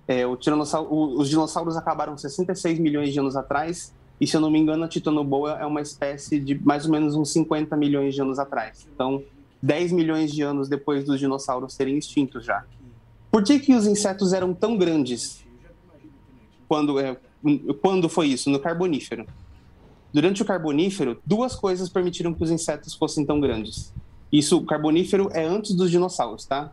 [0.09, 4.41] É, o tiranossauro, o- os dinossauros acabaram 66 milhões de anos atrás, e se eu
[4.41, 8.15] não me engano, a titanoboa é uma espécie de mais ou menos uns 50 milhões
[8.15, 8.87] de anos atrás.
[8.95, 9.23] Então,
[9.62, 12.65] 10 milhões de anos depois dos dinossauros serem extintos já.
[13.31, 15.44] Por que, que os insetos eram tão grandes
[16.75, 17.17] quando, é,
[17.81, 18.51] quando foi isso?
[18.51, 19.25] No Carbonífero.
[20.13, 23.95] Durante o Carbonífero, duas coisas permitiram que os insetos fossem tão grandes.
[24.33, 26.73] Isso, o Carbonífero é antes dos dinossauros, tá?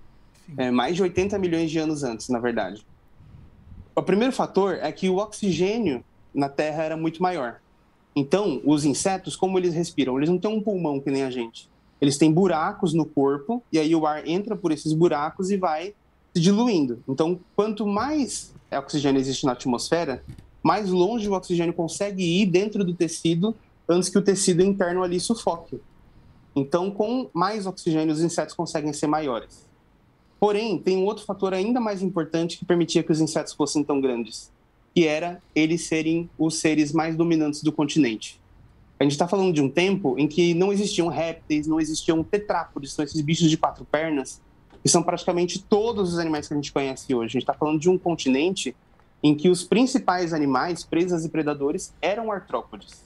[0.57, 2.83] É mais de 80 milhões de anos antes, na verdade.
[3.95, 6.03] O primeiro fator é que o oxigênio
[6.33, 7.59] na Terra era muito maior.
[8.15, 10.17] Então, os insetos, como eles respiram?
[10.17, 11.69] Eles não têm um pulmão que nem a gente.
[12.01, 15.93] Eles têm buracos no corpo, e aí o ar entra por esses buracos e vai
[16.33, 17.03] se diluindo.
[17.07, 20.23] Então, quanto mais oxigênio existe na atmosfera,
[20.63, 23.55] mais longe o oxigênio consegue ir dentro do tecido
[23.87, 25.79] antes que o tecido interno ali sufoque.
[26.55, 29.65] Então, com mais oxigênio, os insetos conseguem ser maiores.
[30.39, 34.01] Porém, tem um outro fator ainda mais importante que permitia que os insetos fossem tão
[34.01, 34.51] grandes,
[34.93, 38.39] que era eles serem os seres mais dominantes do continente.
[38.99, 42.93] A gente está falando de um tempo em que não existiam répteis, não existiam tetrápodes,
[42.93, 44.41] são esses bichos de quatro pernas,
[44.81, 47.25] que são praticamente todos os animais que a gente conhece hoje.
[47.25, 48.75] A gente está falando de um continente
[49.23, 53.03] em que os principais animais, presas e predadores, eram artrópodes.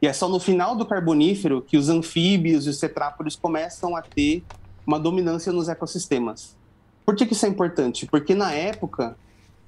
[0.00, 4.02] E é só no final do Carbonífero que os anfíbios e os tetrápodes começam a
[4.02, 4.42] ter
[4.86, 6.56] uma dominância nos ecossistemas.
[7.04, 8.06] Por que, que isso é importante?
[8.06, 9.16] Porque na época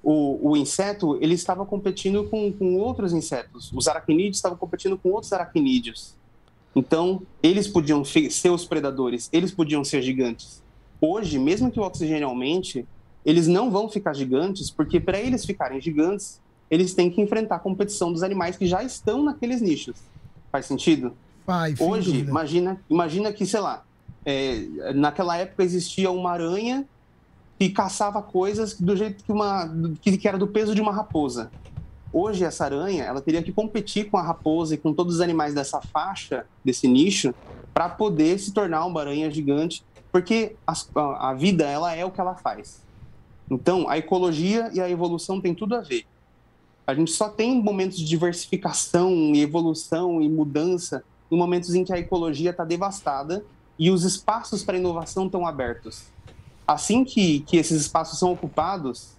[0.03, 3.71] o, o inseto ele estava competindo com, com outros insetos.
[3.73, 6.15] Os aracnídeos estavam competindo com outros aracnídeos.
[6.75, 10.63] Então, eles podiam ser os predadores, eles podiam ser gigantes.
[11.01, 12.87] Hoje, mesmo que o oxigênio aumente,
[13.25, 16.41] eles não vão ficar gigantes, porque para eles ficarem gigantes,
[16.71, 19.97] eles têm que enfrentar a competição dos animais que já estão naqueles nichos.
[20.51, 21.13] Faz sentido?
[21.45, 21.79] Faz.
[21.81, 22.31] Hoje, dúvida.
[22.31, 23.85] imagina, imagina que, sei lá,
[24.25, 26.87] é, naquela época existia uma aranha
[27.59, 29.71] que caçava coisas do jeito que uma
[30.01, 31.51] que, que era do peso de uma raposa.
[32.13, 35.55] Hoje essa aranha, ela teria que competir com a raposa e com todos os animais
[35.55, 37.35] dessa faixa, desse nicho,
[37.73, 42.21] para poder se tornar uma aranha gigante, porque a, a vida ela é o que
[42.21, 42.83] ela faz.
[43.51, 46.05] Então, a ecologia e a evolução tem tudo a ver.
[46.87, 51.93] A gente só tem momentos de diversificação e evolução e mudança em momentos em que
[51.93, 53.45] a ecologia está devastada
[53.79, 56.05] e os espaços para inovação estão abertos.
[56.67, 59.13] Assim que, que esses espaços são ocupados,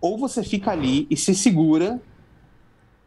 [0.00, 2.00] ou você fica ali e se segura,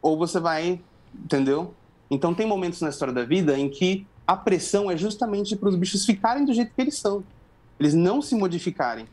[0.02, 0.80] ou você vai,
[1.14, 1.74] entendeu?
[2.10, 5.76] Então tem momentos na história da vida em que a pressão é justamente para os
[5.76, 7.24] bichos ficarem do jeito que eles são,
[7.80, 9.08] eles não se modificarem.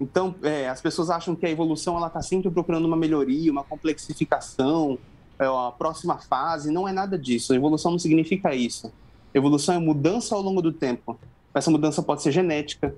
[0.00, 3.62] Então é, as pessoas acham que a evolução ela está sempre procurando uma melhoria, uma
[3.62, 4.98] complexificação,
[5.38, 6.72] é, a próxima fase.
[6.72, 7.52] Não é nada disso.
[7.52, 8.92] A evolução não significa isso.
[9.32, 11.18] Evolução é mudança ao longo do tempo.
[11.54, 12.94] Essa mudança pode ser genética.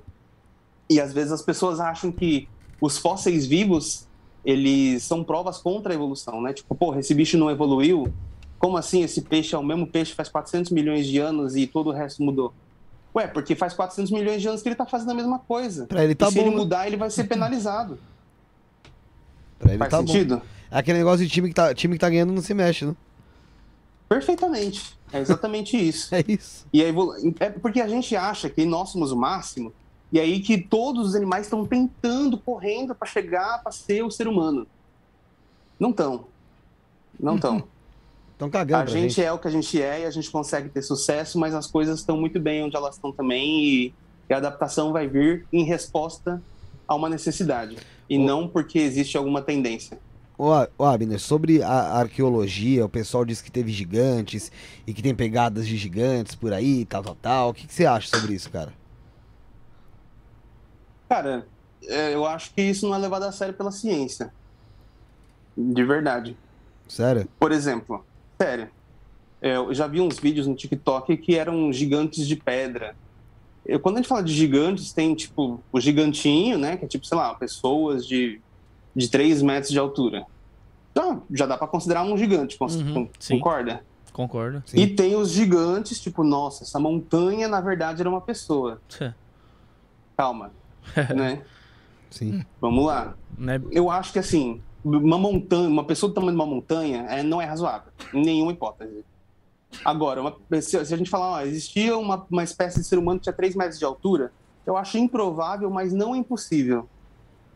[0.88, 2.48] E às vezes as pessoas acham que
[2.80, 4.06] os fósseis vivos
[4.44, 6.52] eles são provas contra a evolução, né?
[6.52, 8.12] Tipo, porra, esse bicho não evoluiu?
[8.58, 11.90] Como assim esse peixe é o mesmo peixe faz 400 milhões de anos e todo
[11.90, 12.52] o resto mudou?
[13.14, 15.86] Ué, porque faz 400 milhões de anos que ele tá fazendo a mesma coisa.
[15.86, 16.40] Pra ele tá e se bom.
[16.42, 16.56] ele né?
[16.56, 17.98] mudar, ele vai ser penalizado.
[19.58, 20.06] Pra ele Faz tá bom.
[20.08, 20.42] sentido?
[20.70, 22.96] É aquele negócio de time que, tá, time que tá ganhando não se mexe, né?
[24.08, 24.98] Perfeitamente.
[25.12, 26.12] É exatamente isso.
[26.14, 26.66] É isso.
[26.72, 27.14] E a evolu...
[27.38, 29.72] É porque a gente acha que nós somos o máximo,
[30.12, 34.28] e aí que todos os animais estão tentando, correndo para chegar para ser o ser
[34.28, 34.66] humano.
[35.80, 36.26] Não estão.
[37.18, 37.64] Não estão.
[38.32, 40.68] Estão cagando A pra gente, é o que a gente é e a gente consegue
[40.68, 43.94] ter sucesso, mas as coisas estão muito bem onde elas estão também e,
[44.28, 46.42] e a adaptação vai vir em resposta
[46.86, 47.78] a uma necessidade
[48.08, 48.22] e Ô.
[48.22, 49.98] não porque existe alguma tendência.
[50.36, 54.52] Ô, ô, Abner, sobre a arqueologia, o pessoal diz que teve gigantes
[54.86, 57.48] e que tem pegadas de gigantes por aí, tal, tal, tal.
[57.50, 58.81] O que, que você acha sobre isso, cara?
[61.12, 61.46] Cara,
[61.84, 64.32] é, eu acho que isso não é levado a sério pela ciência.
[65.54, 66.34] De verdade.
[66.88, 67.28] Sério?
[67.38, 68.02] Por exemplo,
[68.40, 68.70] sério,
[69.42, 72.96] é, eu já vi uns vídeos no TikTok que eram gigantes de pedra.
[73.66, 76.78] Eu, quando a gente fala de gigantes, tem tipo o gigantinho, né?
[76.78, 78.40] Que é tipo, sei lá, pessoas de,
[78.96, 80.24] de 3 metros de altura.
[80.92, 83.34] Então, já dá pra considerar um gigante, Uhum, con- sim.
[83.38, 83.84] concorda?
[84.14, 84.62] Concordo.
[84.64, 84.78] Sim.
[84.78, 88.80] E tem os gigantes, tipo, nossa, essa montanha na verdade era uma pessoa.
[90.16, 90.50] Calma,
[91.14, 91.42] né?
[92.10, 92.44] Sim.
[92.60, 93.14] Vamos lá.
[93.38, 93.60] né?
[93.70, 97.40] Eu acho que assim, uma montanha, uma pessoa do tamanho de uma montanha é, não
[97.40, 99.04] é razoável, em nenhuma hipótese.
[99.84, 103.18] Agora, uma, se, se a gente falar, ó, existia uma, uma espécie de ser humano
[103.18, 104.32] que tinha 3 metros de altura,
[104.66, 106.86] eu acho improvável, mas não impossível.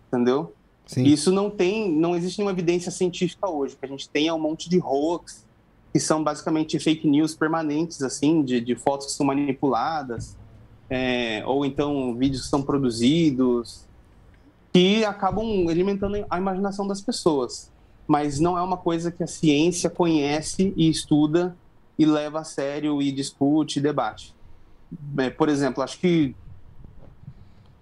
[0.08, 0.54] Entendeu?
[0.86, 1.02] Sim.
[1.02, 3.74] Isso não tem, não existe nenhuma evidência científica hoje.
[3.74, 5.44] O que a gente tem é um monte de hoax,
[5.92, 10.36] que são basicamente fake news permanentes, assim, de, de fotos que são manipuladas,
[10.88, 13.86] é, ou então vídeos que são produzidos,
[14.72, 17.70] que acabam alimentando a imaginação das pessoas.
[18.06, 21.56] Mas não é uma coisa que a ciência conhece e estuda
[21.98, 24.34] e leva a sério e discute e debate.
[25.18, 26.34] É, por exemplo, acho que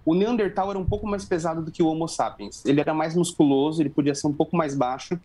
[0.05, 2.63] o Neandertal era um pouco mais pesado do que o Homo sapiens.
[2.65, 5.19] Ele era mais musculoso, ele podia ser um pouco mais baixo,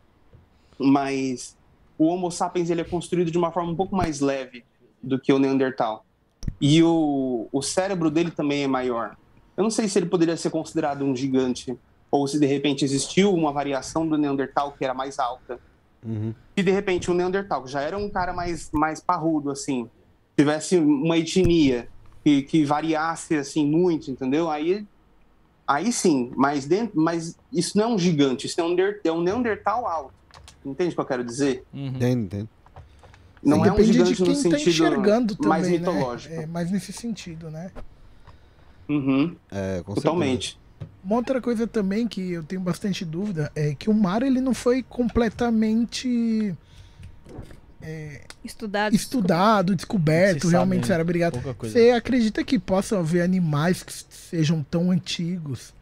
[0.78, 1.56] mas
[1.98, 4.64] o Homo sapiens ele é construído de uma forma um pouco mais leve
[5.02, 6.04] do que o Neandertal.
[6.60, 9.16] E o, o cérebro dele também é maior.
[9.56, 11.76] Eu não sei se ele poderia ser considerado um gigante
[12.10, 15.58] ou se de repente existiu uma variação do Neandertal que era mais alta.
[16.04, 16.34] Uhum.
[16.56, 19.88] Se de repente o Neandertal, que já era um cara mais, mais parrudo, assim,
[20.36, 21.88] tivesse uma etnia
[22.24, 24.50] que, que variasse assim muito, entendeu?
[24.50, 24.86] Aí,
[25.66, 29.22] aí sim, mas, dentro, mas isso não é um gigante, isso é um, é um
[29.22, 30.14] Neandertal alto.
[30.64, 31.64] Entende o que eu quero dizer?
[31.72, 31.86] Uhum.
[31.86, 32.48] Entendo, entendo.
[33.42, 35.78] Não é um Depende gigante de quem no tá sentido enxergando também, mais né?
[35.78, 36.34] mitológico.
[36.34, 37.70] É, mais nesse sentido, né?
[38.88, 39.94] Uhum, É, certeza.
[39.94, 40.60] totalmente.
[41.02, 44.52] Uma outra coisa também que eu tenho bastante dúvida é que o mar ele não
[44.52, 46.54] foi completamente
[48.44, 48.94] Estudado.
[48.94, 51.40] estudado, descoberto, realmente era obrigado.
[51.60, 55.72] Você acredita que possa haver animais que sejam tão antigos,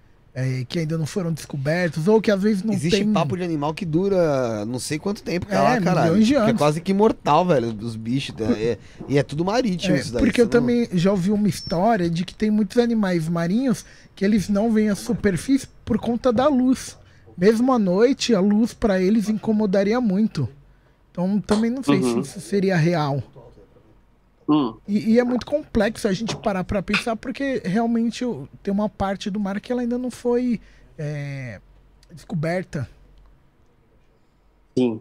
[0.41, 3.13] é, que ainda não foram descobertos, ou que às vezes não Existe tem...
[3.13, 6.11] papo de animal que dura não sei quanto tempo, É, cara, caralho.
[6.13, 6.57] milhões de é anos.
[6.59, 8.35] quase que imortal, velho, dos bichos.
[8.37, 8.45] tá?
[8.45, 8.79] É-
[9.09, 10.23] e é tudo marítimo É, isso daí.
[10.23, 13.85] porque eu não- também já ouvi uma história de que tem muitos animais marinhos
[14.15, 16.97] que eles não vêm à superfície por conta da luz.
[17.37, 20.49] Mesmo à noite, a luz para eles incomodaria muito.
[21.11, 22.23] Então também não sei Uhum.
[22.25, 23.23] se isso seria real.
[24.49, 24.77] Hum.
[24.89, 28.25] E, e é muito complexo a gente parar para pensar, porque realmente
[28.63, 30.61] tem uma parte do mar que ela ainda não foi
[30.97, 31.61] é,
[32.11, 32.89] descoberta.
[34.77, 35.01] Sim.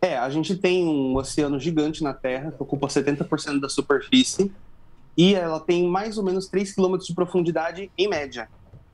[0.00, 4.50] É, a gente tem um oceano gigante na Terra, que ocupa 70% da superfície,
[5.16, 8.48] e ela tem mais ou menos 3 km de profundidade em média,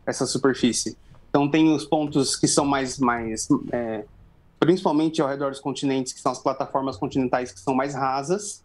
[0.06, 0.96] essa superfície.
[1.28, 4.04] Então tem os pontos que são mais, mais é,
[4.58, 8.63] principalmente ao redor dos continentes, que são as plataformas continentais que são mais rasas,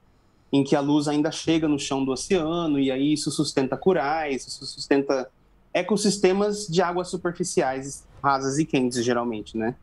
[0.51, 4.47] em que a luz ainda chega no chão do oceano, e aí isso sustenta corais,
[4.47, 5.30] isso sustenta
[5.73, 9.76] ecossistemas de águas superficiais, rasas e quentes, geralmente, né?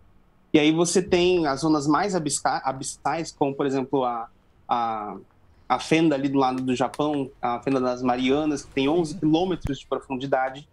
[0.52, 4.28] E aí você tem as zonas mais abissais, como, por exemplo, a,
[4.68, 5.16] a,
[5.68, 9.78] a fenda ali do lado do Japão, a fenda das Marianas, que tem 11 quilômetros
[9.78, 10.66] de profundidade,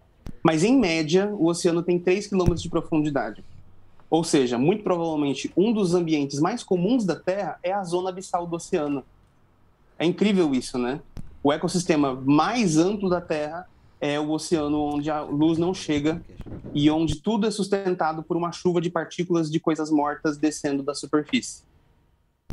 [0.43, 3.43] mas, em média, o oceano tem 3 quilômetros de profundidade.
[4.09, 8.45] Ou seja, muito provavelmente, um dos ambientes mais comuns da Terra é a zona abissal
[8.45, 9.03] do oceano,
[10.03, 10.99] é incrível isso, né?
[11.41, 13.67] O ecossistema mais amplo da Terra
[13.99, 16.21] é o oceano onde a luz não chega
[16.73, 20.93] e onde tudo é sustentado por uma chuva de partículas de coisas mortas descendo da
[20.93, 21.63] superfície.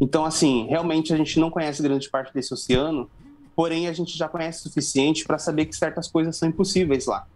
[0.01, 3.11] Então, assim, realmente a gente não conhece grande parte desse oceano,
[3.55, 7.27] porém a gente já conhece o suficiente para saber que certas coisas são impossíveis lá.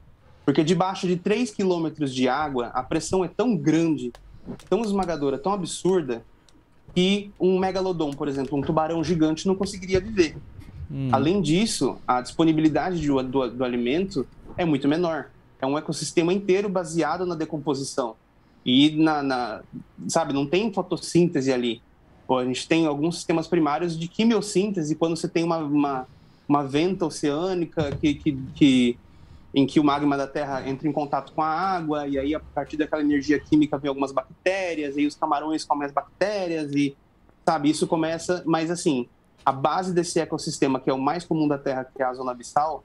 [0.45, 4.13] Porque debaixo de 3 quilômetros de água, a pressão é tão grande,
[4.71, 6.25] tão esmagadora, tão absurda,
[6.95, 10.37] que um megalodon, por exemplo, um tubarão gigante, não conseguiria viver.
[10.91, 11.09] Hum.
[11.11, 14.27] Além disso, a disponibilidade do, do, do alimento
[14.57, 15.31] é muito menor.
[15.61, 18.15] É um ecossistema inteiro baseado na decomposição.
[18.65, 19.63] E, na, na,
[20.09, 21.83] sabe, não tem fotossíntese ali.
[22.27, 26.07] Pô, a gente tem alguns sistemas primários de quimiossíntese, quando você tem uma, uma,
[26.49, 28.99] uma venta oceânica que, que, que
[29.55, 32.41] em que o magma da Terra entra em contato com a água, e aí a
[32.41, 36.97] partir daquela energia química vem algumas bactérias, e aí os camarões comem as bactérias, e
[37.47, 38.43] sabe, isso começa.
[38.45, 39.09] Mas assim,
[39.47, 42.33] a base desse ecossistema, que é o mais comum da Terra, que é a zona
[42.33, 42.83] abissal,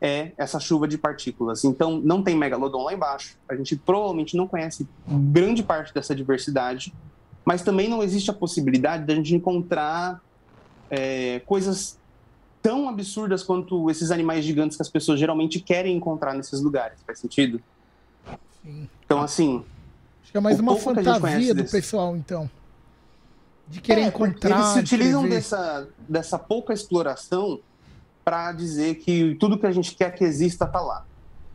[0.00, 1.64] é essa chuva de partículas.
[1.64, 3.36] Então, não tem megalodon lá embaixo.
[3.48, 6.92] A gente provavelmente não conhece grande parte dessa diversidade,
[7.44, 10.22] mas também não existe a possibilidade de a gente encontrar
[10.90, 11.99] é, coisas
[12.62, 16.98] tão absurdas quanto esses animais gigantes que as pessoas geralmente querem encontrar nesses lugares.
[17.06, 17.60] Faz sentido?
[18.62, 18.88] Sim.
[19.04, 19.64] Então, assim.
[20.22, 21.72] Acho que é mais uma fantasia do desse...
[21.72, 22.48] pessoal, então.
[23.68, 24.56] De querer é, encontrar.
[24.56, 27.60] Eles se utilizam dessa, dessa pouca exploração
[28.24, 31.04] para dizer que tudo que a gente quer que exista está lá.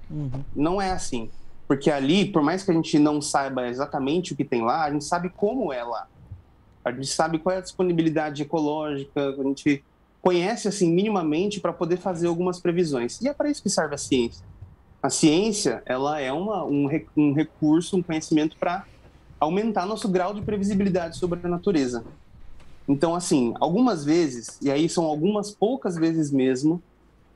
[0.10, 0.44] Uhum.
[0.56, 1.30] Não é assim.
[1.68, 4.92] Porque ali, por mais que a gente não saiba exatamente o que tem lá, a
[4.92, 6.08] gente sabe como é lá.
[6.84, 9.84] A gente sabe qual é a disponibilidade ecológica, a gente
[10.26, 13.22] conhece assim minimamente para poder fazer algumas previsões.
[13.22, 14.44] E é para isso que serve a ciência.
[15.00, 18.88] A ciência, ela é uma, um, um recurso, um conhecimento para
[19.40, 22.04] aumentar nosso grau de previsibilidade sobre a natureza.
[22.88, 26.82] Então, assim, algumas vezes, e aí são algumas poucas vezes mesmo,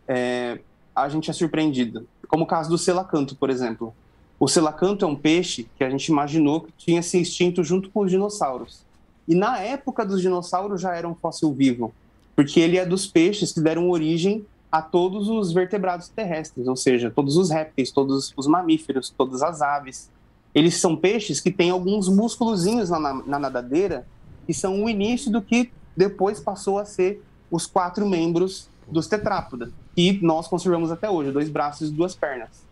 [0.08, 0.60] é,
[0.96, 2.08] a gente é surpreendido.
[2.28, 3.94] Como o caso do selacanto, por exemplo.
[4.40, 8.00] O selacanto é um peixe que a gente imaginou que tinha se extinto junto com
[8.00, 8.84] os dinossauros.
[9.28, 11.94] E na época dos dinossauros já era um fóssil vivo
[12.40, 17.12] porque ele é dos peixes que deram origem a todos os vertebrados terrestres, ou seja,
[17.12, 20.10] todos os répteis, todos os mamíferos, todas as aves.
[20.56, 24.08] Eles são peixes que têm alguns músculozinhos na, na nadadeira
[24.48, 27.22] que são o início do que depois passou a ser
[27.52, 32.66] os quatro membros dos tetrápoda, que nós conservamos até hoje, dois braços e duas pernas.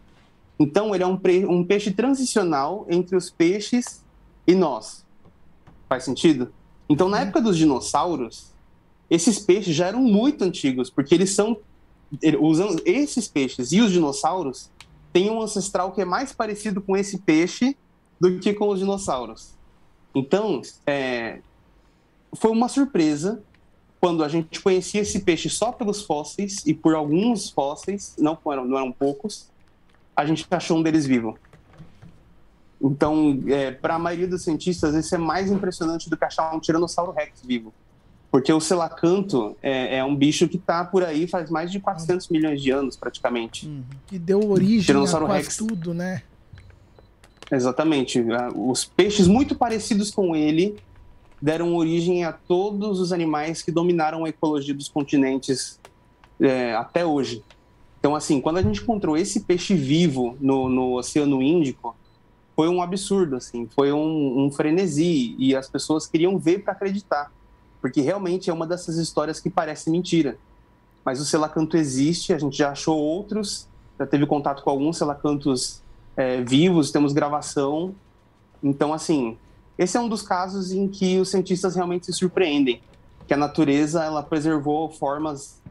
[0.57, 1.19] Então, ele é um,
[1.49, 4.01] um peixe transicional entre os peixes
[4.47, 5.05] e nós.
[5.89, 6.53] Faz sentido?
[6.87, 8.55] Então, na época dos dinossauros,
[9.09, 11.57] esses peixes já eram muito antigos, porque eles são.
[12.39, 14.69] Usando esses peixes e os dinossauros
[15.11, 17.75] têm um ancestral que é mais parecido com esse peixe
[18.19, 19.53] do que com os dinossauros.
[20.15, 21.41] Então, é,
[22.33, 23.43] foi uma surpresa
[23.99, 28.65] quando a gente conhecia esse peixe só pelos fósseis e por alguns fósseis, não eram,
[28.65, 29.49] não eram poucos,
[30.15, 31.37] a gente achou um deles vivo.
[32.81, 36.59] Então, é, para a maioria dos cientistas, isso é mais impressionante do que achar um
[36.59, 37.73] Tiranossauro Rex vivo.
[38.29, 42.27] Porque o selacanto é, é um bicho que está por aí faz mais de 400
[42.29, 43.67] milhões de anos, praticamente.
[43.67, 43.83] Uhum.
[44.05, 45.57] Que deu origem a quase Rex.
[45.57, 46.21] tudo, né?
[47.49, 48.23] Exatamente.
[48.55, 50.75] Os peixes muito parecidos com ele
[51.41, 55.79] deram origem a todos os animais que dominaram a ecologia dos continentes
[56.39, 57.43] é, até hoje.
[57.99, 61.95] Então, assim, quando a gente encontrou esse peixe vivo no, no Oceano Índico,
[62.55, 67.31] foi um absurdo, assim, foi um, um frenesi e as pessoas queriam ver para acreditar
[67.81, 70.37] porque realmente é uma dessas histórias que parece mentira.
[71.05, 73.67] Mas o selacanto existe, a gente já achou outros,
[73.97, 75.81] já teve contato com alguns selacantos
[76.15, 77.95] é, vivos, temos gravação.
[78.61, 79.37] Então, assim,
[79.77, 82.81] esse é um dos casos em que os cientistas realmente se surpreendem,
[83.27, 85.61] que a natureza ela preservou formas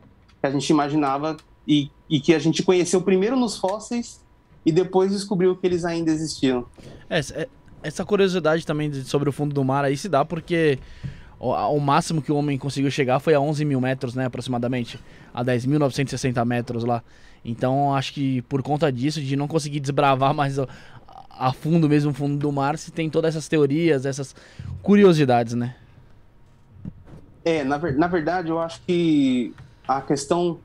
[0.41, 4.21] que a gente imaginava e, e que a gente conheceu primeiro nos fósseis
[4.65, 6.67] e depois descobriu que eles ainda existiam.
[7.11, 7.49] É, é,
[7.83, 10.79] essa curiosidade também sobre o fundo do mar aí se dá porque
[11.39, 14.99] o, o máximo que o homem conseguiu chegar foi a 11 mil metros, né, aproximadamente.
[15.35, 17.03] A 10.960 metros lá.
[17.45, 20.67] Então, acho que por conta disso, de não conseguir desbravar mais a,
[21.31, 24.35] a fundo mesmo o fundo do mar, se tem todas essas teorias, essas
[24.83, 25.75] curiosidades, né?
[27.45, 29.55] É, na, na verdade, eu acho que
[29.87, 30.59] a questão.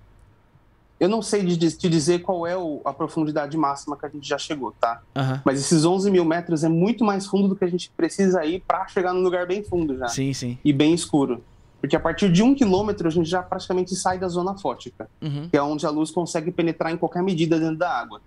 [1.01, 4.09] Eu não sei de, de- te dizer qual é o- a profundidade máxima que a
[4.09, 5.01] gente já chegou, tá?
[5.15, 5.41] Aham.
[5.43, 8.61] Mas esses 11 mil metros é muito mais fundo do que a gente precisa ir
[8.67, 10.07] para chegar num lugar bem fundo já.
[10.07, 10.59] Sim, sim.
[10.63, 11.43] E bem escuro.
[11.81, 15.49] Porque a partir de um quilômetro a gente já praticamente sai da zona fótica, Uhum.
[15.49, 18.21] que é onde a luz consegue penetrar em qualquer medida dentro da água,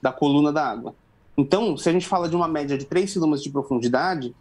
[0.00, 0.94] da coluna da água.
[1.36, 4.32] Então, se a gente fala de uma média de 3 quilômetros de profundidade,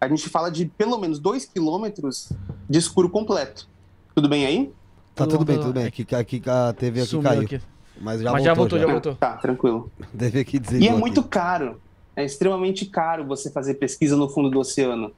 [0.00, 2.30] a gente fala de pelo menos 2 quilômetros
[2.68, 3.68] de escuro completo.
[4.14, 4.72] Tudo bem aí?
[5.14, 5.84] Tá tudo bem, Tudo- bem.
[5.86, 7.42] Aqui, aqui a TV aqui Sumiu caiu.
[7.42, 7.60] aqui.
[8.00, 8.78] Mas já Mas já voltou.
[8.78, 9.14] voltou, já voltou.
[9.16, 9.90] Tá, tranquilo.
[10.16, 11.80] Teve aqui dizer E é muito caro.
[12.16, 15.12] É extremamente caro você fazer pesquisa no fundo do oceano.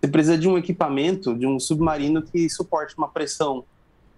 [0.00, 3.64] Você precisa de um equipamento, de um submarino que suporte uma pressão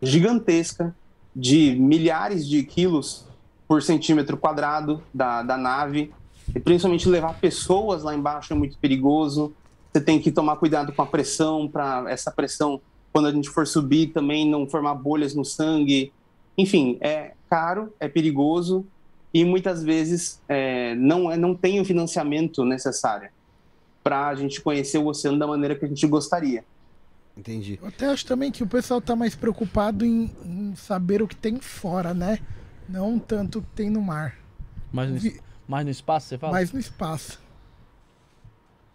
[0.02, 0.94] gigantesca
[1.34, 3.24] de milhares de quilos
[3.66, 6.12] por centímetro quadrado da, da nave.
[6.54, 9.52] E principalmente levar pessoas lá embaixo é muito perigoso.
[9.92, 12.80] Você tem que tomar cuidado com a pressão, para essa pressão,
[13.12, 16.12] quando a gente for subir, também não formar bolhas no sangue.
[16.56, 18.86] Enfim, é caro, é perigoso
[19.32, 23.28] e muitas vezes é, não, é- não tem o financiamento necessário
[24.02, 26.64] para a gente conhecer o oceano da maneira que a gente gostaria.
[27.36, 27.78] Entendi.
[27.80, 31.36] Eu até acho também que o pessoal tá mais preocupado em, em saber o que
[31.36, 32.38] tem fora, né?
[32.88, 34.36] Não tanto o que tem no mar,
[34.92, 36.52] Mais no, Vi- mais no espaço, você fala?
[36.52, 37.38] mas no espaço.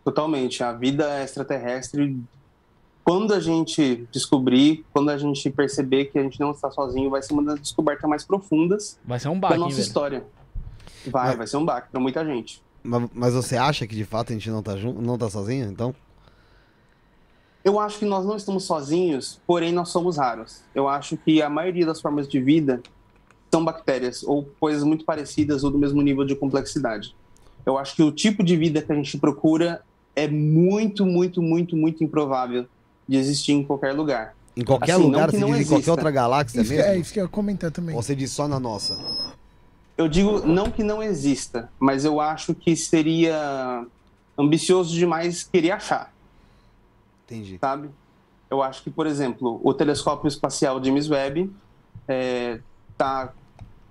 [0.04, 0.64] Totalmente.
[0.64, 2.20] A vida extraterrestre,
[3.06, 7.22] quando a gente descobrir, quando a gente perceber que a gente não está sozinho, vai
[7.22, 9.86] ser uma das descobertas mais profundas Vai ser um da baque, hein, nossa velho?
[9.88, 10.26] história.
[11.06, 12.62] Vai, Mas- vai ser um baque para muita gente.
[12.84, 15.70] Mas, mas você acha que de fato a gente não tá, junto, não tá sozinho,
[15.70, 15.94] então?
[17.64, 20.62] Eu acho que nós não estamos sozinhos, porém nós somos raros.
[20.74, 22.82] Eu acho que a maioria das formas de vida
[23.52, 27.16] são bactérias ou coisas muito parecidas ou do mesmo nível de complexidade.
[27.66, 29.82] Eu acho que o tipo de vida que a gente procura
[30.16, 32.68] é muito, muito, muito, muito improvável
[33.08, 34.36] de existir em qualquer lugar.
[34.58, 36.92] Em qualquer Assim, lugar, você não diz em qualquer outra galáxia Isso que- mesmo?
[36.92, 37.96] é isso que eu ia comentar também.
[37.96, 38.98] Ou você diz só na nossa?
[39.98, 43.86] Eu digo não que não exista, mas eu acho que seria
[44.38, 46.14] ambicioso demais querer achar.
[47.26, 47.58] Entendi.
[47.60, 47.90] sabe?
[48.52, 51.52] Eu acho que, por exemplo, o telescópio espacial James Webb
[52.92, 53.34] está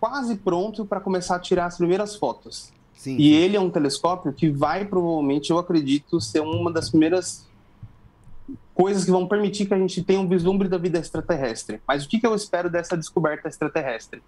[0.01, 2.73] quase pronto para começar a tirar as primeiras fotos.
[2.95, 3.17] Sim.
[3.19, 7.47] E ele é um telescópio que vai provavelmente, eu acredito, ser uma das primeiras
[8.75, 11.81] coisas que vão permitir que a gente tenha um vislumbre da vida extraterrestre.
[11.87, 14.23] Mas o que, que eu espero dessa descoberta extraterrestre?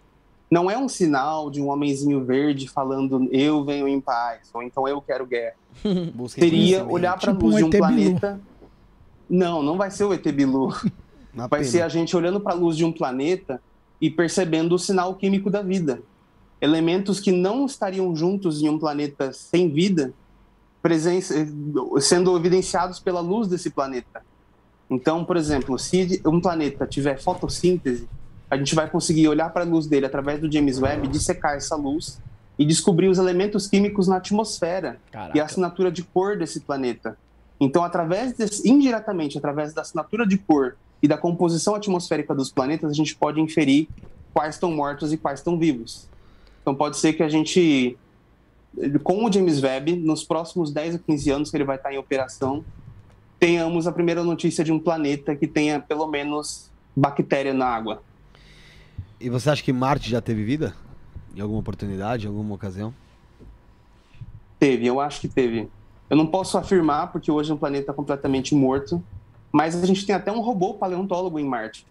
[0.48, 4.86] Não é um sinal de um homenzinho verde falando eu venho em paz, ou então
[4.86, 5.54] eu quero guerra
[6.28, 8.40] seria olhar para a Tipo luz um de um planeta.
[9.28, 10.68] Não, não vai ser o ET Bilu.
[11.34, 11.70] Na Vai pena.
[11.72, 13.60] ser a gente olhando para a luz de um planeta
[14.00, 16.00] e percebendo o sinal químico da vida.
[16.60, 20.14] Elementos que não estariam juntos em um planeta sem vida,
[20.80, 21.20] presen-
[22.00, 24.24] sendo evidenciados pela luz desse planeta.
[24.88, 28.08] Então, por exemplo, se um planeta tiver fotossíntese,
[28.50, 31.74] a gente vai conseguir olhar para a luz dele através do James Webb, dissecar essa
[31.74, 32.20] luz
[32.58, 35.44] e descobrir os elementos químicos na atmosfera e a Caraca.
[35.44, 37.18] assinatura de cor desse planeta.
[37.60, 42.90] Então, através desse, indiretamente, através da assinatura de cor e da composição atmosférica dos planetas,
[42.90, 43.88] a gente pode inferir
[44.32, 46.08] quais estão mortos e quais estão vivos.
[46.62, 47.96] Então, pode ser que a gente,
[49.02, 51.98] com o James Webb, nos próximos 10 a 15 anos que ele vai estar em
[51.98, 52.64] operação,
[53.38, 58.02] tenhamos a primeira notícia de um planeta que tenha pelo menos bactéria na água.
[59.20, 60.74] E você acha que Marte já teve vida?
[61.34, 62.94] Em alguma oportunidade, em alguma ocasião?
[64.58, 65.68] Teve, eu acho que teve.
[66.08, 69.02] Eu não posso afirmar, porque hoje é um planeta completamente morto,
[69.52, 71.86] mas a gente tem até um robô paleontólogo em Marte.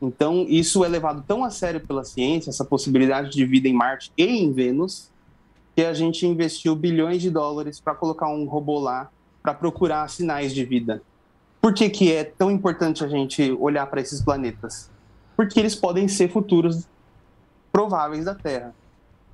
[0.00, 4.12] Então, isso é levado tão a sério pela ciência, essa possibilidade de vida em Marte
[4.16, 5.10] e em Vênus,
[5.74, 9.10] que a gente investiu bilhões de dólares para colocar um robô lá
[9.44, 11.02] para procurar sinais de vida.
[11.60, 14.90] Por que, que é tão importante a gente olhar para esses planetas?
[15.36, 16.88] Porque eles podem ser futuros
[17.70, 18.74] prováveis da Terra.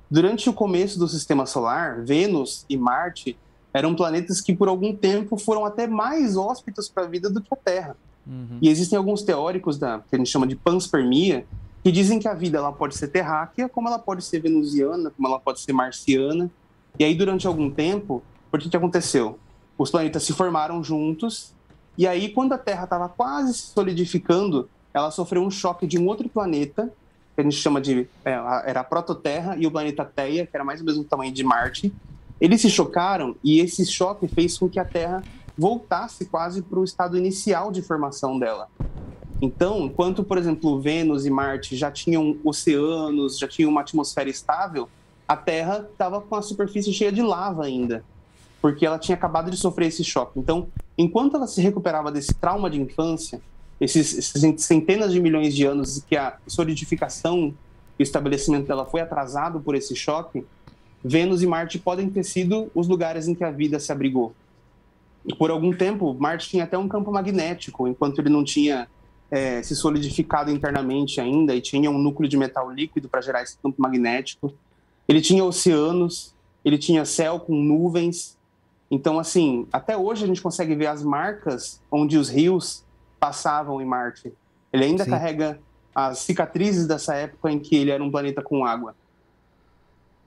[0.09, 3.37] Durante o começo do sistema solar, Vênus e Marte
[3.73, 7.53] eram planetas que por algum tempo foram até mais hóspedos para a vida do que
[7.53, 7.95] a Terra.
[8.27, 8.57] Uhum.
[8.61, 11.45] E existem alguns teóricos da que a gente chama de panspermia
[11.81, 15.25] que dizem que a vida ela pode ser terráquea, como ela pode ser venusiana, como
[15.25, 16.51] ela pode ser marciana.
[16.99, 18.21] E aí durante algum tempo,
[18.51, 19.39] por que que aconteceu?
[19.81, 21.55] Os planetas se formaram juntos
[21.97, 26.05] e aí quando a Terra estava quase se solidificando, ela sofreu um choque de um
[26.05, 26.93] outro planeta
[27.33, 28.07] que a gente chama de.
[28.23, 28.33] É,
[28.65, 31.43] era a prototerra e o planeta Theia, que era mais ou menos o tamanho de
[31.43, 31.91] Marte.
[32.39, 35.23] Eles se chocaram e esse choque fez com que a Terra
[35.57, 38.67] voltasse quase para o estado inicial de formação dela.
[39.41, 44.87] Então, enquanto, por exemplo, Vênus e Marte já tinham oceanos, já tinham uma atmosfera estável,
[45.27, 48.05] a Terra estava com a superfície cheia de lava ainda,
[48.61, 50.39] porque ela tinha acabado de sofrer esse choque.
[50.39, 50.67] Então,
[50.97, 53.41] enquanto ela se recuperava desse trauma de infância,
[53.79, 57.53] esses, esses centenas de milhões de anos que a solidificação
[58.01, 60.43] o estabelecimento dela foi atrasado por esse choque,
[61.03, 64.33] Vênus e Marte podem ter sido os lugares em que a vida se abrigou.
[65.37, 68.87] Por algum tempo, Marte tinha até um campo magnético, enquanto ele não tinha
[69.29, 73.57] é, se solidificado internamente ainda e tinha um núcleo de metal líquido para gerar esse
[73.57, 74.53] campo magnético.
[75.07, 76.33] Ele tinha oceanos,
[76.65, 78.37] ele tinha céu com nuvens.
[78.91, 82.83] Então, assim, até hoje a gente consegue ver as marcas onde os rios
[83.17, 84.33] passavam em Marte.
[84.73, 85.09] Ele ainda Sim.
[85.09, 85.59] carrega
[85.95, 88.93] as cicatrizes dessa época em que ele era um planeta com água.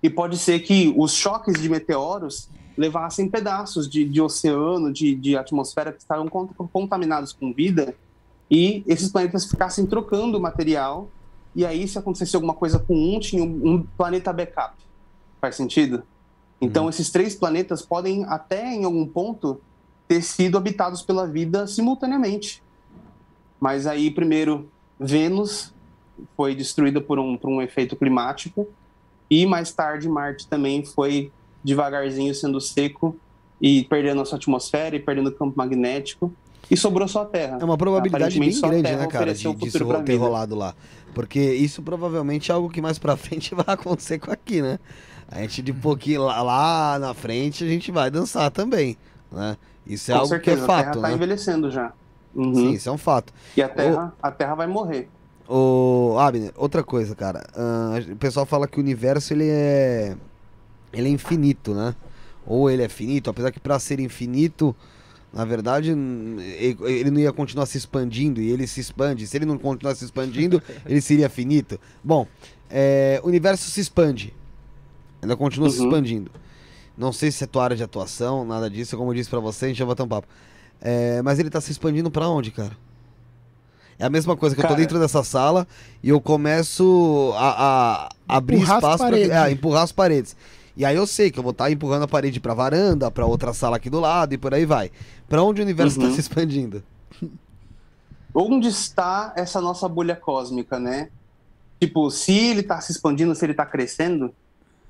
[0.03, 5.37] E pode ser que os choques de meteoros levassem pedaços de, de oceano, de, de,
[5.37, 7.95] atmosfera que estavam contaminados com vida
[8.51, 11.11] e esses planetas ficassem trocando material.
[11.55, 14.75] E aí, se acontecesse alguma coisa com um, tinha um, um planeta backup.
[15.41, 16.03] Faz sentido?
[16.65, 16.91] Então, uhum.
[16.91, 19.61] esses três planetas podem até em algum ponto
[20.07, 22.63] ter sido habitados pela vida simultaneamente.
[23.61, 24.69] Mas aí, primeiro,
[24.99, 25.73] Vênus
[26.37, 28.69] foi destruída por um, por um efeito climático,
[29.31, 31.33] e mais tarde, Marte também foi
[31.63, 33.17] devagarzinho sendo seco
[33.61, 36.33] e perdendo a sua atmosfera e perdendo o campo magnético.
[36.71, 37.59] E sobrou só a Terra.
[37.61, 40.75] É uma probabilidade bem grande, né, cara, de, disso ter rolado lá.
[41.15, 44.79] Porque isso provavelmente é algo que mais pra frente vai acontecer com aqui, né?
[45.29, 48.97] A gente de pouquinho lá, lá na frente a gente vai dançar também,
[49.31, 49.57] né?
[49.87, 51.15] Isso é com algo certeza, que é fato, a Terra tá né?
[51.15, 51.93] envelhecendo já.
[52.35, 52.55] Uhum.
[52.55, 53.33] Sim, isso é um fato.
[53.57, 54.27] E a Terra, o...
[54.27, 55.09] a terra vai morrer.
[55.49, 57.45] O Abner, outra coisa, cara.
[57.55, 60.17] Uh, o pessoal fala que o universo ele é
[60.93, 61.95] ele é infinito, né?
[62.47, 64.75] Ou ele é finito, apesar que para ser infinito,
[65.33, 69.27] na verdade, ele não ia continuar se expandindo e ele se expande.
[69.27, 71.81] Se ele não continuar se expandindo, ele seria finito.
[72.03, 72.27] Bom,
[72.71, 74.33] é, o universo se expande.
[75.25, 75.75] Ainda continua uhum.
[75.75, 76.31] se expandindo.
[76.97, 78.97] Não sei se é tua área de atuação, nada disso.
[78.97, 80.29] Como eu disse para você, a gente já vai ter um papo.
[80.81, 82.77] É, mas ele tá se expandindo para onde, cara?
[83.99, 84.75] É a mesma coisa que cara...
[84.75, 85.67] eu tô dentro dessa sala
[86.03, 90.37] e eu começo a, a abrir espaço para é, empurrar as paredes.
[90.77, 93.25] E aí eu sei que eu vou estar tá empurrando a parede para varanda, para
[93.25, 94.91] outra sala aqui do lado e por aí vai.
[95.29, 96.15] Para onde o universo está uhum.
[96.15, 96.83] se expandindo?
[98.35, 101.09] Onde está essa nossa bolha cósmica, né?
[101.81, 104.35] Tipo, se ele está se expandindo, se ele está crescendo,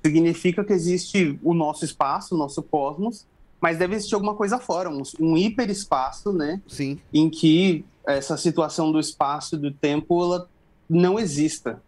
[0.04, 3.26] significa que existe o nosso espaço, o nosso cosmos,
[3.60, 6.60] mas deve existir alguma coisa fora, um, um hiperespaço, né?
[6.68, 6.98] Sim.
[7.12, 10.46] Em que essa situação do espaço e do tempo ela
[10.88, 11.82] não exista.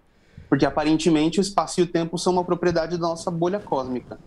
[0.49, 4.19] Porque aparentemente o espaço e o tempo são uma propriedade da nossa bolha cósmica.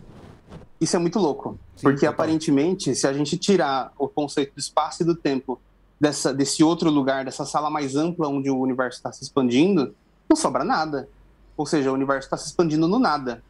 [0.80, 1.58] Isso é muito louco.
[1.74, 2.12] Sim, porque total.
[2.12, 5.60] aparentemente, se a gente tirar o conceito do espaço e do tempo
[5.98, 9.92] dessa, desse outro lugar, dessa sala mais ampla onde o universo está se expandindo,
[10.28, 11.08] não sobra nada.
[11.56, 13.42] Ou seja, o universo está se expandindo no nada.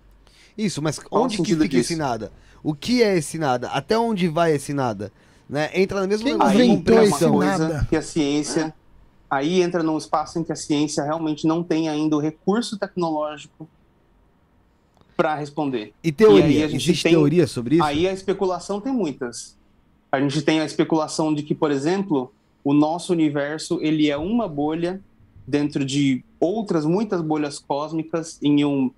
[0.65, 1.93] Isso, mas Qual onde que fica disso?
[1.93, 2.31] esse nada?
[2.63, 3.69] O que é esse nada?
[3.69, 5.11] Até onde vai esse nada?
[5.49, 5.71] Né?
[5.75, 7.87] Entra na mesma Quem inventou esse nada?
[7.89, 8.75] que a ciência
[9.31, 13.69] aí entra num espaço em que a ciência realmente não tem ainda o recurso tecnológico
[15.17, 15.93] para responder.
[16.03, 16.67] E teoria?
[16.67, 17.85] E Existe tem, teoria sobre isso?
[17.85, 19.57] Aí a especulação tem muitas.
[20.11, 22.33] A gente tem a especulação de que, por exemplo,
[22.65, 25.01] o nosso universo ele é uma bolha
[25.47, 28.91] dentro de outras muitas bolhas cósmicas em um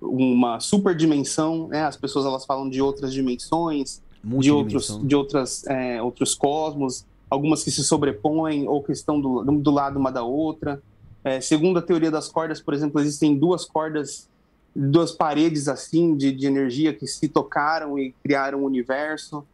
[0.00, 1.84] uma superdimensão, né?
[1.84, 7.62] As pessoas elas falam de outras dimensões, de outros, de outras, é, outros cosmos, algumas
[7.62, 10.82] que se sobrepõem ou que estão do, do lado uma da outra.
[11.22, 14.28] É, segundo a teoria das cordas, por exemplo, existem duas cordas,
[14.74, 19.44] duas paredes assim de, de energia que se tocaram e criaram o um universo.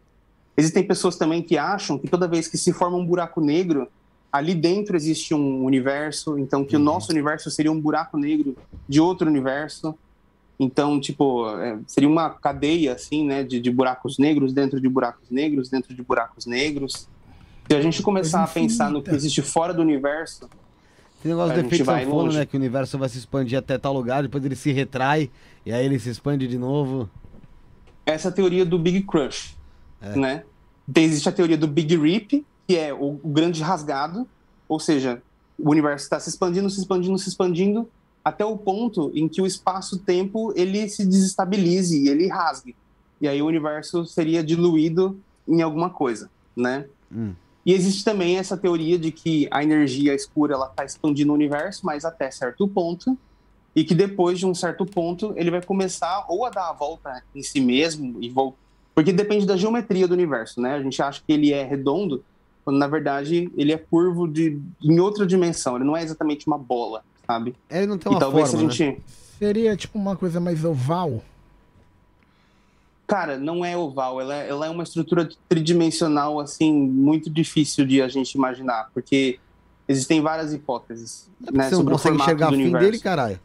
[0.56, 3.88] Existem pessoas também que acham que toda vez que se forma um buraco negro,
[4.32, 6.82] ali dentro existe um universo, então que uhum.
[6.82, 8.56] o nosso universo seria um buraco negro
[8.88, 9.94] de outro universo.
[10.58, 15.30] Então, tipo, é, seria uma cadeia, assim, né, de, de, buracos negros dentro de buracos
[15.30, 17.08] negros dentro de buracos negros.
[17.68, 20.48] Se a gente começar a pensar no que existe fora do universo.
[21.22, 22.46] Tem negócio do efeito sanfona, né?
[22.46, 25.30] Que o universo vai se expandir até tal lugar, depois ele se retrai
[25.64, 27.10] e aí ele se expande de novo.
[28.06, 29.56] Essa é a teoria do Big Crush,
[30.00, 30.16] é.
[30.16, 30.44] né?
[30.94, 34.26] Existe a teoria do Big Rip, que é o, o grande rasgado,
[34.68, 35.20] ou seja,
[35.58, 37.88] o universo está se expandindo, se expandindo, se expandindo,
[38.26, 42.74] até o ponto em que o espaço-tempo ele se desestabilize e ele rasgue.
[43.20, 45.16] E aí o universo seria diluído
[45.46, 46.86] em alguma coisa, né?
[47.14, 47.34] Hum.
[47.64, 51.86] E existe também essa teoria de que a energia escura ela está expandindo o universo,
[51.86, 53.16] mas até certo ponto,
[53.76, 57.22] e que depois de um certo ponto ele vai começar ou a dar a volta
[57.32, 58.66] em si mesmo e voltar
[58.96, 60.74] porque depende da geometria do universo, né?
[60.74, 62.24] A gente acha que ele é redondo,
[62.64, 65.76] quando na verdade ele é curvo de, em outra dimensão.
[65.76, 67.54] Ele não é exatamente uma bola, sabe?
[67.70, 68.84] Ele não tem uma e talvez forma, a gente.
[68.84, 68.96] né?
[69.38, 71.22] Seria tipo uma coisa mais oval?
[73.06, 78.02] Cara, não é oval, ela é, ela é uma estrutura tridimensional, assim, muito difícil de
[78.02, 79.38] a gente imaginar, porque
[79.86, 81.30] existem várias hipóteses.
[81.40, 82.84] Né, Você não consegue enxergar o fim universo.
[82.84, 83.40] dele, caralho.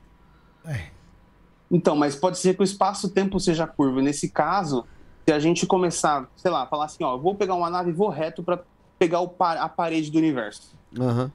[1.69, 4.01] Então, mas pode ser que o espaço-tempo seja curvo.
[4.01, 4.85] Nesse caso,
[5.25, 8.09] se a gente começar, sei lá, falar assim, ó, vou pegar uma nave e vou
[8.09, 8.61] reto para
[8.99, 10.75] pegar o a parede do universo.
[10.99, 11.31] Aham.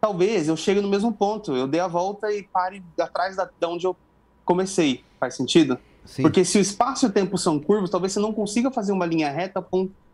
[0.00, 3.68] Talvez eu chegue no mesmo ponto, eu dê a volta e pare atrás da, da
[3.68, 3.96] onde eu
[4.44, 5.04] comecei.
[5.18, 5.78] Faz sentido?
[6.04, 6.22] Sim.
[6.22, 9.04] Porque se o espaço e o tempo são curvos, talvez você não consiga fazer uma
[9.04, 9.64] linha reta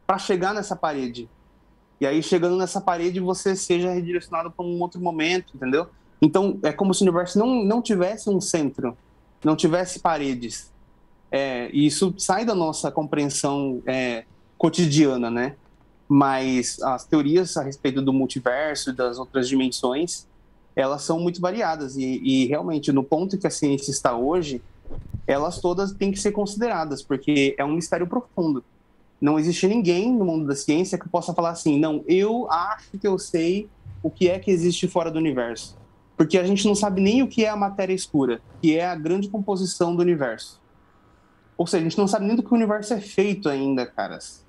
[0.06, 1.28] para chegar nessa parede.
[2.00, 5.86] E aí, chegando nessa parede, você seja redirecionado para um outro momento, entendeu?
[6.20, 8.96] Então, é como se o universo não, não tivesse um centro,
[9.44, 10.72] não tivesse paredes.
[11.30, 14.24] É, e isso sai da nossa compreensão é,
[14.58, 15.56] cotidiana, né?
[16.08, 20.26] Mas as teorias a respeito do multiverso e das outras dimensões,
[20.76, 21.96] elas são muito variadas.
[21.96, 24.62] E, e realmente, no ponto que a ciência está hoje,
[25.26, 28.62] elas todas têm que ser consideradas, porque é um mistério profundo.
[29.20, 33.06] Não existe ninguém no mundo da ciência que possa falar assim, não, eu acho que
[33.06, 33.68] eu sei
[34.02, 35.78] o que é que existe fora do universo.
[36.16, 38.94] Porque a gente não sabe nem o que é a matéria escura, que é a
[38.94, 40.60] grande composição do universo.
[41.56, 44.44] Ou seja, a gente não sabe nem do que o universo é feito ainda, caras.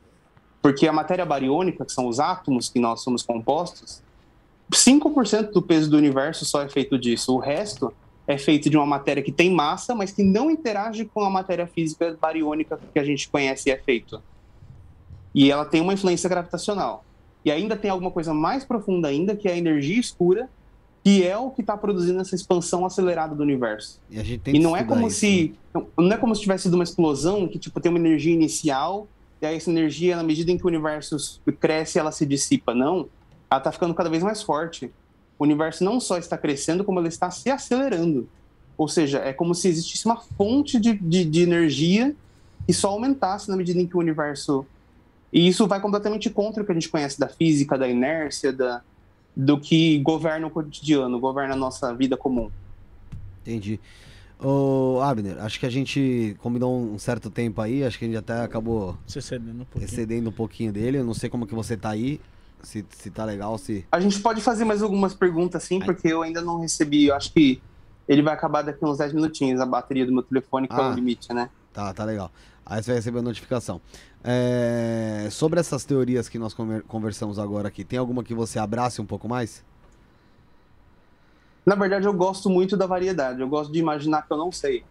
[0.65, 4.01] Porque a matéria bariônica, que são os átomos que nós somos compostos,
[4.73, 7.35] 5% do peso do universo só é feito disso.
[7.35, 7.93] O resto
[8.25, 11.67] é feito de uma matéria que tem massa, mas que não interage com a matéria
[11.67, 14.19] física bariônica que a gente conhece e é feito.
[15.35, 17.05] E ela tem uma influência gravitacional.
[17.45, 20.49] E ainda tem alguma coisa mais profunda ainda, que é a energia escura,
[21.03, 24.01] que é o que está produzindo essa expansão acelerada do universo.
[24.09, 26.33] E a gente tem E que não é como isso, se não- não é como
[26.33, 29.07] se tivesse sido uma explosão que tipo tem uma energia inicial
[29.53, 31.17] essa energia na medida em que o universo
[31.59, 32.73] cresce ela se dissipa.
[32.73, 33.07] Não
[33.49, 34.91] ela está ficando cada vez mais forte.
[35.37, 38.27] O universo não só está crescendo como ele está se acelerando.
[38.77, 42.15] Ou seja é como se existisse uma fonte de, de, de energia
[42.65, 44.65] que só aumentasse na medida em que o universo
[45.31, 48.81] e isso vai completamente contra o que a gente conhece da física da inércia da
[49.35, 52.49] do que governa o cotidiano governa a nossa vida comum.
[53.41, 53.79] Entendi.
[54.47, 58.17] Ô, Abner, acho que a gente combinou um certo tempo aí, acho que a gente
[58.17, 59.83] até acabou Você cedendo um pouquinho.
[59.85, 60.97] excedendo um pouquinho dele.
[60.99, 62.21] Eu não sei como que você tá aí,
[62.61, 63.83] se, se tá legal, se.
[63.91, 67.05] A gente pode fazer mais algumas perguntas, sim, porque eu ainda não recebi.
[67.07, 67.59] Eu acho que
[68.07, 70.89] ele vai acabar daqui uns 10 minutinhos, a bateria do meu telefone, que é Ah.
[70.91, 71.49] o limite, né?
[71.73, 72.31] Tá, tá legal.
[72.63, 73.81] Aí você vai receber a notificação.
[74.23, 79.01] É, Sobre essas teorias que nós conver- conversamos agora aqui, tem alguma que você abrace
[79.01, 79.63] um pouco mais?
[81.65, 83.41] Na verdade, eu gosto muito da variedade.
[83.41, 84.83] Eu gosto de imaginar que eu não sei.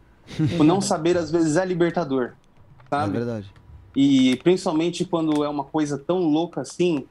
[0.59, 3.12] o não saber, às vezes, é libertador, É sabe?
[3.12, 3.52] verdade.
[3.96, 7.06] E principalmente quando é uma coisa tão louca assim,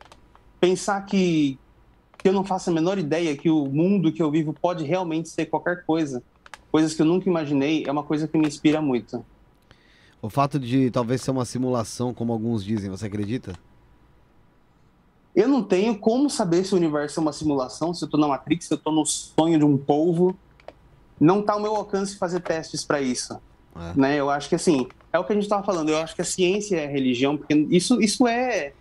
[0.60, 1.58] pensar que,
[2.18, 5.30] que eu não faço a menor ideia que o mundo que eu vivo pode realmente
[5.30, 6.22] ser qualquer coisa,
[6.70, 9.26] coisas que eu nunca imaginei, é uma coisa que me inspira muito.
[10.22, 13.54] O fato de talvez ser uma simulação, como alguns dizem, você acredita?
[15.36, 18.28] Eu não tenho como saber se o universo é uma simulação, se eu tô na
[18.28, 20.36] Matrix, se eu tô no sonho de um polvo.
[21.20, 23.40] Não tá ao meu alcance fazer testes para isso.
[23.76, 24.00] É.
[24.00, 24.20] Né?
[24.20, 26.26] Eu acho que assim, é o que a gente estava falando, eu acho que a
[26.26, 28.74] ciência é a religião, porque isso, isso é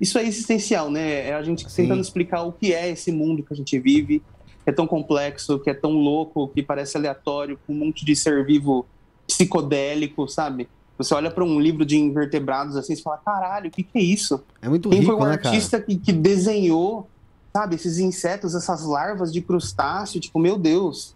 [0.00, 1.28] isso é existencial, né?
[1.28, 1.82] É a gente Sim.
[1.82, 4.22] tentando explicar o que é esse mundo que a gente vive,
[4.64, 8.16] que é tão complexo, que é tão louco, que parece aleatório, com um monte de
[8.16, 8.86] ser vivo
[9.26, 10.68] psicodélico, sabe?
[11.02, 14.02] Você olha para um livro de invertebrados assim e fala, caralho, o que, que é
[14.02, 14.44] isso?
[14.60, 15.48] É muito Quem rico, foi o né, cara?
[15.48, 17.08] artista que, que desenhou,
[17.54, 20.20] sabe, esses insetos, essas larvas de crustáceo?
[20.20, 21.14] Tipo, meu Deus.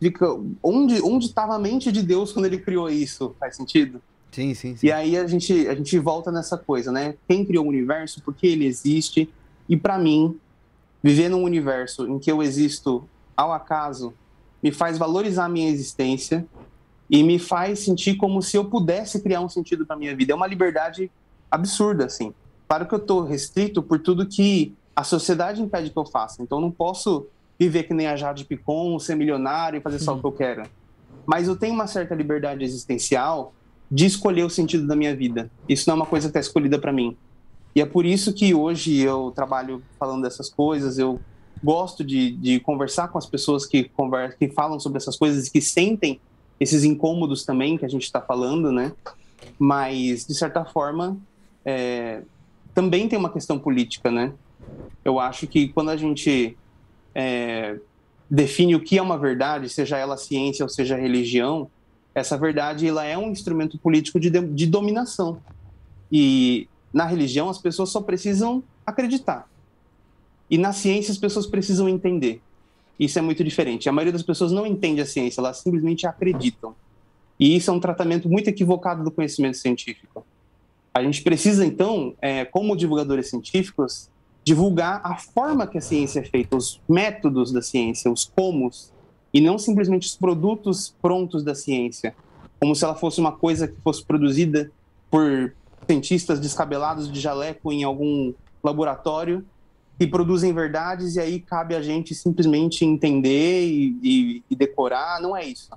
[0.00, 0.26] Fica,
[0.60, 3.36] onde onde estava a mente de Deus quando ele criou isso?
[3.38, 4.02] Faz sentido?
[4.32, 4.86] Sim, sim, sim.
[4.88, 7.14] E aí a gente, a gente volta nessa coisa, né?
[7.28, 9.32] Quem criou o universo, por que ele existe?
[9.68, 10.36] E para mim,
[11.00, 13.04] viver num universo em que eu existo
[13.36, 14.12] ao acaso
[14.60, 16.44] me faz valorizar a minha existência
[17.12, 20.32] e me faz sentir como se eu pudesse criar um sentido para minha vida.
[20.32, 21.10] É uma liberdade
[21.50, 22.32] absurda, assim.
[22.66, 26.42] Claro que eu tô restrito por tudo que a sociedade impede que eu faça.
[26.42, 27.26] Então eu não posso
[27.58, 30.62] viver que nem a Jade Picon, ser milionário e fazer só o que eu quero.
[31.26, 33.52] Mas eu tenho uma certa liberdade existencial
[33.90, 35.50] de escolher o sentido da minha vida.
[35.68, 37.14] Isso não é uma coisa que está escolhida para mim.
[37.74, 41.20] E é por isso que hoje eu trabalho falando dessas coisas, eu
[41.62, 45.52] gosto de, de conversar com as pessoas que, conver que falam sobre essas coisas e
[45.52, 46.18] que sentem
[46.62, 48.92] esses incômodos também que a gente está falando, né?
[49.58, 51.18] Mas, de certa forma,
[51.64, 52.22] é,
[52.72, 54.32] também tem uma questão política, né?
[55.04, 56.56] Eu acho que quando a gente
[57.16, 57.80] é,
[58.30, 61.68] define o que é uma verdade, seja ela ciência ou seja religião,
[62.14, 65.38] essa verdade ela é um instrumento político de, de dominação.
[66.12, 69.48] E na religião as pessoas só precisam acreditar.
[70.48, 72.40] E na ciência as pessoas precisam entender.
[72.98, 73.88] Isso é muito diferente.
[73.88, 76.74] A maioria das pessoas não entende a ciência, elas simplesmente acreditam.
[77.38, 80.24] E isso é um tratamento muito equivocado do conhecimento científico.
[80.94, 84.10] A gente precisa, então, é, como divulgadores científicos,
[84.44, 88.92] divulgar a forma que a ciência é feita, os métodos da ciência, os comos,
[89.32, 92.14] e não simplesmente os produtos prontos da ciência,
[92.60, 94.70] como se ela fosse uma coisa que fosse produzida
[95.10, 95.52] por
[95.86, 98.32] cientistas descabelados de jaleco em algum
[98.62, 99.44] laboratório
[100.02, 105.20] que produzem verdades e aí cabe a gente simplesmente entender e, e, e decorar.
[105.20, 105.70] Não é isso.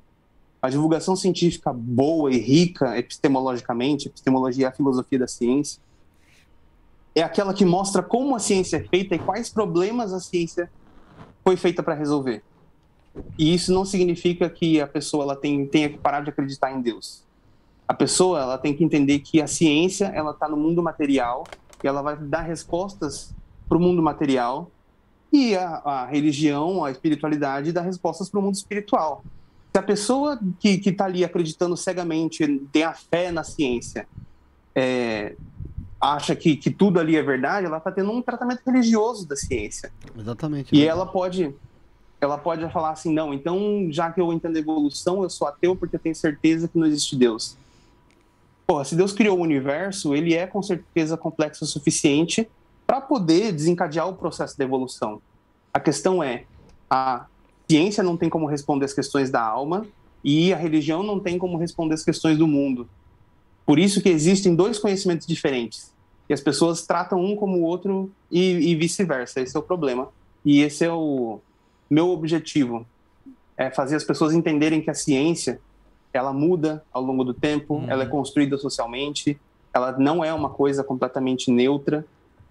[0.59, 5.79] A divulgação científica boa e rica epistemologicamente, epistemologia é a filosofia da ciência,
[7.13, 10.71] é aquela que mostra como a ciência é feita e quais problemas a ciência
[11.43, 12.41] foi feita para resolver.
[13.37, 16.81] E isso não significa que a pessoa ela tem, tenha que parar de acreditar em
[16.81, 17.23] Deus.
[17.87, 21.43] A pessoa ela tem que entender que a ciência ela está no mundo material
[21.83, 23.31] e ela vai dar respostas
[23.67, 24.71] para o mundo material
[25.31, 29.23] e a, a, religião, a espiritualidade dá respostas para o mundo espiritual.
[29.73, 34.07] Se a pessoa que está ali acreditando cegamente, tem a fé na ciência,
[34.73, 35.35] é,
[35.99, 39.91] acha que, que tudo ali é verdade, ela está tendo um tratamento religioso da ciência.
[40.17, 40.73] Exatamente.
[40.73, 41.53] E ela pode
[42.21, 45.75] ela pode falar assim, não, então já que eu entendo a evolução, eu sou ateu
[45.75, 47.57] porque eu tenho certeza que não existe Deus.
[48.65, 52.47] Pô, se Deus criou o universo, ele é com certeza complexo o suficiente
[52.85, 55.21] para poder desencadear o processo da evolução.
[55.73, 56.45] A questão é,
[56.89, 57.25] a
[57.69, 59.85] ciência não tem como responder as questões da alma
[60.23, 62.87] e a religião não tem como responder as questões do mundo.
[63.65, 65.93] Por isso que existem dois conhecimentos diferentes.
[66.29, 69.41] E as pessoas tratam um como o outro e, e vice-versa.
[69.41, 70.09] Esse é o problema.
[70.43, 71.39] E esse é o,
[71.89, 72.85] meu objetivo
[73.57, 75.59] é fazer as pessoas entenderem que a ciência
[76.11, 77.89] ela muda ao longo do tempo, uhum.
[77.89, 79.39] ela é construída socialmente,
[79.73, 82.05] ela não é uma coisa completamente neutra.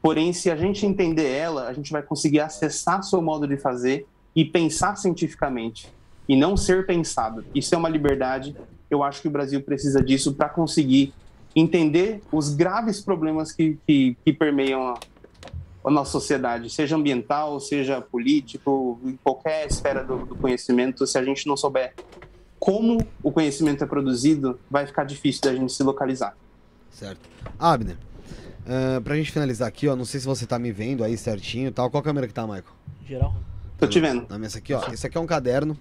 [0.04, 4.06] Porém, se a gente entender ela, a gente vai conseguir acessar seu modo de fazer
[4.36, 5.90] e pensar cientificamente
[6.28, 7.42] e não ser pensado.
[7.54, 8.54] Isso é uma liberdade.
[8.90, 11.14] Eu acho que o Brasil precisa disso para conseguir
[11.56, 15.00] entender os graves problemas que, que, que permeiam a,
[15.82, 21.24] a nossa sociedade, seja ambiental, seja político, em qualquer esfera do, do, conhecimento, se a
[21.24, 21.94] gente não souber
[22.58, 26.36] como o conhecimento é produzido, vai ficar difícil da gente se localizar.
[26.90, 27.26] Certo.
[27.58, 27.96] Abner,
[28.66, 31.70] uh, pra gente finalizar aqui, ó, não sei se você tá me vendo aí certinho
[31.72, 31.90] tal.
[31.90, 32.64] Qual câmera que tá, Michael?
[33.06, 33.34] Geral.
[33.78, 34.26] Tô te vendo.
[34.28, 34.92] Na minha aqui, ó.
[34.92, 35.76] Esse aqui é um caderno.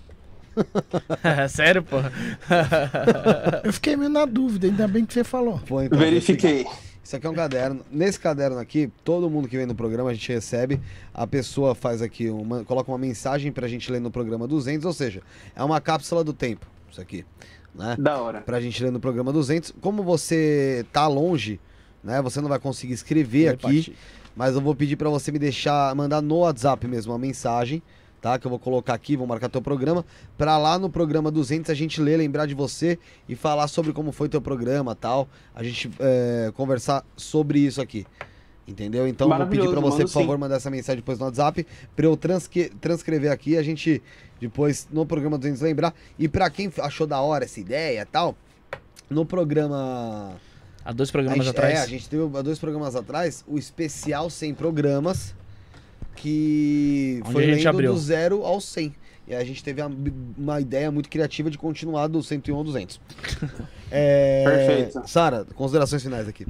[1.49, 1.97] Sério, pô?
[3.63, 5.59] Eu fiquei meio na dúvida, ainda bem que você falou.
[5.59, 6.65] Pô, então, Verifiquei.
[7.03, 7.81] Isso aqui é um caderno.
[7.91, 10.79] Nesse caderno aqui, todo mundo que vem no programa a gente recebe.
[11.13, 14.93] A pessoa faz aqui, uma, coloca uma mensagem pra gente ler no programa 200, ou
[14.93, 15.21] seja,
[15.55, 16.65] é uma cápsula do tempo.
[16.89, 17.25] Isso aqui.
[17.75, 17.95] Né?
[17.99, 18.41] Da hora.
[18.41, 19.73] Pra gente ler no programa 200.
[19.81, 21.59] Como você tá longe,
[22.03, 22.21] né?
[22.21, 23.95] Você não vai conseguir escrever aqui.
[24.35, 27.83] Mas eu vou pedir para você me deixar, mandar no WhatsApp mesmo uma mensagem
[28.23, 28.39] tá?
[28.39, 30.05] Que eu vou colocar aqui, vou marcar teu programa,
[30.37, 32.97] para lá no programa 200 a gente ler, lembrar de você
[33.27, 35.27] e falar sobre como foi teu programa, tal.
[35.53, 38.07] A gente é, conversar sobre isso aqui.
[38.65, 39.05] Entendeu?
[39.05, 40.39] Então vou pedir para você, por favor, sim.
[40.39, 42.17] mandar essa mensagem depois no WhatsApp, para eu
[42.79, 44.01] transcrever aqui, a gente
[44.39, 45.93] depois no programa 200 lembrar.
[46.17, 48.37] E para quem achou da hora essa ideia, tal,
[49.09, 50.37] no programa
[50.85, 51.79] Há dois programas gente, atrás?
[51.79, 55.33] É, a gente teve há dois programas atrás o especial sem programas,
[56.15, 57.93] que Onde foi lendo abriu.
[57.93, 58.93] do zero ao 100.
[59.25, 59.81] E a gente teve
[60.37, 62.99] uma ideia muito criativa de continuar do 101 ao 200.
[63.89, 64.43] é...
[64.43, 65.07] Perfeito.
[65.07, 66.45] Sara, considerações finais aqui.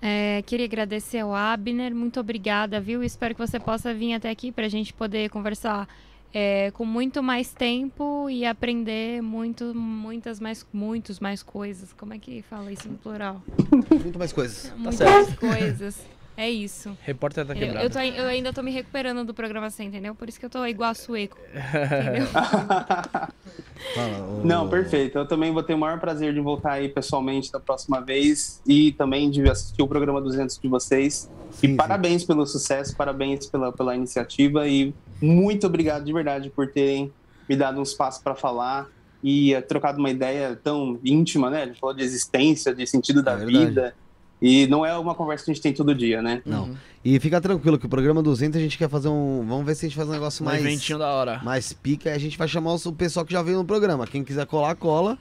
[0.00, 3.02] É, queria agradecer ao Abner, muito obrigada, viu?
[3.02, 5.88] Espero que você possa vir até aqui para a gente poder conversar
[6.32, 11.92] é, com muito mais tempo e aprender muito, muitas mais, muitos mais coisas.
[11.92, 13.42] Como é que fala isso no plural?
[13.90, 14.72] muito mais coisas.
[14.76, 16.04] Muitas tá coisas.
[16.38, 16.96] É isso.
[17.02, 17.78] Repórter tá quebrado.
[17.78, 20.14] Eu, eu, tô, eu, ainda tô me recuperando do programa assim, entendeu?
[20.14, 21.36] Por isso que eu tô igual a Sueco.
[24.44, 25.18] Não, perfeito.
[25.18, 28.92] Eu também vou ter o maior prazer de voltar aí pessoalmente da próxima vez e
[28.92, 31.28] também de assistir o programa 200 de vocês.
[31.50, 36.68] Sim, e parabéns pelo sucesso, parabéns pela, pela iniciativa e muito obrigado de verdade por
[36.68, 37.12] terem
[37.48, 38.88] me dado um espaço para falar
[39.22, 41.62] e uh, trocado uma ideia tão íntima, né?
[41.62, 43.94] A gente falou de existência, de sentido da é vida
[44.40, 46.42] e não é uma conversa que a gente tem todo dia, né?
[46.44, 46.64] Não.
[46.64, 46.76] Uhum.
[47.04, 49.44] E fica tranquilo que o programa 200 a gente quer fazer um.
[49.46, 50.60] Vamos ver se a gente faz um negócio um mais.
[50.64, 51.40] Eventinho da hora.
[51.42, 52.10] Mais pica.
[52.10, 54.06] E a gente vai chamar o pessoal que já veio no programa.
[54.06, 55.18] Quem quiser colar, cola.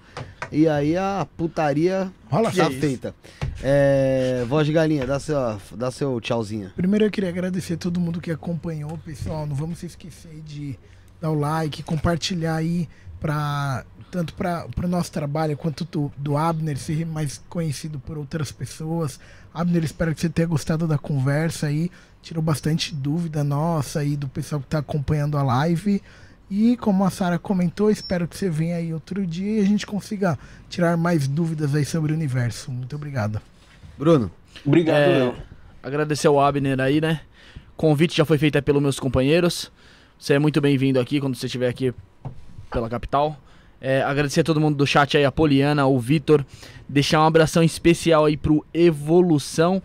[0.52, 3.15] E aí a putaria Rola já feita.
[3.64, 5.38] É, voz de galinha, dá seu,
[5.72, 6.72] dá seu tchauzinho.
[6.76, 9.45] Primeiro eu queria agradecer a todo mundo que acompanhou, pessoal.
[9.45, 10.77] Não vamos se esquecer de
[11.22, 12.88] dar o like, compartilhar aí
[13.19, 18.51] para tanto para o nosso trabalho quanto do, do Abner ser mais conhecido por outras
[18.51, 19.19] pessoas.
[19.53, 21.91] Abner, espero que você tenha gostado da conversa aí.
[22.21, 26.01] Tirou bastante dúvida nossa aí do pessoal que está acompanhando a live.
[26.49, 29.85] E como a Sara comentou, espero que você venha aí outro dia e a gente
[29.85, 30.39] consiga
[30.69, 32.71] tirar mais dúvidas aí sobre o universo.
[32.71, 33.41] Muito obrigado.
[33.97, 34.31] Bruno.
[34.65, 35.35] Obrigado, É, Léo.
[35.84, 37.21] agradecer ao Abner aí, né?
[37.75, 39.71] Convite já foi feito pelos meus companheiros.
[40.17, 41.93] Você é muito bem-vindo aqui quando você estiver aqui
[42.71, 43.38] pela capital.
[43.79, 46.43] É, agradecer a todo mundo do chat aí, a Poliana, o Vitor.
[46.89, 49.81] Deixar um abração especial aí pro Evolução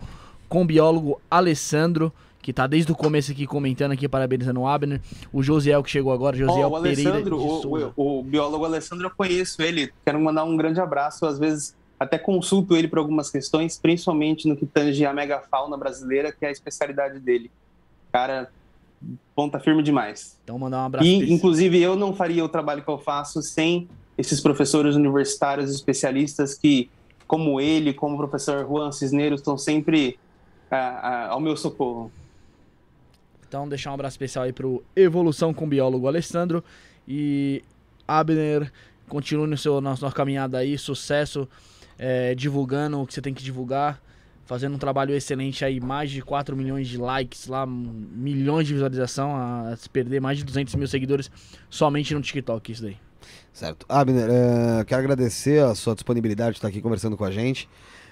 [0.49, 2.11] com o biólogo Alessandro,
[2.41, 4.99] que tá desde o começo aqui comentando aqui, parabenizando o Abner.
[5.31, 9.11] O Josiel que chegou agora, Josiel o Pereira Alessandro, o, o- o biólogo Alessandro, eu
[9.11, 9.91] conheço ele.
[10.05, 11.25] Quero mandar um grande abraço.
[11.25, 16.31] Às vezes até consulto ele para algumas questões, principalmente no que tange a megafauna brasileira,
[16.33, 17.49] que é a especialidade dele.
[18.11, 18.49] Cara,
[19.35, 20.37] ponta firme demais.
[20.43, 23.87] Então mandar um abraço E, inclusive, eu não faria o trabalho que eu faço sem
[24.17, 26.89] esses professores universitários especialistas que,
[27.27, 30.19] como ele, como o professor Juan Cisneros, estão sempre
[30.69, 32.11] ah, ah, ao meu socorro.
[33.47, 36.63] Então, deixar um abraço especial aí pro Evolução com o biólogo Alessandro.
[37.07, 37.63] E
[38.07, 38.71] Abner,
[39.07, 41.47] continue no seu, na sua caminhada aí, sucesso,
[41.97, 44.01] é, divulgando o que você tem que divulgar,
[44.45, 49.35] fazendo um trabalho excelente aí, mais de 4 milhões de likes lá, milhões de visualização,
[49.35, 51.31] a se perder mais de 200 mil seguidores
[51.69, 52.97] somente no TikTok, isso daí.
[53.53, 53.85] Certo.
[53.87, 57.69] Abner, eh, quero agradecer a sua disponibilidade de estar aqui conversando com a gente,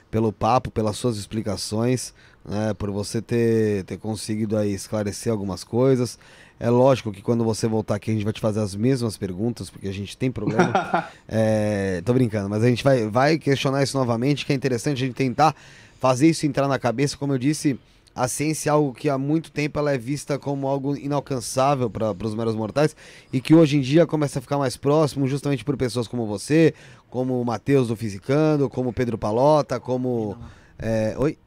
[0.09, 2.13] pelo papo, pelas suas explicações,
[2.45, 6.19] né, por você ter, ter conseguido aí esclarecer algumas coisas.
[6.59, 9.69] É lógico que quando você voltar aqui a gente vai te fazer as mesmas perguntas,
[9.69, 11.07] porque a gente tem problema.
[11.27, 15.07] É, tô brincando, mas a gente vai, vai questionar isso novamente, que é interessante a
[15.07, 15.55] gente tentar
[16.01, 17.15] fazer isso entrar na cabeça.
[17.15, 17.79] Como eu disse,
[18.13, 22.11] a ciência é algo que há muito tempo ela é vista como algo inalcançável para
[22.11, 22.95] os meros mortais
[23.31, 26.73] e que hoje em dia começa a ficar mais próximo justamente por pessoas como você,
[27.07, 30.35] como o Matheus do Fisicando, como o Pedro Palota, como...
[30.77, 31.37] é, oi?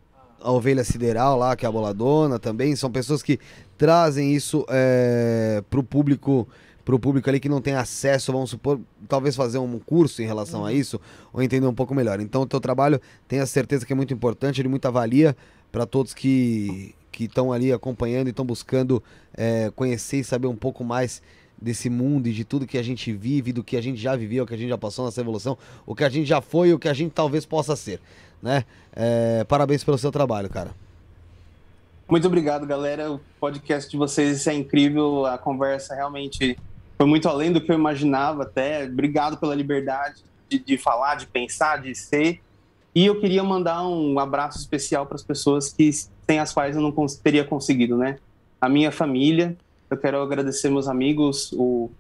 [0.41, 3.41] A Ovelha Sideral lá, que é a boladona também, são pessoas que
[3.79, 6.47] trazem isso é, pro público
[6.85, 8.79] pro público ali que não tem acesso, vamos supor,
[9.09, 11.01] talvez fazer um curso em relação a isso,
[11.33, 12.21] ou entender um pouco melhor.
[12.21, 15.37] Então o teu trabalho, tenha certeza que é muito importante, de muita valia
[15.73, 19.01] para todos que que estão ali acompanhando e estão buscando
[19.37, 21.23] é, conhecer e saber um pouco mais
[21.57, 24.43] desse mundo e de tudo que a gente vive, do que a gente já viveu,
[24.43, 25.57] o que a gente já passou nessa evolução,
[25.87, 28.01] o que a gente já foi e o que a gente talvez possa ser,
[28.43, 28.65] né?
[28.93, 30.73] É, parabéns pelo seu trabalho, cara.
[32.09, 33.13] Muito obrigado, galera.
[33.13, 35.25] O podcast de vocês é incrível.
[35.25, 36.59] A conversa realmente
[36.97, 38.85] foi muito além do que eu imaginava até.
[38.85, 42.41] Obrigado pela liberdade de, de falar, de pensar, de ser.
[42.95, 46.83] E eu queria mandar um abraço especial para as pessoas que sem as quais eu
[46.83, 48.19] não cons- teria conseguido, né?
[48.61, 49.57] A minha família.
[49.91, 51.91] Eu quero agradecer meus amigos, o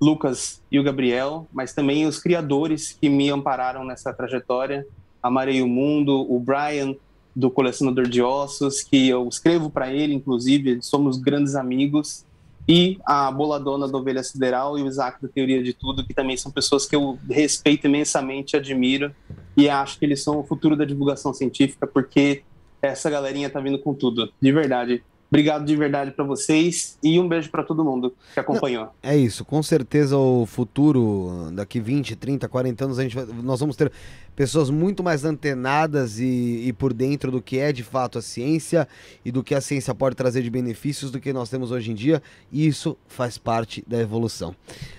[0.00, 4.86] Lucas e o Gabriel, mas também os criadores que me ampararam nessa trajetória.
[5.22, 6.94] Amarei o Mundo, o Brian,
[7.34, 12.24] do Colecionador de Ossos, que eu escrevo para ele, inclusive, somos grandes amigos,
[12.68, 16.36] e a Boladona da Ovelha Sideral e o Isaac da Teoria de Tudo, que também
[16.36, 19.10] são pessoas que eu respeito imensamente, admiro,
[19.56, 22.42] e acho que eles são o futuro da divulgação científica, porque
[22.82, 25.02] essa galerinha tá vindo com tudo, de verdade.
[25.30, 28.88] Obrigado de verdade para vocês e um beijo para todo mundo que acompanhou.
[29.02, 33.60] É isso, com certeza o futuro, daqui 20, 30, 40 anos, a gente vai- nós
[33.60, 33.92] vamos ter
[34.34, 38.88] pessoas muito mais antenadas e, e por dentro do que é de fato a ciência
[39.22, 41.94] e do que a ciência pode trazer de benefícios do que nós temos hoje em
[41.94, 44.54] dia, e isso faz parte da evolução.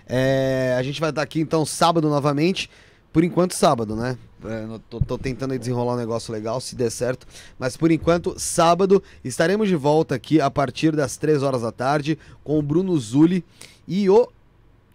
[0.08, 2.70] É, a gente vai estar aqui então sábado novamente,
[3.12, 4.16] por enquanto sábado, né?
[4.46, 7.28] É, tô, tô tentando desenrolar um negócio legal, se der certo.
[7.58, 12.18] Mas por enquanto, sábado, estaremos de volta aqui a partir das 3 horas da tarde
[12.44, 13.44] com o Bruno Zulli
[13.88, 14.30] e o.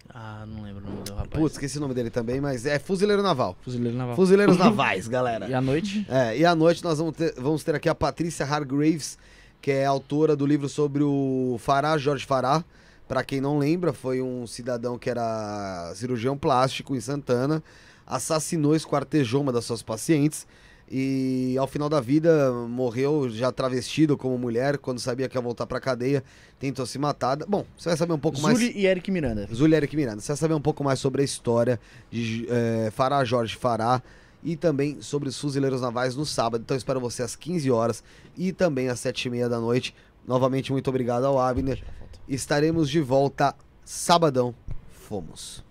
[0.09, 1.31] Ah, não lembro o nome do rapaz.
[1.31, 3.57] Putz, esqueci o nome dele também, mas é Fuzileiro Naval.
[3.63, 4.17] Fuzileiro Naval.
[4.17, 5.49] Fuzileiros Navais, galera.
[5.49, 6.07] E à noite?
[6.09, 9.19] É, e à noite nós vamos ter, vamos ter aqui a Patrícia Hargraves,
[9.61, 12.65] que é autora do livro sobre o Fará, Jorge Fará.
[13.09, 17.63] Pra quem não lembra, foi um cidadão que era cirurgião plástico em Santana,
[18.07, 20.47] assassinou, esquartejou uma das suas pacientes
[20.91, 25.67] e ao final da vida morreu já travestido como mulher, quando sabia que ia voltar
[25.67, 26.23] pra cadeia,
[26.59, 27.39] tentou se matar.
[27.49, 28.59] Bom, você vai saber um pouco mais...
[28.59, 29.49] Zuli e Eric Miranda.
[29.53, 30.21] Zuli Eric Miranda.
[30.21, 34.03] Você vai saber um pouco mais sobre a história de eh, Fará Jorge Fará
[34.43, 36.61] e também sobre os fuzileiros navais no sábado.
[36.61, 38.05] Então espero você às 15 horas
[38.37, 39.95] e também às 7 e meia da noite.
[40.27, 41.83] Novamente, muito obrigado ao Abner.
[42.29, 43.55] Estaremos de volta
[43.85, 44.55] sabadão.
[44.91, 45.64] Fomos.